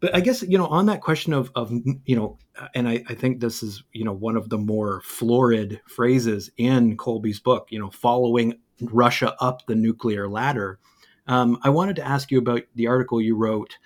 but 0.00 0.14
I 0.14 0.20
guess 0.20 0.42
you 0.42 0.58
know 0.58 0.66
on 0.66 0.86
that 0.86 1.00
question 1.00 1.32
of 1.32 1.50
of 1.54 1.72
you 2.04 2.16
know, 2.16 2.38
and 2.74 2.88
I, 2.88 3.02
I 3.08 3.14
think 3.14 3.40
this 3.40 3.62
is 3.62 3.82
you 3.92 4.04
know 4.04 4.12
one 4.12 4.36
of 4.36 4.48
the 4.48 4.58
more 4.58 5.00
florid 5.02 5.80
phrases 5.86 6.50
in 6.56 6.96
colby's 6.96 7.40
book. 7.40 7.68
You 7.70 7.78
know, 7.78 7.90
following 7.90 8.58
Russia 8.80 9.34
up 9.40 9.66
the 9.66 9.74
nuclear 9.74 10.28
ladder. 10.28 10.78
Um, 11.26 11.58
I 11.62 11.70
wanted 11.70 11.96
to 11.96 12.06
ask 12.06 12.30
you 12.30 12.38
about 12.38 12.62
the 12.74 12.86
article 12.86 13.20
you 13.20 13.36
wrote 13.36 13.78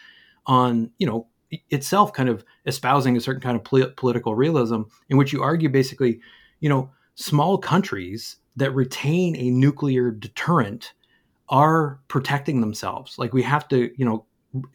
on 0.46 0.90
you 0.98 1.06
know 1.06 1.28
itself 1.70 2.12
kind 2.12 2.28
of 2.28 2.44
espousing 2.66 3.16
a 3.16 3.20
certain 3.20 3.40
kind 3.40 3.56
of 3.56 3.64
pol- 3.64 3.92
political 3.96 4.34
realism 4.34 4.82
in 5.08 5.16
which 5.16 5.32
you 5.32 5.42
argue 5.42 5.68
basically 5.68 6.20
you 6.60 6.68
know 6.68 6.90
small 7.14 7.58
countries 7.58 8.36
that 8.56 8.74
retain 8.74 9.36
a 9.36 9.50
nuclear 9.50 10.10
deterrent 10.10 10.92
are 11.48 12.00
protecting 12.08 12.60
themselves. 12.60 13.18
Like 13.18 13.32
we 13.32 13.42
have 13.42 13.68
to 13.68 13.90
you 13.96 14.04
know 14.04 14.26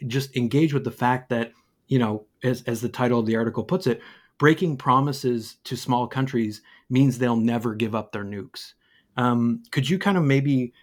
just 0.07 0.35
engage 0.35 0.73
with 0.73 0.83
the 0.83 0.91
fact 0.91 1.29
that 1.29 1.51
you 1.87 1.99
know 1.99 2.25
as, 2.43 2.63
as 2.63 2.81
the 2.81 2.89
title 2.89 3.19
of 3.19 3.25
the 3.25 3.35
article 3.35 3.63
puts 3.63 3.87
it 3.87 4.01
breaking 4.37 4.77
promises 4.77 5.57
to 5.63 5.75
small 5.75 6.07
countries 6.07 6.61
means 6.89 7.17
they'll 7.17 7.35
never 7.35 7.73
give 7.73 7.95
up 7.95 8.11
their 8.11 8.23
nukes. 8.23 8.73
Um, 9.15 9.63
could 9.71 9.89
you 9.89 9.97
kind 9.97 10.17
of 10.17 10.23
maybe 10.23 10.73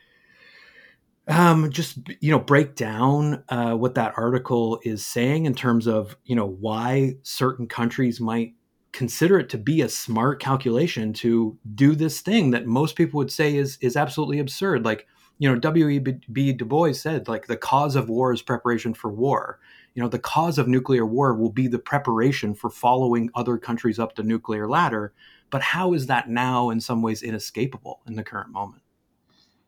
um, 1.29 1.71
just 1.71 1.99
you 2.21 2.31
know 2.31 2.39
break 2.39 2.75
down 2.75 3.45
uh, 3.49 3.75
what 3.75 3.95
that 3.95 4.15
article 4.17 4.81
is 4.83 5.07
saying 5.07 5.47
in 5.47 5.55
terms 5.55 5.87
of 5.87 6.17
you 6.25 6.37
know 6.37 6.47
why 6.47 7.15
certain 7.23 7.67
countries 7.67 8.21
might 8.21 8.55
consider 8.95 9.39
it 9.39 9.51
to 9.51 9.59
be 9.59 9.83
a 9.83 9.89
smart 9.89 10.41
calculation 10.41 11.13
to 11.13 11.59
do 11.75 11.95
this 11.95 12.21
thing 12.21 12.53
that 12.53 12.65
most 12.65 12.97
people 12.97 13.19
would 13.19 13.31
say 13.31 13.57
is 13.57 13.77
is 13.81 13.97
absolutely 13.97 14.39
absurd 14.39 14.85
like 14.85 15.07
you 15.39 15.49
know, 15.49 15.59
W.E.B. 15.59 16.53
Du 16.53 16.65
Bois 16.65 16.93
said, 16.93 17.27
like, 17.27 17.47
the 17.47 17.57
cause 17.57 17.97
of 17.97 18.09
war 18.09 18.33
is 18.33 18.43
preparation 18.43 18.95
for 18.95 19.11
war. 19.11 19.59
You 19.95 20.03
know, 20.03 20.09
the 20.09 20.19
cause 20.19 20.59
of 20.59 20.69
nuclear 20.69 21.05
war 21.05 21.35
will 21.35 21.51
be 21.51 21.67
the 21.67 21.79
preparation 21.79 22.55
for 22.55 22.71
following 22.71 23.31
other 23.35 23.59
countries 23.59 23.99
up 23.99 24.15
the 24.15 24.23
nuclear 24.23 24.69
ladder. 24.69 25.13
But 25.51 25.63
how 25.63 25.93
is 25.93 26.07
that 26.07 26.29
now, 26.29 26.71
in 26.71 26.81
some 26.81 27.03
ways, 27.03 27.23
inescapable 27.23 28.01
in 28.07 28.15
the 28.15 28.23
current 28.23 28.51
moment? 28.51 28.83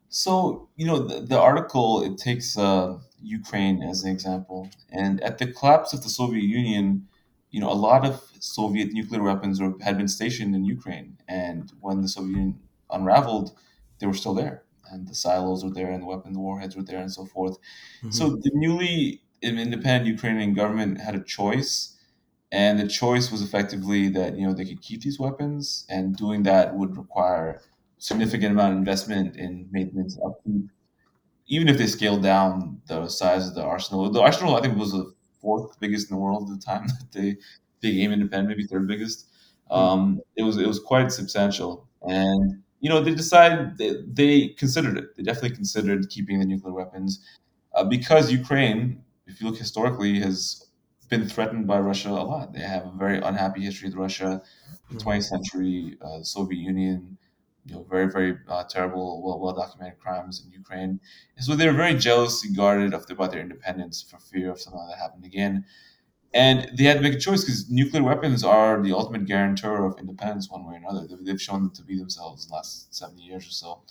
So, 0.09 0.69
you 0.77 0.87
know, 0.87 0.99
the, 0.99 1.21
the 1.21 1.39
article, 1.39 2.01
it 2.01 2.17
takes 2.17 2.57
uh, 2.57 2.97
Ukraine 3.21 3.83
as 3.83 4.03
an 4.03 4.11
example. 4.11 4.69
And 4.89 5.21
at 5.21 5.37
the 5.37 5.51
collapse 5.51 5.93
of 5.93 6.01
the 6.01 6.09
Soviet 6.09 6.43
Union, 6.43 7.07
you 7.57 7.61
know, 7.63 7.71
a 7.71 7.81
lot 7.89 8.05
of 8.05 8.13
Soviet 8.39 8.93
nuclear 8.93 9.23
weapons 9.23 9.59
were, 9.61 9.73
had 9.81 9.97
been 9.97 10.11
stationed 10.19 10.53
in 10.57 10.63
Ukraine. 10.77 11.17
And 11.27 11.63
when 11.85 12.01
the 12.03 12.11
Soviet 12.15 12.35
Union 12.37 12.59
unraveled, 12.97 13.47
they 13.99 14.07
were 14.07 14.19
still 14.23 14.35
there 14.41 14.57
and 14.91 15.07
the 15.07 15.15
silos 15.15 15.63
were 15.63 15.71
there 15.71 15.91
and 15.91 16.01
the 16.01 16.07
weapon 16.07 16.33
the 16.33 16.39
warheads 16.39 16.75
were 16.75 16.83
there 16.83 16.99
and 16.99 17.11
so 17.11 17.25
forth. 17.25 17.57
Mm-hmm. 17.99 18.11
So 18.11 18.23
the 18.29 18.51
newly 18.53 19.21
independent 19.41 20.07
Ukrainian 20.07 20.53
government 20.53 20.99
had 20.99 21.15
a 21.15 21.23
choice, 21.23 21.95
and 22.51 22.79
the 22.79 22.87
choice 22.87 23.31
was 23.31 23.41
effectively 23.41 24.09
that 24.09 24.37
you 24.37 24.45
know 24.45 24.53
they 24.53 24.65
could 24.65 24.81
keep 24.81 25.01
these 25.01 25.19
weapons, 25.19 25.85
and 25.89 26.15
doing 26.15 26.43
that 26.43 26.75
would 26.75 26.97
require 26.97 27.61
significant 27.97 28.51
amount 28.53 28.73
of 28.73 28.79
investment 28.79 29.35
in 29.35 29.67
maintenance 29.71 30.17
upkeep. 30.25 30.65
Even 31.49 31.67
if 31.69 31.77
they 31.77 31.87
scaled 31.87 32.23
down 32.23 32.81
the 32.87 33.07
size 33.07 33.47
of 33.47 33.55
the 33.55 33.63
arsenal, 33.63 34.09
the 34.11 34.21
arsenal 34.21 34.55
I 34.55 34.61
think 34.61 34.77
was 34.77 34.91
the 34.91 35.13
fourth 35.47 35.79
biggest 35.79 36.09
in 36.09 36.15
the 36.15 36.21
world 36.21 36.49
at 36.49 36.59
the 36.59 36.65
time 36.71 36.85
that 36.93 37.11
they 37.17 37.29
became 37.79 38.11
independent, 38.11 38.49
maybe 38.49 38.65
third 38.67 38.87
biggest. 38.93 39.17
Mm-hmm. 39.71 39.73
Um, 39.73 40.01
it 40.35 40.43
was 40.43 40.55
it 40.57 40.67
was 40.73 40.79
quite 40.79 41.11
substantial, 41.11 41.87
and 42.03 42.63
you 42.79 42.89
know, 42.89 43.01
they 43.01 43.13
decided 43.13 43.77
they, 43.77 43.91
they, 44.19 44.47
considered 44.49 44.97
it. 44.97 45.15
They 45.15 45.23
definitely 45.23 45.55
considered 45.55 46.09
keeping 46.09 46.39
the 46.39 46.45
nuclear 46.45 46.73
weapons 46.73 47.11
uh, 47.73 47.83
because 47.83 48.31
Ukraine, 48.31 49.01
if 49.25 49.41
you 49.41 49.47
look 49.47 49.57
historically, 49.57 50.19
has 50.19 50.67
been 51.09 51.27
threatened 51.27 51.65
by 51.65 51.79
Russia 51.79 52.09
a 52.09 52.25
lot. 52.31 52.53
They 52.53 52.65
have 52.75 52.85
a 52.85 52.93
very 53.05 53.17
unhappy 53.19 53.61
history 53.61 53.87
with 53.89 53.97
Russia, 53.97 54.41
the 54.91 54.97
20th 55.03 55.23
century, 55.23 55.97
uh, 56.01 56.21
Soviet 56.21 56.59
Union, 56.59 57.17
you 57.67 57.75
know, 57.75 57.85
very, 57.89 58.09
very 58.09 58.37
uh, 58.47 58.63
terrible, 58.63 59.21
well, 59.23 59.39
well 59.39 59.53
documented 59.53 59.99
crimes 59.99 60.43
in 60.45 60.51
Ukraine. 60.51 60.99
And 61.35 61.45
so 61.45 61.55
they're 61.55 61.73
very 61.73 61.95
jealously 61.95 62.51
guarded 62.51 62.93
of 62.93 63.05
about 63.09 63.31
their 63.31 63.41
independence 63.41 64.01
for 64.01 64.17
fear 64.19 64.51
of 64.51 64.61
something 64.61 64.79
like 64.79 64.91
that 64.91 65.01
happening 65.01 65.25
again. 65.25 65.65
And 66.33 66.69
they 66.77 66.83
had 66.85 66.97
to 66.97 67.03
make 67.03 67.13
a 67.13 67.19
choice 67.19 67.43
because 67.43 67.69
nuclear 67.69 68.03
weapons 68.03 68.43
are 68.43 68.81
the 68.81 68.93
ultimate 68.93 69.25
guarantor 69.25 69.85
of 69.85 69.99
independence, 69.99 70.49
one 70.49 70.65
way 70.65 70.75
or 70.75 70.77
another. 70.77 71.07
They've 71.21 71.41
shown 71.41 71.63
them 71.63 71.71
to 71.71 71.83
be 71.83 71.97
themselves 71.97 72.45
in 72.45 72.49
the 72.49 72.55
last 72.55 72.93
70 72.95 73.21
years 73.23 73.47
or 73.47 73.51
so. 73.51 73.81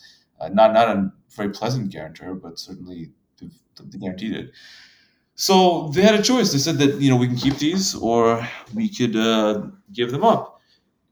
Uh, 0.40 0.48
not 0.48 0.74
not 0.74 0.88
a 0.88 1.12
very 1.34 1.50
pleasant 1.50 1.90
guarantor, 1.90 2.34
but 2.34 2.58
certainly 2.58 3.10
they 3.40 3.98
guaranteed 3.98 4.34
it. 4.34 4.50
So 5.34 5.88
they 5.94 6.02
had 6.02 6.14
a 6.14 6.22
choice. 6.22 6.52
They 6.52 6.58
said 6.58 6.78
that 6.78 7.00
you 7.00 7.10
know 7.10 7.16
we 7.16 7.26
can 7.26 7.36
keep 7.36 7.58
these, 7.58 7.94
or 7.94 8.46
we 8.74 8.88
could 8.88 9.16
uh, 9.16 9.66
give 9.92 10.10
them 10.10 10.24
up. 10.24 10.60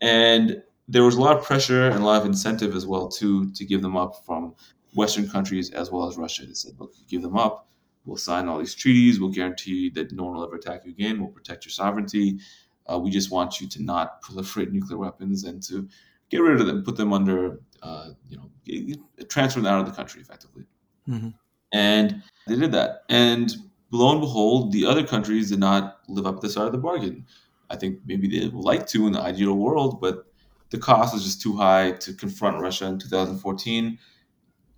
And 0.00 0.62
there 0.88 1.02
was 1.02 1.16
a 1.16 1.20
lot 1.20 1.36
of 1.36 1.44
pressure 1.44 1.88
and 1.88 2.02
a 2.02 2.04
lot 2.04 2.20
of 2.20 2.26
incentive 2.26 2.74
as 2.74 2.86
well 2.86 3.08
to 3.08 3.50
to 3.52 3.64
give 3.64 3.82
them 3.82 3.96
up 3.96 4.24
from 4.24 4.54
Western 4.94 5.28
countries 5.28 5.70
as 5.70 5.90
well 5.90 6.08
as 6.08 6.16
Russia. 6.16 6.46
They 6.46 6.54
said, 6.54 6.72
look, 6.78 6.92
give 7.08 7.22
them 7.22 7.36
up. 7.36 7.68
We'll 8.04 8.16
sign 8.16 8.48
all 8.48 8.58
these 8.58 8.74
treaties. 8.74 9.18
We'll 9.18 9.30
guarantee 9.30 9.90
that 9.90 10.12
no 10.12 10.24
one 10.24 10.34
will 10.34 10.44
ever 10.44 10.56
attack 10.56 10.84
you 10.84 10.92
again. 10.92 11.20
We'll 11.20 11.30
protect 11.30 11.64
your 11.64 11.72
sovereignty. 11.72 12.38
Uh, 12.86 12.98
we 12.98 13.10
just 13.10 13.30
want 13.30 13.60
you 13.60 13.68
to 13.68 13.82
not 13.82 14.22
proliferate 14.22 14.70
nuclear 14.70 14.98
weapons 14.98 15.44
and 15.44 15.62
to 15.64 15.88
get 16.28 16.42
rid 16.42 16.60
of 16.60 16.66
them, 16.66 16.84
put 16.84 16.96
them 16.96 17.12
under, 17.12 17.60
uh, 17.82 18.10
you 18.28 18.36
know, 18.36 19.24
transfer 19.28 19.60
them 19.60 19.72
out 19.72 19.80
of 19.80 19.86
the 19.86 19.92
country 19.92 20.20
effectively. 20.20 20.64
Mm-hmm. 21.08 21.30
And 21.72 22.22
they 22.46 22.56
did 22.56 22.72
that. 22.72 23.04
And 23.08 23.54
lo 23.90 24.12
and 24.12 24.20
behold, 24.20 24.72
the 24.72 24.84
other 24.84 25.06
countries 25.06 25.48
did 25.48 25.60
not 25.60 26.00
live 26.08 26.26
up 26.26 26.40
to 26.40 26.46
the 26.46 26.52
side 26.52 26.66
of 26.66 26.72
the 26.72 26.78
bargain. 26.78 27.26
I 27.70 27.76
think 27.76 28.00
maybe 28.04 28.28
they 28.28 28.46
would 28.46 28.64
like 28.64 28.86
to 28.88 29.06
in 29.06 29.14
the 29.14 29.20
ideal 29.20 29.54
world, 29.54 30.00
but 30.00 30.26
the 30.74 30.80
cost 30.80 31.14
is 31.14 31.22
just 31.22 31.40
too 31.40 31.56
high 31.56 31.92
to 31.92 32.12
confront 32.12 32.60
Russia 32.60 32.86
in 32.86 32.98
2014. 32.98 33.96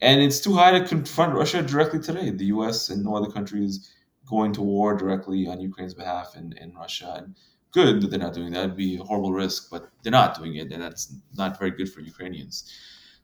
And 0.03 0.20
it's 0.20 0.40
too 0.40 0.55
high 0.55 0.78
to 0.78 0.86
confront 0.86 1.32
Russia 1.34 1.62
directly 1.62 2.01
today. 2.01 2.28
The 2.28 2.44
US 2.57 2.90
and 2.90 3.03
no 3.03 3.16
other 3.16 3.30
countries 3.30 3.90
going 4.26 4.53
to 4.53 4.61
war 4.61 4.94
directly 4.94 5.47
on 5.47 5.59
Ukraine's 5.59 5.94
behalf 5.94 6.36
in, 6.36 6.55
Russia. 6.76 7.14
And 7.16 7.34
good 7.72 8.03
that 8.03 8.09
they're 8.09 8.18
not 8.18 8.34
doing 8.34 8.53
that. 8.53 8.64
It'd 8.64 8.76
be 8.76 8.99
a 8.99 9.05
horrible 9.05 9.32
risk, 9.32 9.70
but 9.70 9.88
they're 10.03 10.12
not 10.12 10.36
doing 10.36 10.57
it, 10.57 10.70
and 10.70 10.82
that's 10.82 11.16
not 11.34 11.59
very 11.59 11.70
good 11.70 11.90
for 11.90 12.01
Ukrainians. 12.01 12.70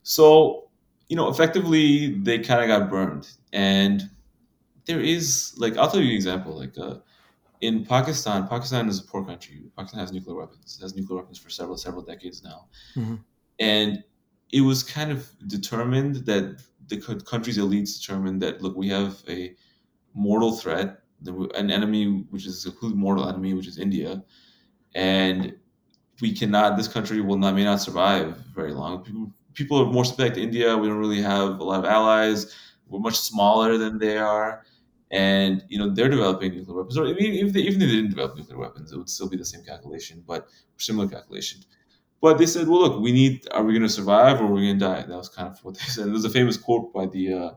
So, 0.01 0.69
you 1.09 1.15
know, 1.15 1.29
effectively, 1.29 2.15
they 2.21 2.39
kind 2.39 2.61
of 2.63 2.67
got 2.67 2.89
burned. 2.89 3.27
And 3.51 4.09
there 4.85 4.99
is, 4.99 5.53
like, 5.57 5.77
I'll 5.77 5.91
tell 5.91 6.01
you 6.01 6.09
an 6.09 6.15
example. 6.15 6.57
Like, 6.57 6.75
uh, 6.75 6.95
in 7.63 7.85
Pakistan, 7.85 8.45
Pakistan 8.49 8.89
is 8.89 8.99
a 8.99 9.05
poor 9.05 9.23
country. 9.23 9.63
Pakistan 9.77 10.01
has 10.01 10.11
nuclear 10.11 10.35
weapons. 10.35 10.77
It 10.77 10.83
has 10.83 10.95
nuclear 10.97 11.19
weapons 11.19 11.39
for 11.39 11.49
several, 11.49 11.77
several 11.77 12.03
decades 12.03 12.43
now. 12.43 12.67
Mm-hmm. 12.97 13.15
And 13.59 14.03
it 14.51 14.61
was 14.61 14.83
kind 14.83 15.11
of 15.11 15.29
determined 15.47 16.15
that 16.25 16.61
the 16.89 16.97
country's 17.31 17.57
elites 17.57 18.01
determined 18.01 18.41
that 18.41 18.61
look, 18.61 18.75
we 18.75 18.89
have 18.89 19.23
a 19.29 19.55
mortal 20.13 20.51
threat, 20.57 20.99
an 21.55 21.71
enemy 21.71 22.25
which 22.31 22.45
is 22.45 22.65
a 22.65 22.71
completely 22.71 22.97
mortal 22.97 23.29
enemy, 23.29 23.53
which 23.53 23.67
is 23.67 23.77
India, 23.77 24.21
and 24.93 25.55
we 26.19 26.33
cannot. 26.33 26.75
This 26.75 26.89
country 26.89 27.21
will 27.21 27.37
not 27.37 27.55
may 27.55 27.63
not 27.63 27.79
survive 27.79 28.35
very 28.53 28.73
long. 28.73 29.03
People, 29.05 29.31
people 29.53 29.77
are 29.81 29.85
more 29.85 30.03
sympathetic 30.03 30.33
to 30.33 30.41
India. 30.41 30.77
We 30.77 30.89
don't 30.89 30.99
really 30.99 31.21
have 31.21 31.59
a 31.59 31.63
lot 31.63 31.79
of 31.79 31.85
allies. 31.85 32.53
We're 32.89 32.99
much 32.99 33.15
smaller 33.15 33.77
than 33.77 33.97
they 33.97 34.17
are, 34.17 34.65
and 35.13 35.63
you 35.69 35.77
know 35.77 35.93
they're 35.93 36.09
developing 36.09 36.55
nuclear 36.55 36.75
weapons. 36.77 36.97
Or 36.97 37.05
even 37.05 37.47
if 37.47 37.53
they, 37.53 37.61
even 37.61 37.81
if 37.81 37.87
they 37.87 37.95
didn't 37.95 38.09
develop 38.09 38.35
nuclear 38.35 38.57
weapons, 38.57 38.91
it 38.91 38.97
would 38.97 39.09
still 39.09 39.29
be 39.29 39.37
the 39.37 39.45
same 39.45 39.63
calculation, 39.63 40.23
but 40.27 40.47
similar 40.77 41.07
calculation. 41.07 41.61
But 42.19 42.37
they 42.37 42.45
said, 42.45 42.67
well, 42.67 42.79
look, 42.79 43.01
we 43.01 43.11
need, 43.11 43.45
are 43.51 43.63
we 43.63 43.73
going 43.73 43.83
to 43.83 43.89
survive 43.89 44.39
or 44.39 44.45
are 44.45 44.53
we 44.53 44.61
going 44.61 44.79
to 44.79 44.85
die? 44.85 45.01
That 45.01 45.17
was 45.17 45.27
kind 45.27 45.49
of 45.49 45.59
what 45.63 45.75
they 45.75 45.83
said. 45.87 46.05
And 46.05 46.15
there's 46.15 46.23
a 46.23 46.29
famous 46.29 46.55
quote 46.55 46.93
by 46.93 47.05
the, 47.05 47.33
uh, 47.33 47.51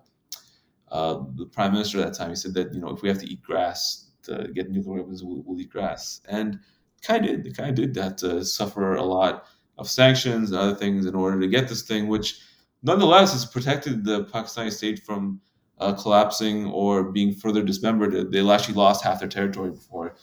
uh, 0.90 1.22
the 1.36 1.46
prime 1.46 1.72
minister 1.72 2.00
at 2.00 2.07
that 2.07 2.18
time. 2.18 2.30
He 2.30 2.34
said 2.34 2.52
that, 2.54 2.74
you 2.74 2.80
know, 2.80 2.88
if 2.88 3.00
we 3.00 3.09
have 3.09 3.20
to 3.20 3.26
eat 3.26 3.42
grass 3.42 4.11
to 4.24 4.48
get 4.54 4.68
nuclear 4.68 4.98
weapons, 4.98 5.22
we'll, 5.22 5.44
we'll 5.46 5.61
eat 5.61 5.70
grass. 5.70 6.20
And 6.28 6.59
kind 7.00 7.24
of 7.24 7.30
did. 7.30 7.44
They 7.44 7.50
kind 7.52 7.70
of 7.70 7.76
did 7.76 7.94
that 7.94 8.18
to 8.18 8.44
suffer 8.44 8.94
a 8.94 9.04
lot 9.04 9.44
of 9.78 9.88
sanctions 9.88 10.50
and 10.50 10.59
other 10.59 10.74
things 10.74 11.07
in 11.07 11.14
order 11.14 11.40
to 11.40 11.46
get 11.46 11.68
this 11.68 11.82
thing, 11.82 12.09
which 12.09 12.40
nonetheless 12.82 13.32
has 13.34 13.46
protected 13.46 14.04
the 14.04 14.24
Pakistani 14.24 14.72
state 14.72 14.98
from 14.98 15.40
uh, 15.78 15.92
collapsing 15.94 16.66
or 16.66 17.04
being 17.04 17.34
further 17.34 17.62
dismembered. 17.62 18.32
They 18.32 18.48
actually 18.50 18.74
lost 18.74 19.04
half 19.04 19.20
their 19.20 19.28
territory 19.28 19.70
before 19.70 20.16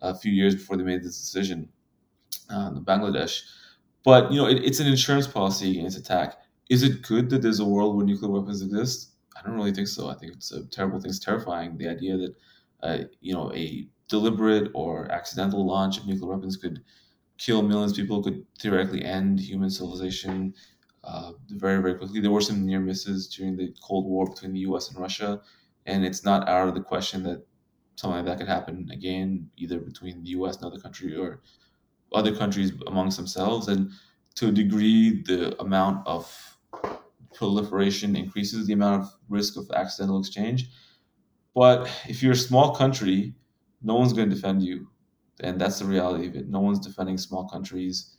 a 0.00 0.14
few 0.14 0.32
years 0.32 0.54
before 0.54 0.76
they 0.76 0.84
made 0.84 1.02
this 1.02 1.18
decision. 1.20 1.68
Uh, 2.48 2.72
Bangladesh. 2.72 3.42
But 4.04 4.32
you 4.32 4.38
know, 4.38 4.46
it, 4.48 4.62
it's 4.64 4.80
an 4.80 4.86
insurance 4.86 5.26
policy 5.26 5.78
against 5.78 5.98
attack. 5.98 6.36
Is 6.68 6.82
it 6.82 7.02
good 7.02 7.30
that 7.30 7.42
there's 7.42 7.60
a 7.60 7.64
world 7.64 7.96
where 7.96 8.06
nuclear 8.06 8.30
weapons 8.30 8.62
exist? 8.62 9.10
I 9.36 9.42
don't 9.46 9.54
really 9.56 9.72
think 9.72 9.88
so. 9.88 10.08
I 10.08 10.14
think 10.14 10.32
it's 10.34 10.52
a 10.52 10.64
terrible 10.66 11.00
thing. 11.00 11.10
It's 11.10 11.18
terrifying. 11.18 11.76
The 11.76 11.88
idea 11.88 12.16
that 12.16 12.34
uh, 12.82 12.98
you 13.20 13.34
know 13.34 13.52
a 13.54 13.88
deliberate 14.08 14.70
or 14.74 15.10
accidental 15.12 15.64
launch 15.66 15.98
of 15.98 16.06
nuclear 16.06 16.30
weapons 16.32 16.56
could 16.56 16.82
kill 17.38 17.62
millions 17.62 17.92
of 17.92 17.98
people, 17.98 18.22
could 18.22 18.44
theoretically 18.60 19.04
end 19.04 19.40
human 19.40 19.70
civilization 19.70 20.54
uh, 21.04 21.32
very, 21.48 21.80
very 21.80 21.94
quickly. 21.94 22.20
There 22.20 22.30
were 22.30 22.40
some 22.40 22.66
near 22.66 22.80
misses 22.80 23.28
during 23.28 23.56
the 23.56 23.74
Cold 23.82 24.06
War 24.06 24.26
between 24.26 24.52
the 24.52 24.60
US 24.60 24.90
and 24.90 24.98
Russia, 24.98 25.40
and 25.86 26.04
it's 26.04 26.24
not 26.24 26.48
out 26.48 26.68
of 26.68 26.74
the 26.74 26.82
question 26.82 27.22
that 27.24 27.46
something 27.96 28.18
like 28.18 28.26
that 28.26 28.38
could 28.38 28.48
happen 28.48 28.88
again, 28.92 29.50
either 29.56 29.78
between 29.80 30.22
the 30.22 30.30
US 30.30 30.56
and 30.56 30.66
other 30.66 30.80
country 30.80 31.16
or 31.16 31.42
other 32.12 32.34
countries 32.34 32.72
amongst 32.86 33.16
themselves. 33.16 33.68
And 33.68 33.90
to 34.36 34.48
a 34.48 34.52
degree, 34.52 35.22
the 35.22 35.60
amount 35.60 36.06
of 36.06 36.58
proliferation 37.34 38.16
increases 38.16 38.66
the 38.66 38.72
amount 38.72 39.02
of 39.02 39.10
risk 39.28 39.56
of 39.56 39.70
accidental 39.72 40.18
exchange. 40.18 40.70
But 41.54 41.90
if 42.08 42.22
you're 42.22 42.32
a 42.32 42.36
small 42.36 42.74
country, 42.74 43.34
no 43.82 43.94
one's 43.94 44.12
going 44.12 44.28
to 44.28 44.34
defend 44.34 44.62
you. 44.62 44.88
And 45.40 45.60
that's 45.60 45.78
the 45.78 45.84
reality 45.86 46.26
of 46.28 46.36
it. 46.36 46.48
No 46.48 46.60
one's 46.60 46.80
defending 46.80 47.18
small 47.18 47.48
countries 47.48 48.16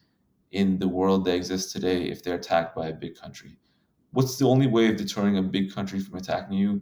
in 0.52 0.78
the 0.80 0.88
world 0.88 1.26
that 1.26 1.36
exists 1.36 1.72
today 1.72 2.04
if 2.04 2.24
they're 2.24 2.36
attacked 2.36 2.76
by 2.76 2.88
a 2.88 2.94
big 2.94 3.16
country. 3.16 3.58
What's 4.12 4.38
the 4.38 4.48
only 4.48 4.68
way 4.68 4.90
of 4.90 4.98
deterring 4.98 5.38
a 5.38 5.42
big 5.42 5.74
country 5.74 6.00
from 6.00 6.18
attacking 6.18 6.58
you? 6.58 6.82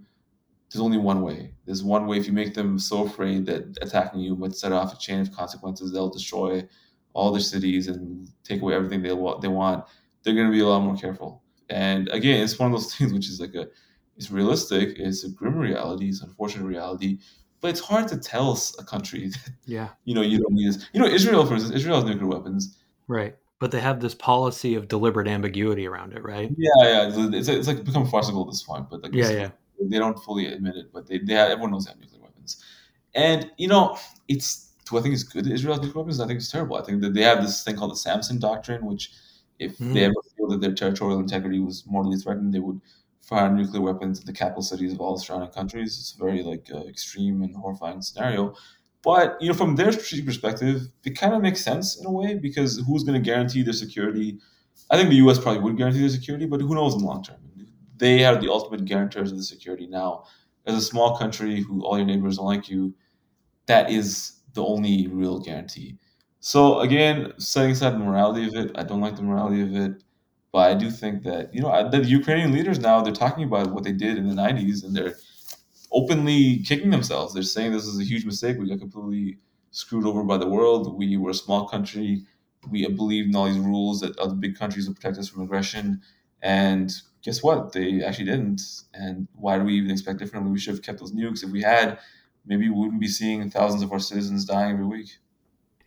There's 0.72 0.82
only 0.82 0.98
one 0.98 1.22
way. 1.22 1.54
There's 1.66 1.84
one 1.84 2.08
way 2.08 2.18
if 2.18 2.28
you 2.28 2.34
make 2.34 2.54
them 2.54 2.78
so 2.80 3.06
afraid 3.06 3.46
that 3.48 3.78
attacking 3.82 4.22
you 4.22 4.36
would 4.36 4.56
set 4.56 4.72
off 4.72 4.94
a 4.94 4.98
chain 4.98 5.20
of 5.20 5.32
consequences, 5.32 5.92
they'll 5.92 6.10
destroy 6.10 6.68
all 7.14 7.32
their 7.32 7.42
cities 7.42 7.88
and 7.88 8.30
take 8.44 8.62
away 8.62 8.76
everything 8.76 9.02
they 9.02 9.14
want. 9.14 9.42
They 9.42 9.48
want. 9.48 9.86
They're 10.24 10.36
going 10.36 10.48
to 10.48 10.54
be 10.54 10.62
a 10.62 10.68
lot 10.68 10.82
more 10.82 10.96
careful. 10.96 11.44
And 11.70 12.08
again, 12.10 12.44
it's 12.44 12.58
one 12.58 12.72
of 12.74 12.80
those 12.80 12.94
things 12.96 13.14
which 13.14 13.30
is 13.30 13.40
like 13.40 13.56
a, 13.56 13.68
it's 14.18 14.32
realistic. 14.32 14.98
It's 15.00 15.24
a 15.24 15.30
grim 15.30 15.58
reality. 15.58 16.10
It's 16.10 16.22
an 16.22 16.30
unfortunate 16.30 16.66
reality. 16.66 17.20
But 17.62 17.70
it's 17.70 17.80
hard 17.80 18.08
to 18.10 18.18
tell 18.18 18.60
a 18.80 18.84
country 18.84 19.28
that, 19.30 19.50
yeah, 19.66 19.90
you 20.06 20.16
know, 20.16 20.22
you 20.22 20.40
don't 20.40 20.54
need 20.54 20.70
this. 20.70 20.90
You 20.94 21.02
know, 21.02 21.08
Israel, 21.08 21.46
for 21.46 21.54
instance, 21.54 21.76
Israel 21.76 21.98
has 21.98 22.06
nuclear 22.06 22.28
weapons. 22.28 22.78
Right. 23.08 23.36
But 23.60 23.72
they 23.72 23.80
have 23.82 24.00
this 24.00 24.16
policy 24.16 24.76
of 24.76 24.88
deliberate 24.88 25.28
ambiguity 25.28 25.86
around 25.86 26.14
it, 26.14 26.24
right? 26.24 26.50
Yeah, 26.58 26.70
yeah. 26.84 27.12
It's, 27.34 27.50
it's 27.50 27.68
like 27.68 27.84
become 27.84 28.08
farcical 28.08 28.42
at 28.44 28.52
this 28.52 28.64
point. 28.64 28.90
But 28.90 29.04
like, 29.04 29.14
yeah, 29.14 29.30
yeah. 29.30 29.50
They 29.82 30.00
don't 30.00 30.18
fully 30.20 30.48
admit 30.48 30.76
it, 30.76 30.92
but 30.94 31.08
they, 31.08 31.20
they 31.20 31.34
have, 31.34 31.52
everyone 31.52 31.72
knows 31.72 31.86
they 31.86 31.92
have 31.92 32.00
nuclear 32.00 32.22
weapons. 32.22 32.64
And, 33.16 33.52
you 33.58 33.68
know, 33.68 33.98
it's 34.28 34.74
do 34.90 34.98
I 34.98 35.02
think 35.02 35.14
it's 35.14 35.24
good 35.24 35.46
that 35.46 35.54
Israel 35.54 35.76
has 35.76 35.84
nuclear 35.86 36.04
weapons? 36.04 36.20
I 36.20 36.28
think 36.28 36.38
it's 36.38 36.52
terrible. 36.52 36.78
I 36.78 36.84
think 36.84 37.02
that 37.02 37.14
they 37.14 37.22
have 37.22 37.42
this 37.42 37.64
thing 37.64 37.76
called 37.76 37.92
the 37.92 37.98
Samson 37.98 38.40
Doctrine, 38.40 38.86
which 38.86 39.12
if 39.60 39.78
mm. 39.78 39.94
they 39.94 40.06
ever 40.06 40.16
feel 40.36 40.48
that 40.50 40.62
their 40.62 40.74
territorial 40.74 41.20
integrity 41.20 41.60
was 41.60 41.84
mortally 41.86 42.18
threatened, 42.18 42.54
they 42.54 42.60
would 42.60 42.80
fire 43.22 43.54
nuclear 43.54 43.82
weapons 43.82 44.20
at 44.20 44.26
the 44.26 44.34
capital 44.34 44.64
cities 44.64 44.94
of 44.94 45.00
all 45.00 45.18
surrounding 45.18 45.52
countries. 45.52 46.00
It's 46.00 46.16
a 46.16 46.24
very 46.24 46.42
like 46.42 46.68
uh, 46.74 46.88
extreme 46.88 47.44
and 47.44 47.56
horrifying 47.56 48.02
scenario. 48.02 48.56
But 49.04 49.38
you 49.40 49.48
know, 49.48 49.54
from 49.54 49.76
their 49.76 49.92
strategic 49.92 50.26
perspective, 50.26 50.88
it 51.06 51.12
kind 51.12 51.34
of 51.34 51.42
makes 51.42 51.62
sense 51.62 52.00
in 52.00 52.06
a 52.06 52.12
way 52.12 52.36
because 52.36 52.84
who's 52.86 53.04
going 53.04 53.22
to 53.22 53.26
guarantee 53.26 53.64
their 53.64 53.74
security? 53.74 54.38
I 54.90 54.98
think 54.98 55.10
the 55.10 55.16
U.S. 55.18 55.40
probably 55.40 55.62
would 55.62 55.78
guarantee 55.78 56.02
their 56.02 56.10
security, 56.10 56.46
but 56.46 56.62
who 56.62 56.76
knows 56.76 56.94
in 56.94 57.00
the 57.00 57.06
long 57.06 57.24
term? 57.24 57.38
They 57.98 58.24
are 58.26 58.36
the 58.36 58.50
ultimate 58.50 58.86
guarantors 58.86 59.32
of 59.32 59.38
the 59.38 59.44
security 59.44 59.88
now. 59.88 60.24
As 60.66 60.76
a 60.76 60.82
small 60.82 61.18
country 61.18 61.62
who 61.62 61.84
all 61.84 61.98
your 61.98 62.06
neighbors 62.06 62.38
don't 62.38 62.46
like 62.46 62.70
you, 62.70 62.94
that 63.66 63.90
is 63.90 64.40
the 64.54 64.64
only 64.64 65.08
real 65.08 65.40
guarantee. 65.40 65.98
So 66.40 66.80
again, 66.80 67.34
setting 67.38 67.72
aside 67.72 67.92
the 67.92 68.00
morality 68.00 68.48
of 68.48 68.56
it, 68.56 68.72
I 68.76 68.84
don't 68.84 69.02
like 69.02 69.16
the 69.16 69.24
morality 69.24 69.62
of 69.62 69.76
it, 69.76 70.04
but 70.52 70.72
I 70.72 70.74
do 70.74 70.90
think 70.90 71.24
that 71.24 71.54
you 71.54 71.62
know 71.62 71.90
the 71.90 72.04
Ukrainian 72.04 72.52
leaders 72.52 72.80
now 72.80 73.02
they're 73.02 73.14
talking 73.14 73.44
about 73.44 73.72
what 73.72 73.84
they 73.84 73.92
did 73.92 74.18
in 74.18 74.28
the 74.28 74.36
'90s, 74.36 74.84
and 74.84 74.96
they're 74.96 75.16
openly 75.92 76.60
kicking 76.60 76.90
themselves. 76.90 77.34
They're 77.34 77.44
saying 77.44 77.72
this 77.72 77.86
is 77.86 78.00
a 78.00 78.04
huge 78.04 78.26
mistake. 78.26 78.58
We 78.58 78.70
got 78.70 78.80
completely 78.80 79.38
screwed 79.72 80.06
over 80.06 80.24
by 80.24 80.38
the 80.38 80.48
world. 80.48 80.98
We 80.98 81.18
were 81.18 81.32
a 81.32 81.36
small 81.36 81.68
country. 81.68 82.24
We 82.70 82.88
believed 82.88 83.30
in 83.30 83.36
all 83.36 83.46
these 83.46 83.58
rules 83.58 84.02
that 84.02 84.18
other 84.18 84.36
big 84.36 84.58
countries 84.58 84.88
would 84.88 84.98
protect 84.98 85.18
us 85.18 85.30
from 85.30 85.44
aggression, 85.44 86.02
and 86.42 86.92
guess 87.22 87.42
what? 87.42 87.72
They 87.72 88.04
actually 88.04 88.26
didn't. 88.26 88.62
And 88.94 89.28
why 89.34 89.58
do 89.58 89.64
we 89.64 89.76
even 89.76 89.92
expect 89.92 90.20
differently? 90.20 90.52
We 90.52 90.60
should 90.60 90.74
have 90.74 90.84
kept 90.84 91.00
those 91.00 91.14
nukes. 91.14 91.44
If 91.44 91.52
we 91.52 91.62
had, 91.62 92.00
maybe 92.46 92.70
we 92.70 92.76
wouldn't 92.76 93.00
be 93.00 93.08
seeing 93.08 93.50
thousands 93.50 93.82
of 93.82 93.92
our 93.92 94.00
citizens 94.00 94.46
dying 94.46 94.74
every 94.74 94.86
week. 94.86 95.18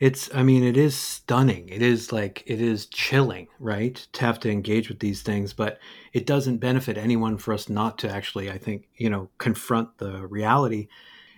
It's, 0.03 0.29
I 0.35 0.43
mean, 0.43 0.65
it 0.65 0.77
is 0.77 0.97
stunning. 0.97 1.69
It 1.69 1.81
is 1.81 2.11
like, 2.11 2.43
it 2.45 2.61
is 2.61 2.87
chilling, 2.87 3.47
right? 3.61 3.95
To 4.15 4.21
have 4.23 4.41
to 4.41 4.51
engage 4.51 4.89
with 4.89 4.99
these 4.99 5.23
things, 5.23 5.53
but 5.53 5.79
it 6.13 6.27
doesn't 6.27 6.59
benefit 6.59 6.99
anyone 6.99 7.39
for 7.39 7.55
us 7.55 7.69
not 7.69 7.99
to 7.99 8.11
actually, 8.11 8.51
I 8.51 8.59
think, 8.59 8.89
you 8.97 9.09
know, 9.09 9.31
confront 9.39 9.99
the 9.99 10.27
reality. 10.27 10.89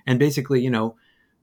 And 0.07 0.19
basically, 0.19 0.63
you 0.63 0.71
know, 0.71 0.97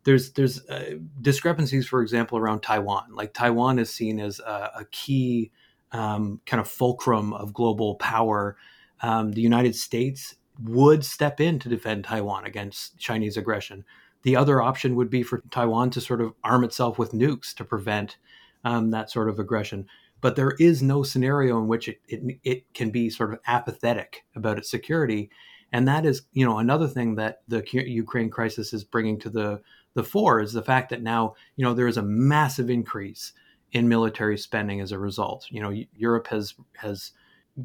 there's 0.04 0.32
there's 0.32 0.68
uh, 0.68 0.96
discrepancies, 1.22 1.88
for 1.88 2.02
example, 2.02 2.40
around 2.40 2.62
Taiwan. 2.62 3.14
Like 3.14 3.36
Taiwan 3.36 3.78
is 3.78 3.94
seen 3.94 4.20
as 4.20 4.40
a, 4.40 4.72
a 4.80 4.86
key 4.90 5.52
um, 5.92 6.42
kind 6.48 6.60
of 6.60 6.68
fulcrum 6.68 7.34
of 7.34 7.54
global 7.54 7.98
power. 7.98 8.58
Um, 9.04 9.34
the 9.34 9.42
United 9.42 9.76
States 9.76 10.34
would 10.64 11.06
step 11.06 11.40
in 11.40 11.60
to 11.60 11.70
defend 11.70 12.04
Taiwan 12.04 12.46
against 12.46 12.98
Chinese 12.98 13.38
aggression. 13.38 13.86
The 14.24 14.36
other 14.36 14.62
option 14.62 14.96
would 14.96 15.10
be 15.10 15.24
for 15.24 15.42
Taiwan 15.52 15.90
to 15.92 16.02
sort 16.02 16.22
of 16.22 16.34
arm 16.44 16.64
itself 16.64 17.00
with 17.00 17.12
nukes 17.12 17.54
to 17.56 17.66
prevent 17.66 18.18
um, 18.64 18.92
that 18.92 19.10
sort 19.10 19.30
of 19.30 19.40
aggression. 19.40 19.88
but 20.22 20.36
there 20.36 20.56
is 20.60 20.82
no 20.82 21.04
scenario 21.04 21.58
in 21.58 21.68
which 21.68 21.88
it, 21.90 22.00
it, 22.08 22.40
it 22.44 22.74
can 22.74 22.92
be 22.92 23.10
sort 23.10 23.34
of 23.34 23.40
apathetic 23.48 24.24
about 24.36 24.58
its 24.58 24.70
security. 24.70 25.30
And 25.74 25.88
that 25.88 26.06
is, 26.06 26.24
you 26.34 26.46
know, 26.46 26.60
another 26.60 26.88
thing 26.88 27.16
that 27.16 27.42
the 27.48 27.64
Ukraine 27.72 28.30
crisis 28.30 28.72
is 28.72 28.84
bringing 28.84 29.20
to 29.20 29.30
the, 29.30 29.62
the 29.96 30.04
fore 30.04 30.40
is 30.40 30.54
the 30.54 30.62
fact 30.62 30.90
that 30.92 31.02
now, 31.02 31.34
you 31.56 31.66
know, 31.66 31.74
there 31.74 31.88
is 31.88 31.98
a 31.98 32.04
massive 32.04 32.70
increase 32.70 33.34
in 33.72 33.90
military 33.90 34.38
spending 34.38 34.80
as 34.80 34.92
a 34.92 35.00
result. 35.00 35.48
You 35.50 35.62
know, 35.62 35.74
Europe 35.96 36.28
has 36.28 36.54
has 36.78 37.12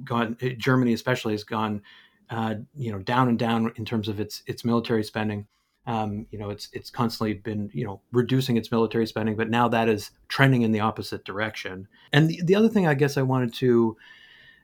gone, 0.04 0.36
Germany 0.57 0.92
especially 0.92 1.34
has 1.34 1.44
gone, 1.44 1.82
uh, 2.30 2.54
you 2.76 2.92
know, 2.92 3.00
down 3.00 3.28
and 3.28 3.38
down 3.38 3.72
in 3.76 3.84
terms 3.84 4.09
of 4.09 4.18
its 4.20 4.42
its 4.46 4.64
military 4.64 5.04
spending. 5.04 5.46
Um, 5.87 6.26
you 6.30 6.39
know, 6.39 6.51
it's 6.51 6.68
it's 6.72 6.91
constantly 6.91 7.34
been 7.34 7.70
you 7.72 7.84
know 7.84 8.01
reducing 8.12 8.57
its 8.57 8.70
military 8.70 9.07
spending, 9.07 9.37
but 9.37 9.51
now 9.51 9.68
that 9.68 9.89
is 9.89 10.11
trending 10.28 10.62
in 10.62 10.72
the 10.72 10.80
opposite 10.80 11.24
direction. 11.24 11.89
And 12.12 12.28
the, 12.28 12.41
the 12.45 12.55
other 12.55 12.68
thing 12.68 12.87
I 12.87 12.95
guess 12.95 13.16
I 13.16 13.22
wanted 13.22 13.55
to 13.55 13.97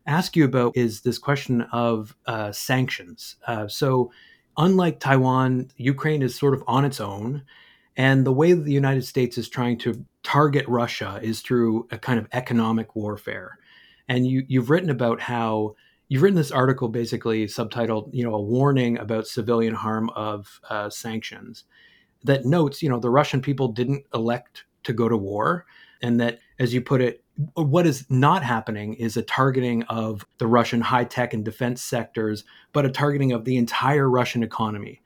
ask 0.06 0.34
you 0.36 0.44
about 0.44 0.76
is 0.76 1.02
this 1.02 1.18
question 1.18 1.62
of 1.72 2.16
uh, 2.26 2.52
sanctions. 2.52 3.36
Uh, 3.46 3.68
so, 3.68 4.10
unlike 4.56 5.00
Taiwan, 5.00 5.70
Ukraine 5.76 6.22
is 6.22 6.34
sort 6.34 6.54
of 6.54 6.64
on 6.66 6.84
its 6.84 7.00
own, 7.00 7.42
and 7.96 8.26
the 8.26 8.32
way 8.32 8.52
the 8.52 8.72
United 8.72 9.04
States 9.04 9.38
is 9.38 9.48
trying 9.48 9.78
to 9.78 10.04
target 10.22 10.66
Russia 10.68 11.20
is 11.22 11.40
through 11.40 11.86
a 11.90 11.98
kind 11.98 12.18
of 12.18 12.28
economic 12.32 12.96
warfare. 12.96 13.58
And 14.08 14.26
you 14.26 14.44
you've 14.48 14.70
written 14.70 14.90
about 14.90 15.20
how 15.20 15.76
you've 16.12 16.20
written 16.20 16.36
this 16.36 16.52
article 16.52 16.90
basically 16.90 17.46
subtitled, 17.46 18.10
you 18.12 18.22
know, 18.22 18.34
a 18.34 18.42
warning 18.42 18.98
about 18.98 19.26
civilian 19.26 19.72
harm 19.72 20.10
of 20.10 20.60
uh, 20.68 20.90
sanctions 20.90 21.64
that 22.22 22.44
notes, 22.44 22.82
you 22.82 22.90
know, 22.90 23.00
the 23.00 23.08
Russian 23.08 23.40
people 23.40 23.68
didn't 23.68 24.04
elect 24.12 24.66
to 24.82 24.92
go 24.92 25.08
to 25.08 25.16
war, 25.16 25.64
and 26.02 26.20
that, 26.20 26.40
as 26.58 26.74
you 26.74 26.82
put 26.82 27.00
it, 27.00 27.24
what 27.54 27.86
is 27.86 28.04
not 28.10 28.42
happening 28.42 28.92
is 28.92 29.16
a 29.16 29.22
targeting 29.22 29.84
of 29.84 30.26
the 30.36 30.46
Russian 30.46 30.82
high 30.82 31.04
tech 31.04 31.32
and 31.32 31.46
defense 31.46 31.82
sectors, 31.82 32.44
but 32.74 32.84
a 32.84 32.90
targeting 32.90 33.32
of 33.32 33.46
the 33.46 33.56
entire 33.56 34.10
Russian 34.10 34.42
economy. 34.42 35.00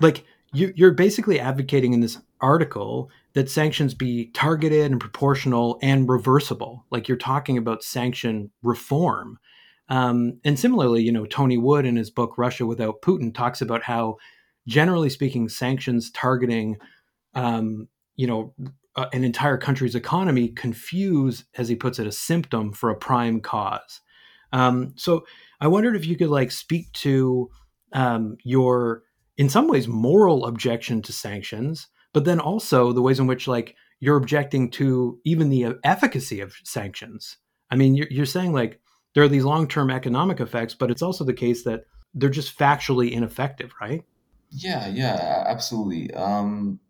Like 0.00 0.24
you, 0.52 0.72
you're 0.74 0.90
basically 0.90 1.38
advocating 1.38 1.92
in 1.92 2.00
this 2.00 2.18
article 2.40 3.10
that 3.34 3.48
sanctions 3.48 3.94
be 3.94 4.32
targeted 4.32 4.90
and 4.90 5.00
proportional 5.00 5.78
and 5.82 6.08
reversible. 6.08 6.84
Like 6.90 7.06
you're 7.06 7.16
talking 7.16 7.56
about 7.56 7.84
sanction 7.84 8.50
reform 8.64 9.38
um, 9.88 10.40
and 10.44 10.58
similarly, 10.58 11.02
you 11.02 11.12
know, 11.12 11.26
Tony 11.26 11.58
Wood 11.58 11.86
in 11.86 11.96
his 11.96 12.10
book 12.10 12.36
Russia 12.36 12.66
Without 12.66 13.02
Putin 13.02 13.34
talks 13.34 13.60
about 13.60 13.82
how, 13.82 14.16
generally 14.66 15.10
speaking, 15.10 15.48
sanctions 15.48 16.10
targeting, 16.10 16.76
um, 17.34 17.88
you 18.16 18.26
know, 18.26 18.54
an 19.12 19.24
entire 19.24 19.56
country's 19.56 19.94
economy 19.94 20.48
confuse, 20.48 21.44
as 21.56 21.68
he 21.68 21.76
puts 21.76 21.98
it, 21.98 22.06
a 22.06 22.12
symptom 22.12 22.72
for 22.72 22.90
a 22.90 22.96
prime 22.96 23.40
cause. 23.40 24.00
Um, 24.52 24.92
so 24.96 25.24
I 25.60 25.68
wondered 25.68 25.96
if 25.96 26.06
you 26.06 26.16
could 26.16 26.30
like 26.30 26.50
speak 26.50 26.92
to 26.94 27.50
um, 27.92 28.36
your, 28.42 29.02
in 29.36 29.48
some 29.48 29.68
ways, 29.68 29.86
moral 29.86 30.46
objection 30.46 31.00
to 31.02 31.12
sanctions, 31.12 31.86
but 32.12 32.24
then 32.24 32.40
also 32.40 32.92
the 32.92 33.02
ways 33.02 33.20
in 33.20 33.26
which 33.26 33.46
like 33.46 33.76
you're 34.00 34.16
objecting 34.16 34.70
to 34.72 35.18
even 35.24 35.48
the 35.48 35.74
efficacy 35.84 36.40
of 36.40 36.56
sanctions. 36.64 37.38
I 37.70 37.76
mean, 37.76 37.94
you're, 37.94 38.08
you're 38.10 38.26
saying 38.26 38.52
like 38.52 38.80
there 39.14 39.22
are 39.22 39.28
these 39.28 39.44
long-term 39.44 39.90
economic 39.90 40.40
effects, 40.40 40.74
but 40.74 40.90
it's 40.90 41.02
also 41.02 41.24
the 41.24 41.32
case 41.32 41.64
that 41.64 41.84
they're 42.14 42.28
just 42.30 42.58
factually 42.58 43.10
ineffective, 43.10 43.72
right? 43.80 44.04
Yeah, 44.50 44.88
yeah, 44.88 45.44
absolutely. 45.46 46.12
Um, 46.14 46.80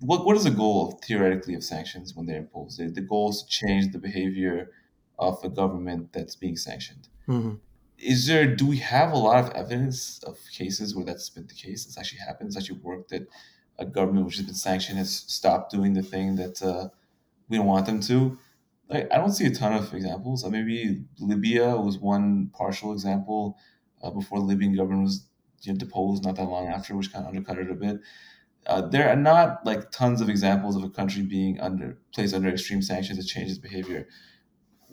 what 0.00 0.26
what 0.26 0.36
is 0.36 0.44
the 0.44 0.50
goal 0.50 0.88
of, 0.88 1.00
theoretically 1.00 1.54
of 1.54 1.64
sanctions 1.64 2.14
when 2.14 2.26
they're 2.26 2.38
imposed? 2.38 2.78
The, 2.78 2.88
the 2.88 3.00
goal 3.00 3.30
is 3.30 3.42
to 3.42 3.48
change 3.48 3.92
the 3.92 3.98
behavior 3.98 4.70
of 5.18 5.42
a 5.42 5.48
government 5.48 6.12
that's 6.12 6.36
being 6.36 6.56
sanctioned. 6.56 7.08
Mm-hmm. 7.28 7.54
Is 7.98 8.26
there? 8.26 8.54
Do 8.54 8.66
we 8.66 8.76
have 8.78 9.12
a 9.12 9.16
lot 9.16 9.42
of 9.42 9.50
evidence 9.52 10.22
of 10.24 10.38
cases 10.52 10.94
where 10.94 11.06
that's 11.06 11.30
been 11.30 11.46
the 11.46 11.54
case? 11.54 11.86
It's 11.86 11.96
actually 11.96 12.20
happened. 12.20 12.48
It's 12.48 12.58
actually 12.58 12.80
worked 12.80 13.10
that 13.10 13.26
a 13.78 13.86
government 13.86 14.26
which 14.26 14.36
has 14.36 14.44
been 14.44 14.54
sanctioned 14.54 14.98
has 14.98 15.24
stopped 15.26 15.72
doing 15.72 15.94
the 15.94 16.02
thing 16.02 16.36
that 16.36 16.62
uh, 16.62 16.88
we 17.48 17.56
don't 17.56 17.66
want 17.66 17.86
them 17.86 18.00
to. 18.00 18.38
I, 18.90 19.06
I 19.12 19.18
don't 19.18 19.32
see 19.32 19.46
a 19.46 19.50
ton 19.50 19.72
of 19.72 19.92
examples. 19.92 20.44
Uh, 20.44 20.50
maybe 20.50 21.04
Libya 21.18 21.76
was 21.76 21.98
one 21.98 22.50
partial 22.52 22.92
example 22.92 23.58
uh, 24.02 24.10
before 24.10 24.38
the 24.38 24.44
Libyan 24.44 24.76
government 24.76 25.04
was 25.04 25.26
you 25.62 25.72
know, 25.72 25.78
deposed 25.78 26.24
not 26.24 26.36
that 26.36 26.44
long 26.44 26.68
after, 26.68 26.94
which 26.94 27.12
kind 27.12 27.24
of 27.24 27.28
undercut 27.28 27.58
it 27.58 27.70
a 27.70 27.74
bit. 27.74 28.00
Uh, 28.66 28.80
there 28.80 29.08
are 29.08 29.16
not 29.16 29.64
like 29.64 29.90
tons 29.90 30.20
of 30.20 30.28
examples 30.28 30.76
of 30.76 30.82
a 30.82 30.90
country 30.90 31.22
being 31.22 31.60
under 31.60 31.98
placed 32.12 32.34
under 32.34 32.48
extreme 32.48 32.82
sanctions 32.82 33.18
that 33.18 33.24
changes 33.24 33.58
behavior. 33.58 34.08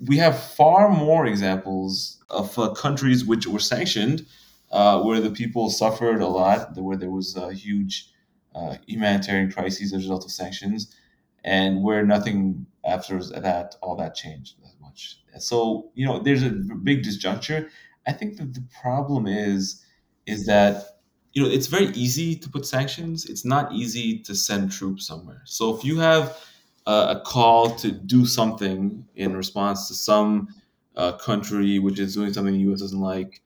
We 0.07 0.17
have 0.17 0.41
far 0.41 0.89
more 0.89 1.25
examples 1.25 2.23
of 2.29 2.57
uh, 2.57 2.71
countries 2.73 3.25
which 3.25 3.47
were 3.47 3.59
sanctioned, 3.59 4.25
uh, 4.71 5.01
where 5.01 5.19
the 5.19 5.31
people 5.31 5.69
suffered 5.69 6.21
a 6.21 6.27
lot, 6.27 6.75
where 6.77 6.97
there 6.97 7.11
was 7.11 7.35
a 7.35 7.53
huge 7.53 8.09
uh, 8.53 8.75
humanitarian 8.87 9.51
crises 9.51 9.91
as 9.91 9.93
a 9.93 9.97
result 9.97 10.25
of 10.25 10.31
sanctions, 10.31 10.95
and 11.43 11.83
where 11.83 12.05
nothing 12.05 12.65
after 12.85 13.19
that 13.19 13.75
all 13.81 13.95
that 13.95 14.15
changed 14.15 14.61
that 14.61 14.73
much. 14.81 15.19
So 15.39 15.91
you 15.95 16.05
know, 16.05 16.19
there's 16.19 16.43
a 16.43 16.49
big 16.49 17.03
disjuncture. 17.03 17.69
I 18.07 18.13
think 18.13 18.37
that 18.37 18.53
the 18.53 18.63
problem 18.81 19.27
is 19.27 19.83
is 20.25 20.45
that 20.45 20.99
you 21.33 21.41
know 21.41 21.49
it's 21.49 21.67
very 21.67 21.87
easy 21.87 22.35
to 22.35 22.49
put 22.49 22.65
sanctions. 22.65 23.25
It's 23.25 23.45
not 23.45 23.71
easy 23.71 24.19
to 24.19 24.35
send 24.35 24.71
troops 24.71 25.07
somewhere. 25.07 25.41
So 25.45 25.75
if 25.75 25.83
you 25.83 25.99
have 25.99 26.37
uh, 26.85 27.15
a 27.17 27.21
call 27.21 27.75
to 27.77 27.91
do 27.91 28.25
something 28.25 29.05
in 29.15 29.35
response 29.35 29.87
to 29.87 29.93
some 29.93 30.49
uh, 30.95 31.13
country 31.13 31.79
which 31.79 31.99
is 31.99 32.13
doing 32.13 32.33
something 32.33 32.53
the 32.53 32.59
U.S. 32.61 32.81
doesn't 32.81 32.99
like, 32.99 33.41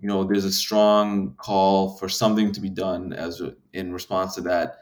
you 0.00 0.08
know, 0.08 0.24
there's 0.24 0.44
a 0.44 0.52
strong 0.52 1.34
call 1.34 1.96
for 1.96 2.08
something 2.08 2.52
to 2.52 2.60
be 2.60 2.70
done 2.70 3.12
as 3.12 3.40
a, 3.40 3.54
in 3.72 3.92
response 3.92 4.36
to 4.36 4.40
that 4.42 4.78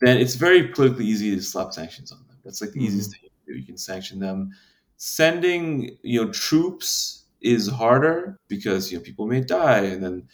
then 0.00 0.18
it's 0.18 0.34
very 0.34 0.68
politically 0.68 1.06
easy 1.06 1.34
to 1.34 1.42
slap 1.42 1.72
sanctions 1.72 2.12
on 2.12 2.18
them. 2.26 2.36
That's 2.44 2.60
like 2.60 2.72
the 2.72 2.80
mm-hmm. 2.80 2.88
easiest 2.88 3.12
thing. 3.12 3.25
You 3.46 3.64
can 3.64 3.78
sanction 3.78 4.18
them. 4.18 4.50
Sending 4.96 5.96
you 6.02 6.24
know 6.24 6.32
troops 6.32 7.24
is 7.40 7.68
harder 7.68 8.38
because 8.48 8.90
you 8.90 8.98
know 8.98 9.04
people 9.04 9.26
may 9.26 9.40
die, 9.40 9.80
and 9.80 10.02
then 10.02 10.28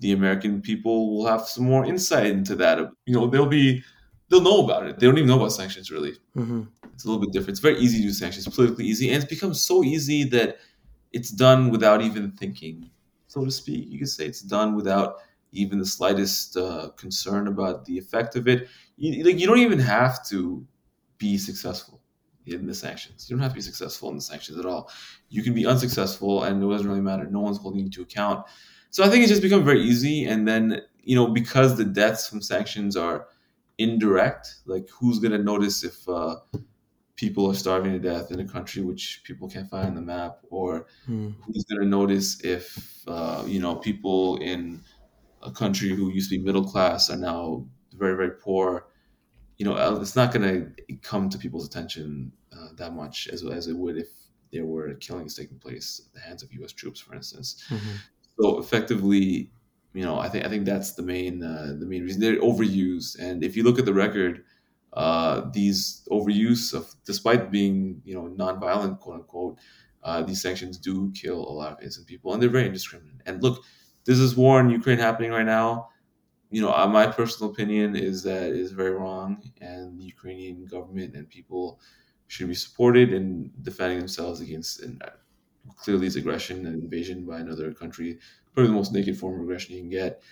the 0.00 0.12
American 0.12 0.60
people 0.60 1.16
will 1.16 1.26
have 1.26 1.42
some 1.42 1.64
more 1.64 1.84
insight 1.84 2.26
into 2.26 2.56
that. 2.56 2.78
You 3.06 3.14
know 3.14 3.26
they'll 3.26 3.46
be 3.46 3.82
they'll 4.28 4.40
know 4.40 4.64
about 4.64 4.86
it. 4.86 4.98
They 4.98 5.06
don't 5.06 5.16
even 5.18 5.28
know 5.28 5.38
about 5.38 5.52
sanctions 5.52 5.90
really. 5.90 6.12
Mm-hmm. 6.36 6.62
It's 6.92 7.04
a 7.04 7.08
little 7.08 7.20
bit 7.20 7.32
different. 7.32 7.50
It's 7.50 7.60
very 7.60 7.78
easy 7.78 7.98
to 7.98 8.08
do 8.08 8.12
sanctions, 8.12 8.48
politically 8.48 8.86
easy, 8.86 9.08
and 9.08 9.22
it's 9.22 9.30
become 9.30 9.54
so 9.54 9.84
easy 9.84 10.24
that 10.24 10.58
it's 11.12 11.30
done 11.30 11.70
without 11.70 12.02
even 12.02 12.32
thinking, 12.32 12.90
so 13.28 13.44
to 13.44 13.50
speak. 13.50 13.88
You 13.88 13.98
could 13.98 14.08
say 14.08 14.26
it's 14.26 14.42
done 14.42 14.74
without 14.74 15.16
even 15.52 15.78
the 15.78 15.86
slightest 15.86 16.56
uh, 16.56 16.90
concern 16.96 17.46
about 17.46 17.84
the 17.84 17.98
effect 17.98 18.36
of 18.36 18.48
it. 18.48 18.68
You, 18.96 19.24
like 19.24 19.38
you 19.38 19.46
don't 19.46 19.58
even 19.58 19.78
have 19.78 20.26
to 20.28 20.66
be 21.18 21.38
successful 21.38 22.01
in 22.46 22.66
the 22.66 22.74
sanctions. 22.74 23.28
You 23.28 23.36
don't 23.36 23.42
have 23.42 23.52
to 23.52 23.56
be 23.56 23.62
successful 23.62 24.10
in 24.10 24.16
the 24.16 24.22
sanctions 24.22 24.58
at 24.58 24.66
all. 24.66 24.90
You 25.28 25.42
can 25.42 25.54
be 25.54 25.66
unsuccessful, 25.66 26.44
and 26.44 26.62
it 26.62 26.66
doesn't 26.66 26.88
really 26.88 27.00
matter. 27.00 27.24
No 27.24 27.40
one's 27.40 27.58
holding 27.58 27.80
you 27.80 27.90
to 27.90 28.02
account. 28.02 28.46
So 28.90 29.04
I 29.04 29.08
think 29.08 29.22
it's 29.22 29.30
just 29.30 29.42
become 29.42 29.64
very 29.64 29.82
easy. 29.82 30.24
And 30.24 30.46
then 30.46 30.82
you 31.02 31.16
know 31.16 31.28
because 31.28 31.76
the 31.76 31.84
deaths 31.84 32.28
from 32.28 32.42
sanctions 32.42 32.96
are 32.96 33.26
indirect, 33.78 34.56
like 34.66 34.88
who's 34.90 35.18
going 35.18 35.32
to 35.32 35.38
notice 35.38 35.84
if 35.84 36.08
uh, 36.08 36.36
people 37.16 37.50
are 37.50 37.54
starving 37.54 37.92
to 37.92 37.98
death 37.98 38.30
in 38.30 38.40
a 38.40 38.48
country 38.48 38.82
which 38.82 39.22
people 39.24 39.48
can't 39.48 39.70
find 39.70 39.88
on 39.88 39.94
the 39.94 40.02
map, 40.02 40.38
or 40.50 40.86
hmm. 41.06 41.30
who's 41.42 41.64
going 41.64 41.80
to 41.80 41.88
notice 41.88 42.40
if 42.44 43.02
uh, 43.06 43.42
you 43.46 43.60
know 43.60 43.76
people 43.76 44.36
in 44.38 44.80
a 45.42 45.50
country 45.50 45.88
who 45.90 46.10
used 46.10 46.30
to 46.30 46.38
be 46.38 46.44
middle 46.44 46.64
class 46.64 47.10
are 47.10 47.16
now 47.16 47.64
very 47.94 48.16
very 48.16 48.30
poor 48.30 48.86
you 49.62 49.68
know 49.68 49.76
uh, 49.76 49.96
it's 50.00 50.16
not 50.16 50.32
going 50.32 50.42
to 50.42 50.96
come 51.02 51.28
to 51.28 51.38
people's 51.38 51.64
attention 51.64 52.32
uh, 52.52 52.70
that 52.74 52.92
much 52.92 53.28
as, 53.32 53.44
as 53.44 53.68
it 53.68 53.76
would 53.76 53.96
if 53.96 54.08
there 54.52 54.66
were 54.66 54.92
killings 54.94 55.36
taking 55.36 55.56
place 55.56 56.02
at 56.04 56.12
the 56.12 56.18
hands 56.18 56.42
of 56.42 56.50
us 56.64 56.72
troops 56.72 56.98
for 56.98 57.14
instance 57.14 57.62
mm-hmm. 57.70 57.94
so 58.40 58.58
effectively 58.58 59.52
you 59.94 60.02
know 60.02 60.18
i 60.18 60.28
think 60.28 60.44
i 60.44 60.48
think 60.48 60.64
that's 60.64 60.94
the 60.94 61.02
main 61.02 61.44
uh, 61.44 61.76
the 61.78 61.86
main 61.86 62.02
reason 62.02 62.20
they're 62.20 62.40
overused 62.40 63.16
and 63.20 63.44
if 63.44 63.56
you 63.56 63.62
look 63.62 63.78
at 63.78 63.84
the 63.84 63.94
record 63.94 64.42
uh, 64.94 65.42
these 65.52 66.02
overuse 66.10 66.74
of 66.74 66.92
despite 67.04 67.52
being 67.52 68.02
you 68.04 68.16
know 68.16 68.26
non-violent 68.26 68.98
quote 68.98 69.14
unquote 69.14 69.58
uh, 70.02 70.20
these 70.24 70.42
sanctions 70.42 70.76
do 70.76 71.12
kill 71.12 71.38
a 71.38 71.54
lot 71.60 71.70
of 71.70 71.80
innocent 71.80 72.08
people 72.08 72.32
and 72.32 72.42
they're 72.42 72.50
very 72.50 72.66
indiscriminate 72.66 73.22
and 73.26 73.40
look 73.44 73.62
this 74.04 74.18
is 74.18 74.36
war 74.36 74.60
in 74.60 74.70
Ukraine 74.70 74.98
happening 74.98 75.30
right 75.30 75.46
now. 75.46 75.90
You 76.52 76.62
know, 76.62 76.72
uh, 76.72 76.86
my 76.86 77.06
personal 77.06 77.50
opinion 77.52 77.96
is 77.96 78.22
that 78.24 78.50
is 78.52 78.72
very 78.72 78.92
wrong, 78.92 79.42
and 79.60 79.98
the 79.98 80.04
Ukrainian 80.04 80.66
government 80.66 81.14
and 81.16 81.28
people 81.28 81.80
should 82.28 82.48
be 82.48 82.54
supported 82.54 83.12
in 83.12 83.50
defending 83.62 83.98
themselves 83.98 84.40
against 84.40 84.80
and 84.82 85.02
uh, 85.02 85.10
clearly 85.76 86.06
it's 86.06 86.16
aggression 86.16 86.66
and 86.66 86.82
invasion 86.82 87.26
by 87.26 87.38
another 87.40 87.72
country, 87.72 88.18
probably 88.52 88.68
the 88.68 88.76
most 88.76 88.92
naked 88.92 89.18
form 89.18 89.34
of 89.36 89.42
aggression 89.42 89.74
you 89.74 89.80
can 89.80 89.90
get. 89.90 90.22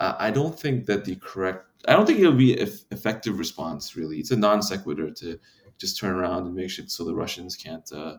Uh, 0.00 0.14
I 0.18 0.30
don't 0.30 0.58
think 0.58 0.86
that 0.86 1.04
the 1.04 1.16
correct, 1.16 1.66
I 1.88 1.92
don't 1.94 2.06
think 2.06 2.18
it'll 2.20 2.32
be 2.32 2.58
an 2.58 2.68
effective 2.90 3.38
response. 3.38 3.96
Really, 3.96 4.18
it's 4.18 4.30
a 4.30 4.36
non 4.36 4.62
sequitur 4.62 5.10
to 5.10 5.38
just 5.78 5.98
turn 5.98 6.14
around 6.14 6.46
and 6.46 6.54
make 6.54 6.70
sure 6.70 6.86
so 6.86 7.04
the 7.04 7.14
Russians 7.14 7.56
can't 7.56 7.90
uh, 7.92 8.16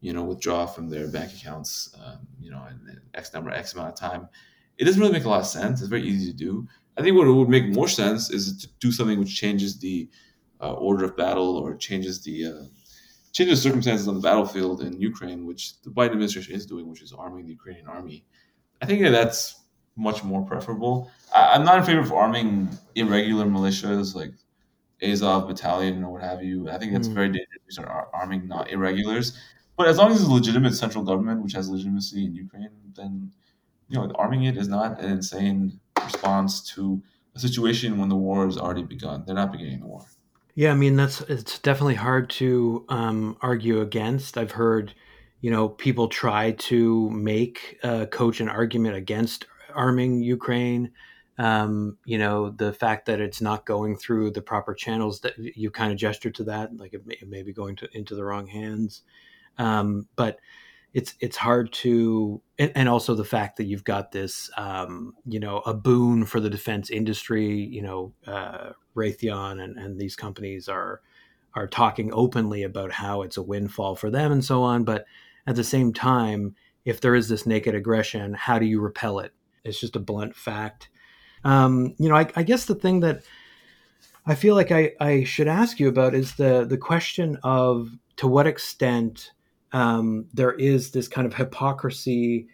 you 0.00 0.12
know, 0.12 0.22
withdraw 0.24 0.66
from 0.66 0.88
their 0.88 1.08
bank 1.08 1.32
accounts, 1.34 1.94
um, 2.02 2.18
you 2.40 2.50
know, 2.50 2.64
in 2.70 3.00
X 3.14 3.32
number, 3.34 3.50
X 3.50 3.74
amount 3.74 3.88
of 3.90 3.96
time. 3.96 4.28
It 4.76 4.84
doesn't 4.84 5.00
really 5.00 5.12
make 5.12 5.24
a 5.24 5.28
lot 5.28 5.40
of 5.40 5.46
sense. 5.46 5.80
It's 5.80 5.88
very 5.88 6.04
easy 6.04 6.30
to 6.30 6.36
do. 6.36 6.68
I 6.98 7.02
think 7.02 7.16
what 7.16 7.28
would 7.28 7.48
make 7.48 7.68
more 7.68 7.88
sense 7.88 8.30
is 8.30 8.58
to 8.58 8.68
do 8.80 8.90
something 8.90 9.18
which 9.20 9.34
changes 9.34 9.78
the 9.78 10.08
uh, 10.60 10.72
order 10.72 11.04
of 11.04 11.16
battle 11.16 11.56
or 11.56 11.76
changes 11.76 12.22
the 12.24 12.46
uh, 12.46 12.64
changes 13.32 13.62
circumstances 13.62 14.08
on 14.08 14.14
the 14.14 14.20
battlefield 14.20 14.82
in 14.82 15.00
Ukraine, 15.00 15.46
which 15.46 15.80
the 15.82 15.90
Biden 15.90 16.12
administration 16.12 16.54
is 16.54 16.66
doing, 16.66 16.88
which 16.88 17.02
is 17.02 17.12
arming 17.12 17.46
the 17.46 17.52
Ukrainian 17.52 17.86
army. 17.86 18.24
I 18.82 18.86
think 18.86 19.02
that 19.02 19.10
that's 19.10 19.62
much 19.96 20.24
more 20.24 20.44
preferable. 20.44 21.10
I, 21.34 21.54
am 21.56 21.64
not 21.64 21.78
in 21.78 21.84
favor 21.84 22.00
of 22.00 22.12
arming 22.12 22.68
irregular 22.94 23.46
militias 23.46 24.14
like 24.14 24.32
Azov 25.02 25.46
battalion 25.46 26.02
or 26.02 26.12
what 26.12 26.22
have 26.22 26.42
you. 26.42 26.68
I 26.68 26.78
think 26.78 26.92
that's 26.92 27.08
mm. 27.08 27.14
very 27.14 27.28
dangerous. 27.28 27.62
We 27.66 27.72
start 27.72 28.08
arming 28.12 28.48
not 28.48 28.70
irregulars. 28.70 29.38
But 29.76 29.86
as 29.86 29.98
long 29.98 30.10
as 30.10 30.20
it's 30.20 30.28
a 30.28 30.32
legitimate 30.32 30.74
central 30.74 31.04
government, 31.04 31.42
which 31.42 31.52
has 31.52 31.68
legitimacy 31.68 32.24
in 32.24 32.34
Ukraine, 32.34 32.70
then 32.96 33.30
you 33.88 33.98
know 33.98 34.10
arming 34.16 34.44
it 34.44 34.56
is 34.56 34.66
not 34.66 35.00
an 35.00 35.12
insane 35.12 35.78
response 36.12 36.62
to 36.74 37.02
a 37.34 37.38
situation 37.38 37.98
when 37.98 38.08
the 38.08 38.16
war 38.16 38.44
has 38.46 38.58
already 38.58 38.82
begun. 38.82 39.24
They're 39.24 39.34
not 39.34 39.52
beginning 39.52 39.80
the 39.80 39.86
war. 39.86 40.04
Yeah, 40.54 40.72
I 40.72 40.74
mean 40.74 40.96
that's 40.96 41.20
it's 41.22 41.58
definitely 41.60 41.94
hard 41.94 42.30
to 42.30 42.84
um, 42.88 43.36
argue 43.40 43.80
against. 43.80 44.36
I've 44.36 44.50
heard, 44.50 44.92
you 45.40 45.50
know, 45.50 45.68
people 45.68 46.08
try 46.08 46.52
to 46.52 47.10
make 47.10 47.78
uh, 47.84 48.06
coach 48.06 48.40
an 48.40 48.48
argument 48.48 48.96
against 48.96 49.46
arming 49.74 50.20
Ukraine. 50.20 50.90
Um, 51.38 51.98
you 52.04 52.18
know, 52.18 52.50
the 52.50 52.72
fact 52.72 53.06
that 53.06 53.20
it's 53.20 53.40
not 53.40 53.64
going 53.64 53.96
through 53.96 54.32
the 54.32 54.42
proper 54.42 54.74
channels 54.74 55.20
that 55.20 55.34
you 55.38 55.70
kind 55.70 55.92
of 55.92 55.98
gestured 55.98 56.34
to 56.36 56.44
that, 56.44 56.76
like 56.76 56.92
it 56.92 57.06
may, 57.06 57.14
it 57.14 57.28
may 57.28 57.42
be 57.44 57.52
going 57.52 57.76
to 57.76 57.88
into 57.96 58.16
the 58.16 58.24
wrong 58.24 58.48
hands. 58.48 59.02
Um, 59.58 60.08
but 60.16 60.40
it's 60.94 61.14
it's 61.20 61.36
hard 61.36 61.72
to 61.72 62.40
and, 62.58 62.88
also 62.88 63.14
the 63.14 63.24
fact 63.24 63.56
that 63.56 63.64
you've 63.64 63.84
got 63.84 64.10
this 64.12 64.50
um, 64.56 65.14
you 65.26 65.38
know 65.38 65.58
a 65.60 65.74
boon 65.74 66.24
for 66.24 66.40
the 66.40 66.50
defense 66.50 66.90
industry 66.90 67.52
you 67.52 67.82
know 67.82 68.12
uh, 68.26 68.70
Raytheon 68.96 69.62
and, 69.62 69.76
and 69.78 69.98
these 69.98 70.16
companies 70.16 70.68
are 70.68 71.00
are 71.54 71.66
talking 71.66 72.12
openly 72.12 72.62
about 72.62 72.92
how 72.92 73.22
it's 73.22 73.36
a 73.36 73.42
windfall 73.42 73.96
for 73.96 74.10
them 74.10 74.32
and 74.32 74.44
so 74.44 74.62
on. 74.62 74.84
But 74.84 75.06
at 75.46 75.56
the 75.56 75.64
same 75.64 75.92
time 75.92 76.54
if 76.84 77.00
there 77.00 77.14
is 77.14 77.28
this 77.28 77.46
naked 77.46 77.74
aggression 77.74 78.34
how 78.34 78.58
do 78.58 78.66
you 78.66 78.80
repel 78.80 79.18
it? 79.18 79.32
It's 79.64 79.80
just 79.80 79.96
a 79.96 80.00
blunt 80.00 80.34
fact. 80.34 80.88
Um, 81.44 81.94
you 81.98 82.08
know 82.08 82.16
I, 82.16 82.28
I 82.34 82.42
guess 82.42 82.64
the 82.64 82.74
thing 82.74 83.00
that 83.00 83.22
I 84.26 84.34
feel 84.34 84.54
like 84.54 84.72
I, 84.72 84.92
I 85.00 85.24
should 85.24 85.48
ask 85.48 85.78
you 85.78 85.88
about 85.88 86.14
is 86.14 86.34
the 86.34 86.64
the 86.64 86.78
question 86.78 87.38
of 87.42 87.90
to 88.16 88.26
what 88.26 88.46
extent 88.46 89.32
um, 89.72 90.26
there 90.32 90.52
is 90.52 90.90
this 90.90 91.08
kind 91.08 91.26
of 91.26 91.34
hypocrisy 91.34 92.48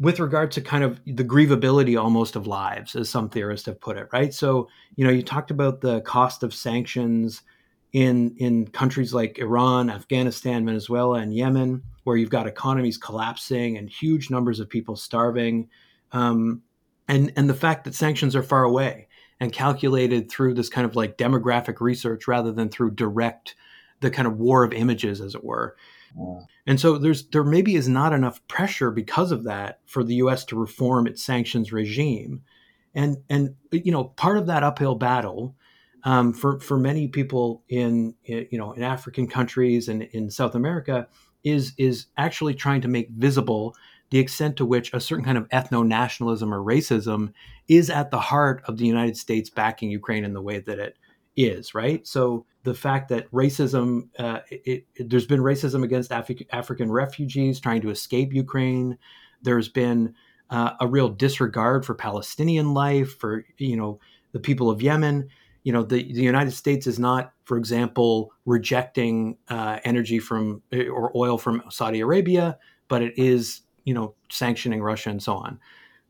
with 0.00 0.18
regard 0.18 0.50
to 0.50 0.60
kind 0.60 0.82
of 0.82 1.00
the 1.06 1.24
grievability 1.24 2.00
almost 2.00 2.36
of 2.36 2.46
lives, 2.46 2.96
as 2.96 3.08
some 3.08 3.28
theorists 3.28 3.66
have 3.66 3.80
put 3.80 3.96
it, 3.96 4.08
right? 4.12 4.34
So, 4.34 4.68
you 4.96 5.04
know, 5.04 5.12
you 5.12 5.22
talked 5.22 5.50
about 5.50 5.80
the 5.80 6.00
cost 6.00 6.42
of 6.42 6.52
sanctions 6.52 7.42
in 7.92 8.34
in 8.38 8.66
countries 8.66 9.14
like 9.14 9.38
Iran, 9.38 9.88
Afghanistan, 9.88 10.66
Venezuela, 10.66 11.20
and 11.20 11.34
Yemen, 11.34 11.82
where 12.02 12.16
you've 12.16 12.30
got 12.30 12.48
economies 12.48 12.98
collapsing 12.98 13.78
and 13.78 13.88
huge 13.88 14.30
numbers 14.30 14.58
of 14.58 14.68
people 14.68 14.96
starving, 14.96 15.68
um, 16.12 16.62
and 17.06 17.32
and 17.36 17.48
the 17.48 17.54
fact 17.54 17.84
that 17.84 17.94
sanctions 17.94 18.34
are 18.34 18.42
far 18.42 18.64
away 18.64 19.06
and 19.38 19.52
calculated 19.52 20.28
through 20.28 20.54
this 20.54 20.68
kind 20.68 20.84
of 20.84 20.96
like 20.96 21.18
demographic 21.18 21.80
research 21.80 22.26
rather 22.26 22.50
than 22.50 22.68
through 22.68 22.90
direct 22.90 23.54
the 24.00 24.10
kind 24.10 24.26
of 24.26 24.38
war 24.38 24.64
of 24.64 24.72
images, 24.72 25.20
as 25.20 25.34
it 25.34 25.44
were. 25.44 25.76
And 26.66 26.80
so 26.80 26.98
there's 26.98 27.26
there 27.28 27.44
maybe 27.44 27.74
is 27.74 27.88
not 27.88 28.12
enough 28.12 28.46
pressure 28.48 28.90
because 28.90 29.32
of 29.32 29.44
that 29.44 29.80
for 29.86 30.02
the 30.04 30.14
U.S. 30.16 30.44
to 30.46 30.56
reform 30.58 31.06
its 31.06 31.22
sanctions 31.22 31.72
regime, 31.72 32.42
and 32.94 33.18
and 33.28 33.54
you 33.70 33.92
know 33.92 34.04
part 34.04 34.38
of 34.38 34.46
that 34.46 34.62
uphill 34.62 34.94
battle 34.94 35.54
um, 36.04 36.32
for 36.32 36.60
for 36.60 36.78
many 36.78 37.08
people 37.08 37.62
in 37.68 38.14
you 38.24 38.58
know 38.58 38.72
in 38.72 38.82
African 38.82 39.26
countries 39.26 39.88
and 39.88 40.02
in 40.02 40.30
South 40.30 40.54
America 40.54 41.08
is 41.42 41.72
is 41.76 42.06
actually 42.16 42.54
trying 42.54 42.80
to 42.82 42.88
make 42.88 43.10
visible 43.10 43.74
the 44.10 44.18
extent 44.18 44.56
to 44.56 44.66
which 44.66 44.92
a 44.92 45.00
certain 45.00 45.24
kind 45.24 45.38
of 45.38 45.48
ethno 45.48 45.86
nationalism 45.86 46.52
or 46.52 46.62
racism 46.62 47.32
is 47.68 47.90
at 47.90 48.10
the 48.10 48.20
heart 48.20 48.62
of 48.66 48.76
the 48.76 48.86
United 48.86 49.16
States 49.16 49.50
backing 49.50 49.90
Ukraine 49.90 50.24
in 50.24 50.34
the 50.34 50.42
way 50.42 50.60
that 50.60 50.78
it 50.78 50.96
is 51.36 51.74
right. 51.74 52.06
So 52.06 52.46
the 52.64 52.74
fact 52.74 53.08
that 53.10 53.30
racism, 53.30 54.08
uh, 54.18 54.40
it, 54.50 54.86
it, 54.96 55.10
there's 55.10 55.26
been 55.26 55.40
racism 55.40 55.84
against 55.84 56.10
Afri- 56.10 56.46
African 56.50 56.90
refugees 56.90 57.60
trying 57.60 57.82
to 57.82 57.90
escape 57.90 58.32
Ukraine. 58.32 58.98
There's 59.42 59.68
been 59.68 60.14
uh, 60.50 60.72
a 60.80 60.86
real 60.86 61.10
disregard 61.10 61.84
for 61.84 61.94
Palestinian 61.94 62.74
life, 62.74 63.18
for 63.18 63.44
you 63.58 63.76
know 63.76 64.00
the 64.32 64.40
people 64.40 64.70
of 64.70 64.82
Yemen. 64.82 65.28
You 65.62 65.72
know, 65.72 65.82
the, 65.82 66.02
the 66.12 66.22
United 66.22 66.50
States 66.50 66.86
is 66.86 66.98
not, 66.98 67.32
for 67.44 67.56
example, 67.56 68.32
rejecting 68.44 69.38
uh, 69.48 69.78
energy 69.84 70.18
from 70.18 70.62
or 70.72 71.16
oil 71.16 71.38
from 71.38 71.62
Saudi 71.70 72.00
Arabia, 72.00 72.58
but 72.88 73.02
it 73.02 73.14
is 73.18 73.60
you 73.84 73.94
know 73.94 74.14
sanctioning 74.30 74.82
Russia 74.82 75.10
and 75.10 75.22
so 75.22 75.34
on 75.34 75.60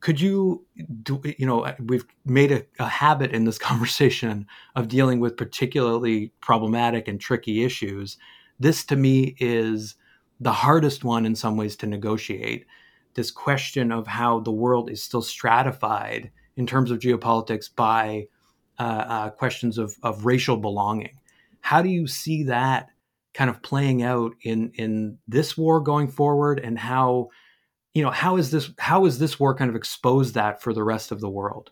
could 0.05 0.21
you 0.21 0.63
do 1.03 1.19
you 1.39 1.47
know 1.47 1.75
we've 1.81 2.05
made 2.27 2.53
a, 2.53 2.63
a, 2.79 2.87
habit 2.87 3.31
in 3.33 3.47
this 3.47 3.57
conversation 3.71 4.47
of 4.77 4.87
dealing 4.87 5.19
with 5.19 5.35
particularly 5.35 6.31
problematic 6.43 7.09
and 7.09 7.19
tricky 7.19 7.65
issues. 7.65 8.19
This 8.61 8.85
to 8.85 8.97
me 8.97 9.35
is 9.39 9.95
the 10.39 10.53
hardest 10.53 11.05
one 11.05 11.25
in 11.25 11.35
some 11.35 11.57
ways 11.57 11.75
to 11.77 11.87
negotiate. 11.87 12.67
This 13.15 13.31
question 13.31 13.91
of 13.91 14.07
how 14.07 14.41
the 14.41 14.53
world 14.53 14.91
is 14.91 15.03
still 15.03 15.23
stratified 15.23 16.31
in 16.55 16.67
terms 16.67 16.91
of 16.91 16.99
geopolitics 16.99 17.75
by 17.75 18.27
uh, 18.79 18.83
uh, 18.83 19.31
questions 19.31 19.79
of, 19.79 19.97
of 20.03 20.27
racial 20.27 20.59
belonging. 20.59 21.19
How 21.63 21.81
do 21.81 21.89
you 21.89 22.07
see 22.07 22.43
that 22.43 22.91
kind 23.33 23.49
of 23.49 23.63
playing 23.63 24.03
out 24.03 24.33
in 24.43 24.71
in 24.75 25.17
this 25.27 25.57
war 25.57 25.81
going 25.81 26.09
forward 26.09 26.61
and 26.61 26.79
how 26.79 27.31
you 27.95 28.03
know 28.03 28.11
how 28.11 28.37
is 28.37 28.51
this 28.51 28.71
how 28.79 29.07
is 29.07 29.19
this 29.19 29.41
war 29.41 29.55
kind 29.55 29.71
of 29.71 29.77
exposed 29.77 30.35
that 30.35 30.61
for 30.61 30.73
the 30.73 30.83
rest 30.83 31.13
of 31.13 31.21
the 31.21 31.31
world? 31.31 31.71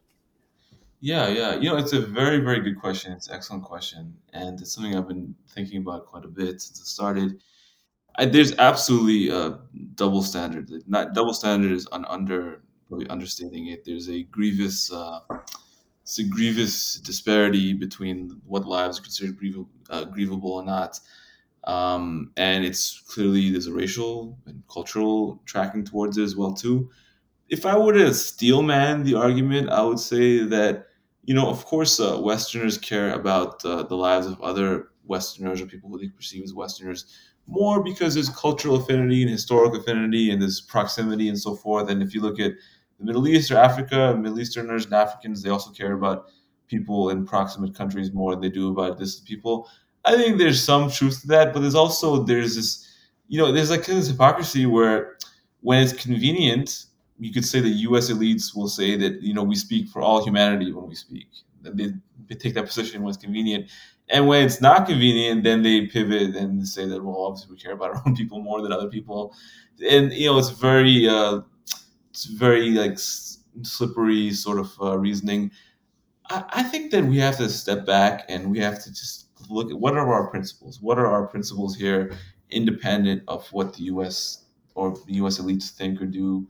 Yeah 1.00 1.28
yeah. 1.28 1.54
You 1.56 1.70
know 1.70 1.76
it's 1.76 1.92
a 1.92 2.00
very 2.00 2.38
very 2.38 2.60
good 2.60 2.80
question. 2.80 3.12
It's 3.12 3.28
an 3.28 3.34
excellent 3.34 3.64
question. 3.64 4.14
And 4.32 4.60
it's 4.60 4.72
something 4.72 4.96
i've 4.96 5.08
been 5.08 5.34
thinking 5.48 5.78
about 5.78 6.06
quite 6.06 6.24
a 6.24 6.28
bit 6.28 6.62
since 6.62 6.80
it 6.80 6.86
started. 6.86 7.42
I, 8.16 8.26
there's 8.26 8.56
absolutely 8.58 9.30
a 9.30 9.58
double 9.94 10.22
standard. 10.22 10.70
Not 10.86 11.14
double 11.14 11.32
standard 11.32 11.72
is 11.72 11.88
un, 11.92 12.04
under 12.08 12.62
probably 12.88 13.08
understating 13.08 13.68
it. 13.68 13.84
There's 13.84 14.08
a 14.08 14.22
grievous 14.24 14.92
uh, 14.92 15.20
it's 16.02 16.18
a 16.18 16.24
grievous 16.24 16.96
disparity 16.96 17.72
between 17.72 18.40
what 18.46 18.66
lives 18.66 18.98
are 18.98 19.02
considered 19.02 19.38
uh, 19.90 20.04
grievable 20.04 20.44
or 20.44 20.64
not 20.64 21.00
um, 21.64 22.32
and 22.36 22.64
it's 22.64 23.00
clearly 23.00 23.50
there's 23.50 23.66
a 23.66 23.72
racial 23.72 24.38
and 24.46 24.62
cultural 24.68 25.40
tracking 25.46 25.84
towards 25.84 26.18
it 26.18 26.22
as 26.22 26.36
well 26.36 26.52
too. 26.52 26.90
If 27.48 27.66
I 27.66 27.76
were 27.76 27.92
to 27.92 28.14
steel 28.14 28.62
man 28.62 29.02
the 29.04 29.14
argument, 29.14 29.68
I 29.70 29.82
would 29.82 30.00
say 30.00 30.38
that 30.44 30.86
you 31.24 31.34
know, 31.34 31.48
of 31.48 31.64
course, 31.64 32.00
uh, 32.00 32.18
Westerners 32.20 32.78
care 32.78 33.12
about 33.14 33.64
uh, 33.64 33.84
the 33.84 33.96
lives 33.96 34.26
of 34.26 34.40
other 34.40 34.88
Westerners 35.04 35.60
or 35.60 35.66
people 35.66 35.88
who 35.88 35.98
they 35.98 36.08
perceive 36.08 36.42
as 36.42 36.52
Westerners 36.52 37.06
more 37.46 37.82
because 37.82 38.14
there's 38.14 38.28
cultural 38.30 38.76
affinity 38.76 39.22
and 39.22 39.30
historic 39.30 39.74
affinity 39.74 40.30
and 40.30 40.40
there's 40.40 40.60
proximity 40.60 41.28
and 41.28 41.38
so 41.38 41.54
forth. 41.54 41.90
And 41.90 42.02
if 42.02 42.14
you 42.14 42.20
look 42.20 42.38
at 42.40 42.52
the 42.98 43.04
Middle 43.04 43.26
East 43.26 43.50
or 43.50 43.56
Africa, 43.56 44.16
Middle 44.18 44.40
Easterners 44.40 44.84
and 44.84 44.94
Africans, 44.94 45.42
they 45.42 45.50
also 45.50 45.70
care 45.70 45.92
about 45.92 46.26
people 46.68 47.10
in 47.10 47.26
proximate 47.26 47.74
countries 47.74 48.12
more 48.12 48.32
than 48.32 48.40
they 48.40 48.48
do 48.48 48.70
about 48.70 48.98
distant 48.98 49.26
people. 49.26 49.68
I 50.04 50.16
think 50.16 50.38
there's 50.38 50.62
some 50.62 50.90
truth 50.90 51.20
to 51.22 51.26
that, 51.28 51.52
but 51.52 51.60
there's 51.60 51.74
also 51.74 52.24
there's 52.24 52.56
this, 52.56 52.88
you 53.28 53.38
know, 53.38 53.52
there's 53.52 53.70
like 53.70 53.86
this 53.86 54.08
hypocrisy 54.08 54.66
where 54.66 55.16
when 55.60 55.82
it's 55.82 55.92
convenient, 55.92 56.86
you 57.18 57.32
could 57.32 57.44
say 57.44 57.60
the 57.60 57.68
U.S. 57.68 58.10
elites 58.10 58.54
will 58.54 58.68
say 58.68 58.96
that 58.96 59.22
you 59.22 59.32
know 59.32 59.42
we 59.44 59.54
speak 59.54 59.88
for 59.88 60.02
all 60.02 60.24
humanity 60.24 60.72
when 60.72 60.88
we 60.88 60.94
speak. 60.94 61.28
They, 61.62 61.92
they 62.28 62.34
take 62.34 62.54
that 62.54 62.66
position 62.66 63.02
when 63.02 63.10
it's 63.10 63.22
convenient, 63.22 63.70
and 64.08 64.26
when 64.26 64.44
it's 64.44 64.60
not 64.60 64.86
convenient, 64.86 65.44
then 65.44 65.62
they 65.62 65.86
pivot 65.86 66.34
and 66.34 66.66
say 66.66 66.86
that 66.86 67.02
well, 67.02 67.24
obviously 67.26 67.52
we 67.54 67.58
care 67.60 67.72
about 67.72 67.90
our 67.90 68.02
own 68.06 68.16
people 68.16 68.40
more 68.40 68.60
than 68.60 68.72
other 68.72 68.88
people, 68.88 69.34
and 69.88 70.12
you 70.12 70.26
know 70.26 70.38
it's 70.38 70.50
very 70.50 71.08
uh, 71.08 71.40
it's 72.10 72.24
very 72.24 72.70
like 72.70 72.98
slippery 72.98 74.32
sort 74.32 74.58
of 74.58 74.72
uh, 74.80 74.98
reasoning. 74.98 75.50
I, 76.28 76.44
I 76.48 76.62
think 76.64 76.90
that 76.90 77.04
we 77.04 77.18
have 77.18 77.36
to 77.38 77.48
step 77.48 77.86
back 77.86 78.24
and 78.28 78.50
we 78.50 78.58
have 78.58 78.82
to 78.82 78.90
just 78.90 79.31
look 79.52 79.70
at 79.70 79.78
what 79.78 79.96
are 79.96 80.12
our 80.12 80.28
principles? 80.28 80.80
What 80.80 80.98
are 80.98 81.06
our 81.06 81.26
principles 81.26 81.76
here, 81.76 82.12
independent 82.50 83.22
of 83.28 83.46
what 83.52 83.74
the 83.74 83.84
U.S. 83.84 84.44
or 84.74 84.96
the 85.06 85.14
U.S. 85.14 85.38
elites 85.38 85.70
think 85.70 86.00
or 86.00 86.06
do 86.06 86.46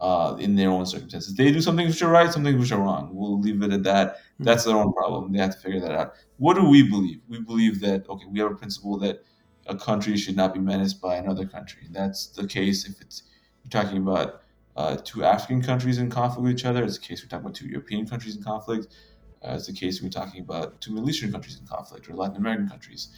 uh, 0.00 0.36
in 0.38 0.56
their 0.56 0.70
own 0.70 0.86
circumstances. 0.86 1.34
They 1.34 1.52
do 1.52 1.60
something 1.60 1.86
which 1.86 2.02
are 2.02 2.10
right, 2.10 2.32
something 2.32 2.58
which 2.58 2.72
are 2.72 2.80
wrong. 2.80 3.10
We'll 3.12 3.38
leave 3.38 3.62
it 3.62 3.72
at 3.72 3.82
that. 3.84 4.16
That's 4.38 4.64
their 4.64 4.76
own 4.76 4.92
problem. 4.94 5.32
They 5.32 5.38
have 5.38 5.54
to 5.54 5.60
figure 5.60 5.80
that 5.80 5.92
out. 5.92 6.14
What 6.38 6.54
do 6.54 6.64
we 6.64 6.82
believe? 6.82 7.20
We 7.28 7.40
believe 7.40 7.80
that 7.80 8.08
okay, 8.08 8.24
we 8.26 8.38
have 8.40 8.50
a 8.50 8.54
principle 8.54 8.98
that 9.00 9.22
a 9.66 9.76
country 9.76 10.16
should 10.16 10.36
not 10.36 10.54
be 10.54 10.60
menaced 10.60 11.00
by 11.00 11.16
another 11.16 11.44
country. 11.46 11.82
That's 11.90 12.28
the 12.28 12.46
case 12.46 12.88
if 12.88 13.00
it's 13.00 13.24
you're 13.62 13.82
talking 13.82 13.98
about 13.98 14.42
uh, 14.76 14.96
two 15.04 15.22
African 15.22 15.60
countries 15.60 15.98
in 15.98 16.08
conflict 16.08 16.42
with 16.42 16.52
each 16.52 16.64
other. 16.64 16.82
It's 16.82 16.98
the 16.98 17.06
case 17.06 17.22
we're 17.22 17.28
talking 17.28 17.44
about 17.44 17.54
two 17.54 17.68
European 17.68 18.06
countries 18.06 18.36
in 18.36 18.42
conflict. 18.42 18.94
It's 19.42 19.66
the 19.66 19.72
case 19.72 20.02
we're 20.02 20.10
talking 20.10 20.40
about 20.40 20.80
two 20.80 20.92
Middle 20.92 21.08
Eastern 21.08 21.32
countries 21.32 21.58
in 21.58 21.66
conflict 21.66 22.08
or 22.08 22.14
Latin 22.14 22.36
American 22.36 22.68
countries. 22.68 23.08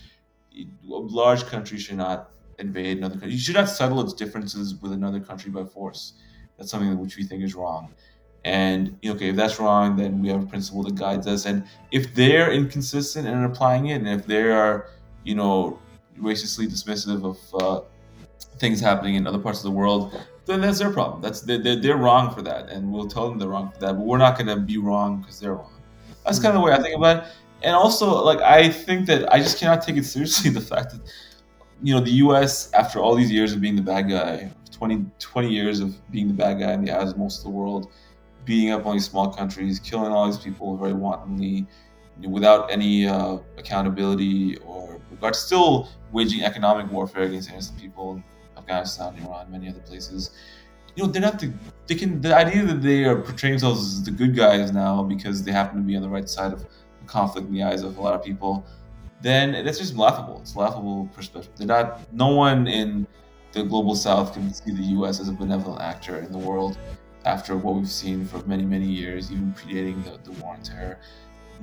A 0.57 0.67
large 0.87 1.47
country 1.47 1.79
should 1.79 1.97
not 1.97 2.31
invade 2.59 2.99
another 2.99 3.15
country. 3.15 3.33
You 3.33 3.39
should 3.39 3.57
not 3.57 3.69
settle 3.69 4.01
its 4.01 4.13
differences 4.13 4.77
with 4.77 4.93
another 4.93 5.21
country 5.21 5.51
by 5.51 5.65
force. 5.65 6.15
That's 6.57 6.71
something 6.71 6.97
which 6.99 7.17
we 7.17 7.25
think 7.25 7.43
is 7.43 7.55
wrong. 7.55 7.93
And 8.45 8.99
okay, 9.05 9.29
if 9.29 9.37
that's 9.37 9.59
wrong, 9.59 9.97
then 9.97 10.21
we 10.21 10.29
have 10.29 10.43
a 10.43 10.47
principle 10.47 10.83
that 10.85 10.97
guides 10.97 11.27
us. 11.27 11.47
And 11.47 11.65
if 11.91 12.15
they're 12.15 12.53
inconsistent 12.53 13.27
in 13.27 13.45
applying 13.45 13.87
it, 13.87 13.97
and 13.97 14.09
if 14.09 14.27
they 14.27 14.51
are, 14.51 14.89
you 15.25 15.35
know, 15.35 15.79
racistly 16.21 16.67
dismissive 16.67 17.25
of 17.25 17.63
uh, 17.63 17.85
things 18.59 18.81
happening 18.81 19.15
in 19.15 19.27
other 19.27 19.39
parts 19.39 19.59
of 19.59 19.65
the 19.65 19.71
world, 19.71 20.21
then 20.47 20.61
that's 20.61 20.81
their 20.81 20.93
problem. 20.93 21.23
That's 21.23 21.41
they're, 21.41 21.59
they're 21.59 21.97
wrong 21.97 22.35
for 22.35 22.43
that, 22.43 22.69
and 22.69 22.93
we'll 22.93 23.09
tell 23.09 23.29
them 23.29 23.39
they're 23.39 23.49
wrong 23.49 23.71
for 23.71 23.79
that. 23.79 23.93
But 23.95 24.05
we're 24.05 24.19
not 24.19 24.37
going 24.37 24.49
to 24.49 24.57
be 24.57 24.77
wrong 24.77 25.21
because 25.21 25.39
they're 25.39 25.55
wrong. 25.55 25.82
That's 26.25 26.39
kind 26.39 26.55
of 26.55 26.61
the 26.63 26.67
way 26.67 26.73
I 26.73 26.81
think 26.81 26.97
about 26.97 27.25
it. 27.25 27.31
And 27.63 27.75
also, 27.75 28.23
like 28.25 28.41
I 28.41 28.69
think 28.69 29.07
that 29.07 29.33
I 29.33 29.39
just 29.39 29.59
cannot 29.59 29.83
take 29.83 29.97
it 29.97 30.05
seriously 30.05 30.51
the 30.59 30.61
fact 30.61 30.93
that 30.93 31.01
you 31.83 31.95
know 31.95 32.01
the 32.01 32.13
U.S. 32.27 32.73
after 32.73 32.99
all 33.01 33.15
these 33.15 33.31
years 33.31 33.53
of 33.53 33.61
being 33.61 33.77
the 33.77 33.83
bad 33.83 34.09
guy, 34.09 34.51
20, 34.71 35.05
20 35.19 35.49
years 35.49 35.81
of 35.81 35.95
being 36.11 36.29
the 36.29 36.35
bad 36.35 36.59
guy 36.61 36.73
in 36.73 36.85
the 36.85 36.93
eyes 36.93 37.11
of 37.11 37.19
most 37.19 37.39
of 37.39 37.45
the 37.45 37.51
world, 37.51 37.91
beating 38.45 38.71
up 38.71 38.87
all 38.87 38.93
these 38.93 39.09
small 39.09 39.33
countries, 39.33 39.79
killing 39.79 40.13
all 40.13 40.27
these 40.27 40.39
people 40.39 40.77
very 40.77 40.93
wantonly, 40.93 41.67
without 42.29 42.71
any 42.71 43.07
uh, 43.07 43.39
accountability 43.59 44.57
or 44.59 45.01
regard, 45.11 45.35
still 45.35 45.89
waging 46.13 46.43
economic 46.43 46.91
warfare 46.91 47.25
against 47.25 47.51
innocent 47.51 47.79
people 47.81 48.15
in 48.15 48.25
Afghanistan, 48.57 49.17
Iran, 49.25 49.51
many 49.51 49.69
other 49.69 49.81
places. 49.81 50.31
You 50.95 51.05
know, 51.05 51.11
they're 51.11 51.23
not 51.23 51.39
the 51.39 51.53
they 51.87 51.95
can 51.95 52.21
the 52.21 52.35
idea 52.35 52.65
that 52.65 52.83
they 52.83 53.05
are 53.05 53.17
portraying 53.17 53.55
themselves 53.55 53.81
as 53.81 54.03
the 54.05 54.11
good 54.11 54.37
guys 54.37 54.73
now 54.73 55.03
because 55.03 55.43
they 55.43 55.53
happen 55.53 55.79
to 55.79 55.83
be 55.83 55.97
on 55.97 56.03
the 56.03 56.09
right 56.09 56.29
side 56.29 56.53
of 56.53 56.61
the 56.61 56.69
conflict 57.07 57.49
in 57.49 57.55
the 57.55 57.63
eyes 57.63 57.83
of 57.83 57.97
a 57.97 58.01
lot 58.01 58.15
of 58.15 58.25
people. 58.25 58.65
Then 59.21 59.65
that's 59.65 59.79
just 59.79 59.97
laughable. 59.97 60.41
It's 60.41 60.57
laughable 60.57 61.09
perspective. 61.15 61.53
They're 61.57 61.67
not. 61.67 62.01
No 62.13 62.29
one 62.29 62.67
in 62.67 63.07
the 63.53 63.63
global 63.63 63.95
south 63.95 64.33
can 64.33 64.53
see 64.53 64.73
the 64.73 64.83
U.S. 64.99 65.21
as 65.21 65.29
a 65.29 65.33
benevolent 65.33 65.81
actor 65.83 66.19
in 66.19 66.33
the 66.33 66.39
world 66.39 66.79
after 67.25 67.57
what 67.57 67.75
we've 67.75 67.89
seen 67.89 68.25
for 68.25 68.39
many, 68.47 68.65
many 68.65 68.87
years, 68.87 69.31
even 69.31 69.53
predating 69.53 70.03
the, 70.05 70.19
the 70.25 70.33
war 70.41 70.55
on 70.55 70.63
terror. 70.63 70.99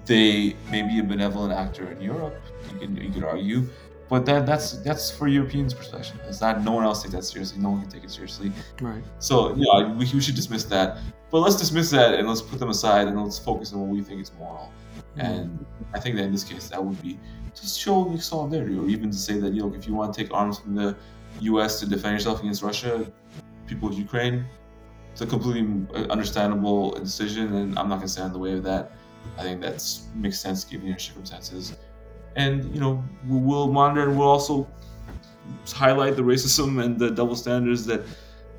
They 0.06 0.56
may 0.72 0.84
be 0.84 1.00
a 1.00 1.04
benevolent 1.04 1.54
actor 1.54 1.92
in 1.92 2.02
Europe, 2.02 2.42
you 2.72 2.80
can 2.80 2.96
you 2.96 3.12
could 3.12 3.24
argue, 3.24 3.68
but 4.10 4.26
that 4.26 4.46
that's 4.46 4.74
that's 4.80 5.12
for 5.12 5.28
Europeans' 5.28 5.74
perspective. 5.74 6.20
It's 6.28 6.42
not 6.42 6.64
no 6.64 6.72
one 6.72 6.84
else 6.84 7.04
takes 7.04 7.14
that 7.14 7.24
seriously. 7.24 7.60
No 7.62 7.70
one 7.70 7.82
can 7.82 7.90
take 7.92 8.04
it 8.04 8.12
seriously. 8.12 8.52
Right. 8.82 9.04
So 9.20 9.56
yeah, 9.56 9.94
we, 9.94 10.12
we 10.14 10.22
should 10.22 10.36
dismiss 10.36 10.64
that. 10.66 10.98
But 11.30 11.40
let's 11.40 11.58
dismiss 11.58 11.92
that 11.92 12.16
and 12.16 12.28
let's 12.28 12.42
put 12.42 12.60
them 12.60 12.70
aside 12.70 13.08
and 13.08 13.22
let's 13.22 13.38
focus 13.38 13.72
on 13.72 13.82
what 13.82 13.90
we 13.90 14.02
think 14.02 14.22
is 14.22 14.32
moral. 14.40 14.74
Mm-hmm. 15.16 15.22
And 15.22 15.66
I 15.94 16.00
think 16.00 16.16
that 16.16 16.24
in 16.24 16.32
this 16.32 16.44
case, 16.44 16.70
that 16.70 16.84
would 16.84 17.00
be 17.04 17.20
just 17.54 17.80
show 17.80 18.16
solidarity, 18.18 18.78
or 18.78 18.88
even 18.88 19.12
to 19.12 19.18
say 19.18 19.40
that 19.40 19.54
you 19.54 19.62
know 19.62 19.74
if 19.76 19.88
you 19.88 19.94
want 19.94 20.14
to 20.14 20.22
take 20.22 20.34
arms 20.34 20.60
from 20.60 20.74
the 20.76 20.96
U.S. 21.42 21.80
to 21.82 21.86
defend 21.86 22.14
yourself 22.14 22.40
against 22.40 22.64
Russia, 22.64 23.12
people 23.68 23.90
of 23.90 23.96
Ukraine, 23.96 24.46
it's 25.12 25.22
a 25.22 25.28
completely 25.28 25.68
understandable 26.10 26.92
decision, 26.92 27.54
and 27.54 27.78
I'm 27.78 27.90
not 27.90 27.98
going 27.98 28.08
to 28.08 28.14
stand 28.14 28.28
in 28.28 28.34
the 28.34 28.40
way 28.40 28.54
of 28.54 28.64
that. 28.64 28.92
I 29.38 29.44
think 29.44 29.62
that 29.62 29.86
makes 30.16 30.40
sense 30.40 30.64
given 30.64 30.88
your 30.88 30.98
circumstances. 30.98 31.76
And 32.36 32.74
you 32.74 32.80
know, 32.80 33.04
we'll 33.28 33.72
monitor 33.72 34.08
and 34.08 34.18
we'll 34.18 34.28
also 34.28 34.68
highlight 35.68 36.16
the 36.16 36.22
racism 36.22 36.84
and 36.84 36.98
the 36.98 37.12
double 37.12 37.36
standards 37.36 37.86
that 37.86 38.02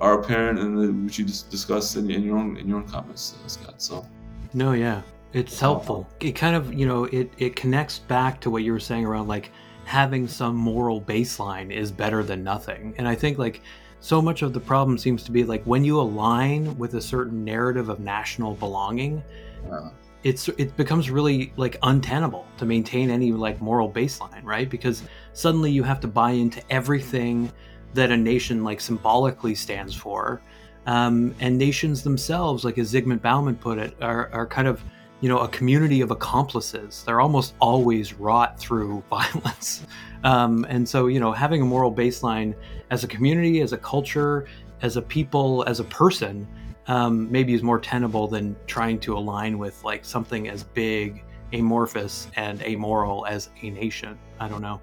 are 0.01 0.21
apparent 0.21 0.59
and 0.59 1.05
which 1.05 1.19
you 1.19 1.25
just 1.25 1.51
discussed 1.51 1.97
in, 1.97 2.11
in, 2.11 2.23
your 2.23 2.39
own 2.39 2.57
in 2.57 2.69
your 2.69 2.79
own 2.79 2.89
comments, 2.89 3.37
uh, 3.45 3.49
Scott. 3.49 3.75
So. 3.79 4.07
No, 4.55 4.73
yeah, 4.73 5.03
it's 5.33 5.61
helpful. 5.61 6.09
It 6.21 6.33
kind 6.33 6.57
of 6.57 6.75
you 6.75 6.87
know 6.87 7.05
it 7.05 7.33
it 7.39 7.57
connects 7.57 7.99
back 7.99 8.41
to 8.41 8.51
what 8.51 8.63
you 8.63 8.73
were 8.73 8.81
saying 8.81 9.05
around 9.05 9.29
like 9.29 9.53
having 9.85 10.29
some 10.29 10.55
moral 10.55 11.01
baseline 11.01 11.71
is 11.71 11.91
better 11.91 12.23
than 12.23 12.45
nothing. 12.45 12.95
And 12.97 13.09
I 13.09 13.15
think 13.15 13.39
like 13.39 13.61
so 14.01 14.23
much 14.23 14.43
of 14.43 14.53
the 14.53 14.61
problem 14.61 14.97
seems 14.97 15.23
to 15.25 15.33
be 15.33 15.45
like 15.45 15.63
when 15.65 15.85
you 15.85 16.01
align 16.01 16.77
with 16.79 16.95
a 16.95 17.01
certain 17.01 17.45
narrative 17.45 17.89
of 17.89 18.01
national 18.01 18.55
belonging, 18.55 19.23
uh, 19.71 19.91
it's 20.23 20.49
it 20.49 20.77
becomes 20.77 21.11
really 21.11 21.53
like 21.57 21.77
untenable 21.83 22.47
to 22.59 22.65
maintain 22.67 23.11
any 23.11 23.33
like 23.33 23.61
moral 23.61 23.91
baseline, 23.91 24.45
right? 24.45 24.69
Because 24.69 25.03
suddenly 25.33 25.71
you 25.71 25.83
have 25.83 26.01
to 26.01 26.09
buy 26.09 26.33
into 26.33 26.63
everything 26.71 27.51
that 27.95 28.11
a 28.11 28.17
nation 28.17 28.63
like 28.63 28.81
symbolically 28.81 29.55
stands 29.55 29.95
for. 29.95 30.43
Um, 30.87 31.35
and 31.41 31.59
nations 31.59 32.03
themselves, 32.03 32.65
like 32.65 32.79
as 32.79 32.93
Zygmunt 32.93 33.23
Bauman 33.23 33.55
put 33.57 33.79
it, 33.79 33.95
are, 34.01 34.31
are 34.33 34.47
kind 34.47 34.67
of 34.67 34.83
you 35.21 35.29
know, 35.29 35.39
a 35.41 35.49
community 35.49 36.01
of 36.01 36.11
accomplices. 36.11 37.03
They're 37.05 37.21
almost 37.21 37.55
always 37.61 38.15
wrought 38.15 38.59
through 38.59 39.03
violence. 39.11 39.87
Um, 40.25 40.67
and 40.69 40.89
so, 40.89 41.07
you 41.07 41.21
know, 41.21 41.33
having 41.33 41.63
a 41.63 41.65
moral 41.65 41.93
baseline 41.93 42.55
as 42.91 43.05
a 43.05 43.09
community, 43.09 43.61
as 43.61 43.73
a 43.73 43.79
culture, 43.79 44.47
as 44.83 44.97
a 44.97 45.03
people, 45.03 45.65
as 45.67 45.81
a 45.81 45.85
person, 45.85 46.47
um, 46.91 47.31
maybe 47.31 47.55
is 47.55 47.63
more 47.63 47.79
tenable 47.79 48.27
than 48.27 48.57
trying 48.67 48.99
to 48.99 49.17
align 49.17 49.59
with 49.59 49.83
like 49.85 50.05
something 50.05 50.49
as 50.49 50.65
big, 50.65 51.23
amorphous, 51.53 52.27
and 52.35 52.61
amoral 52.63 53.25
as 53.27 53.49
a 53.63 53.71
nation. 53.71 54.19
I 54.41 54.49
don't 54.49 54.61
know. 54.61 54.81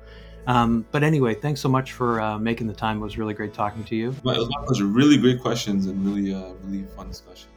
Um, 0.48 0.86
but 0.92 1.04
anyway, 1.04 1.36
thanks 1.36 1.60
so 1.60 1.68
much 1.68 1.92
for 1.92 2.22
uh, 2.22 2.40
making 2.40 2.68
the 2.68 2.74
time. 2.74 3.00
It 3.00 3.02
was 3.02 3.18
really 3.18 3.34
great 3.34 3.54
talking 3.54 3.84
to 3.84 3.96
you. 3.98 4.16
Well, 4.24 4.42
it 4.42 4.70
was 4.70 4.82
really 4.82 5.18
great 5.18 5.42
questions 5.42 5.88
and 5.88 6.06
really, 6.06 6.34
uh, 6.34 6.54
really 6.64 6.86
fun 6.96 7.10
discussion. 7.10 7.50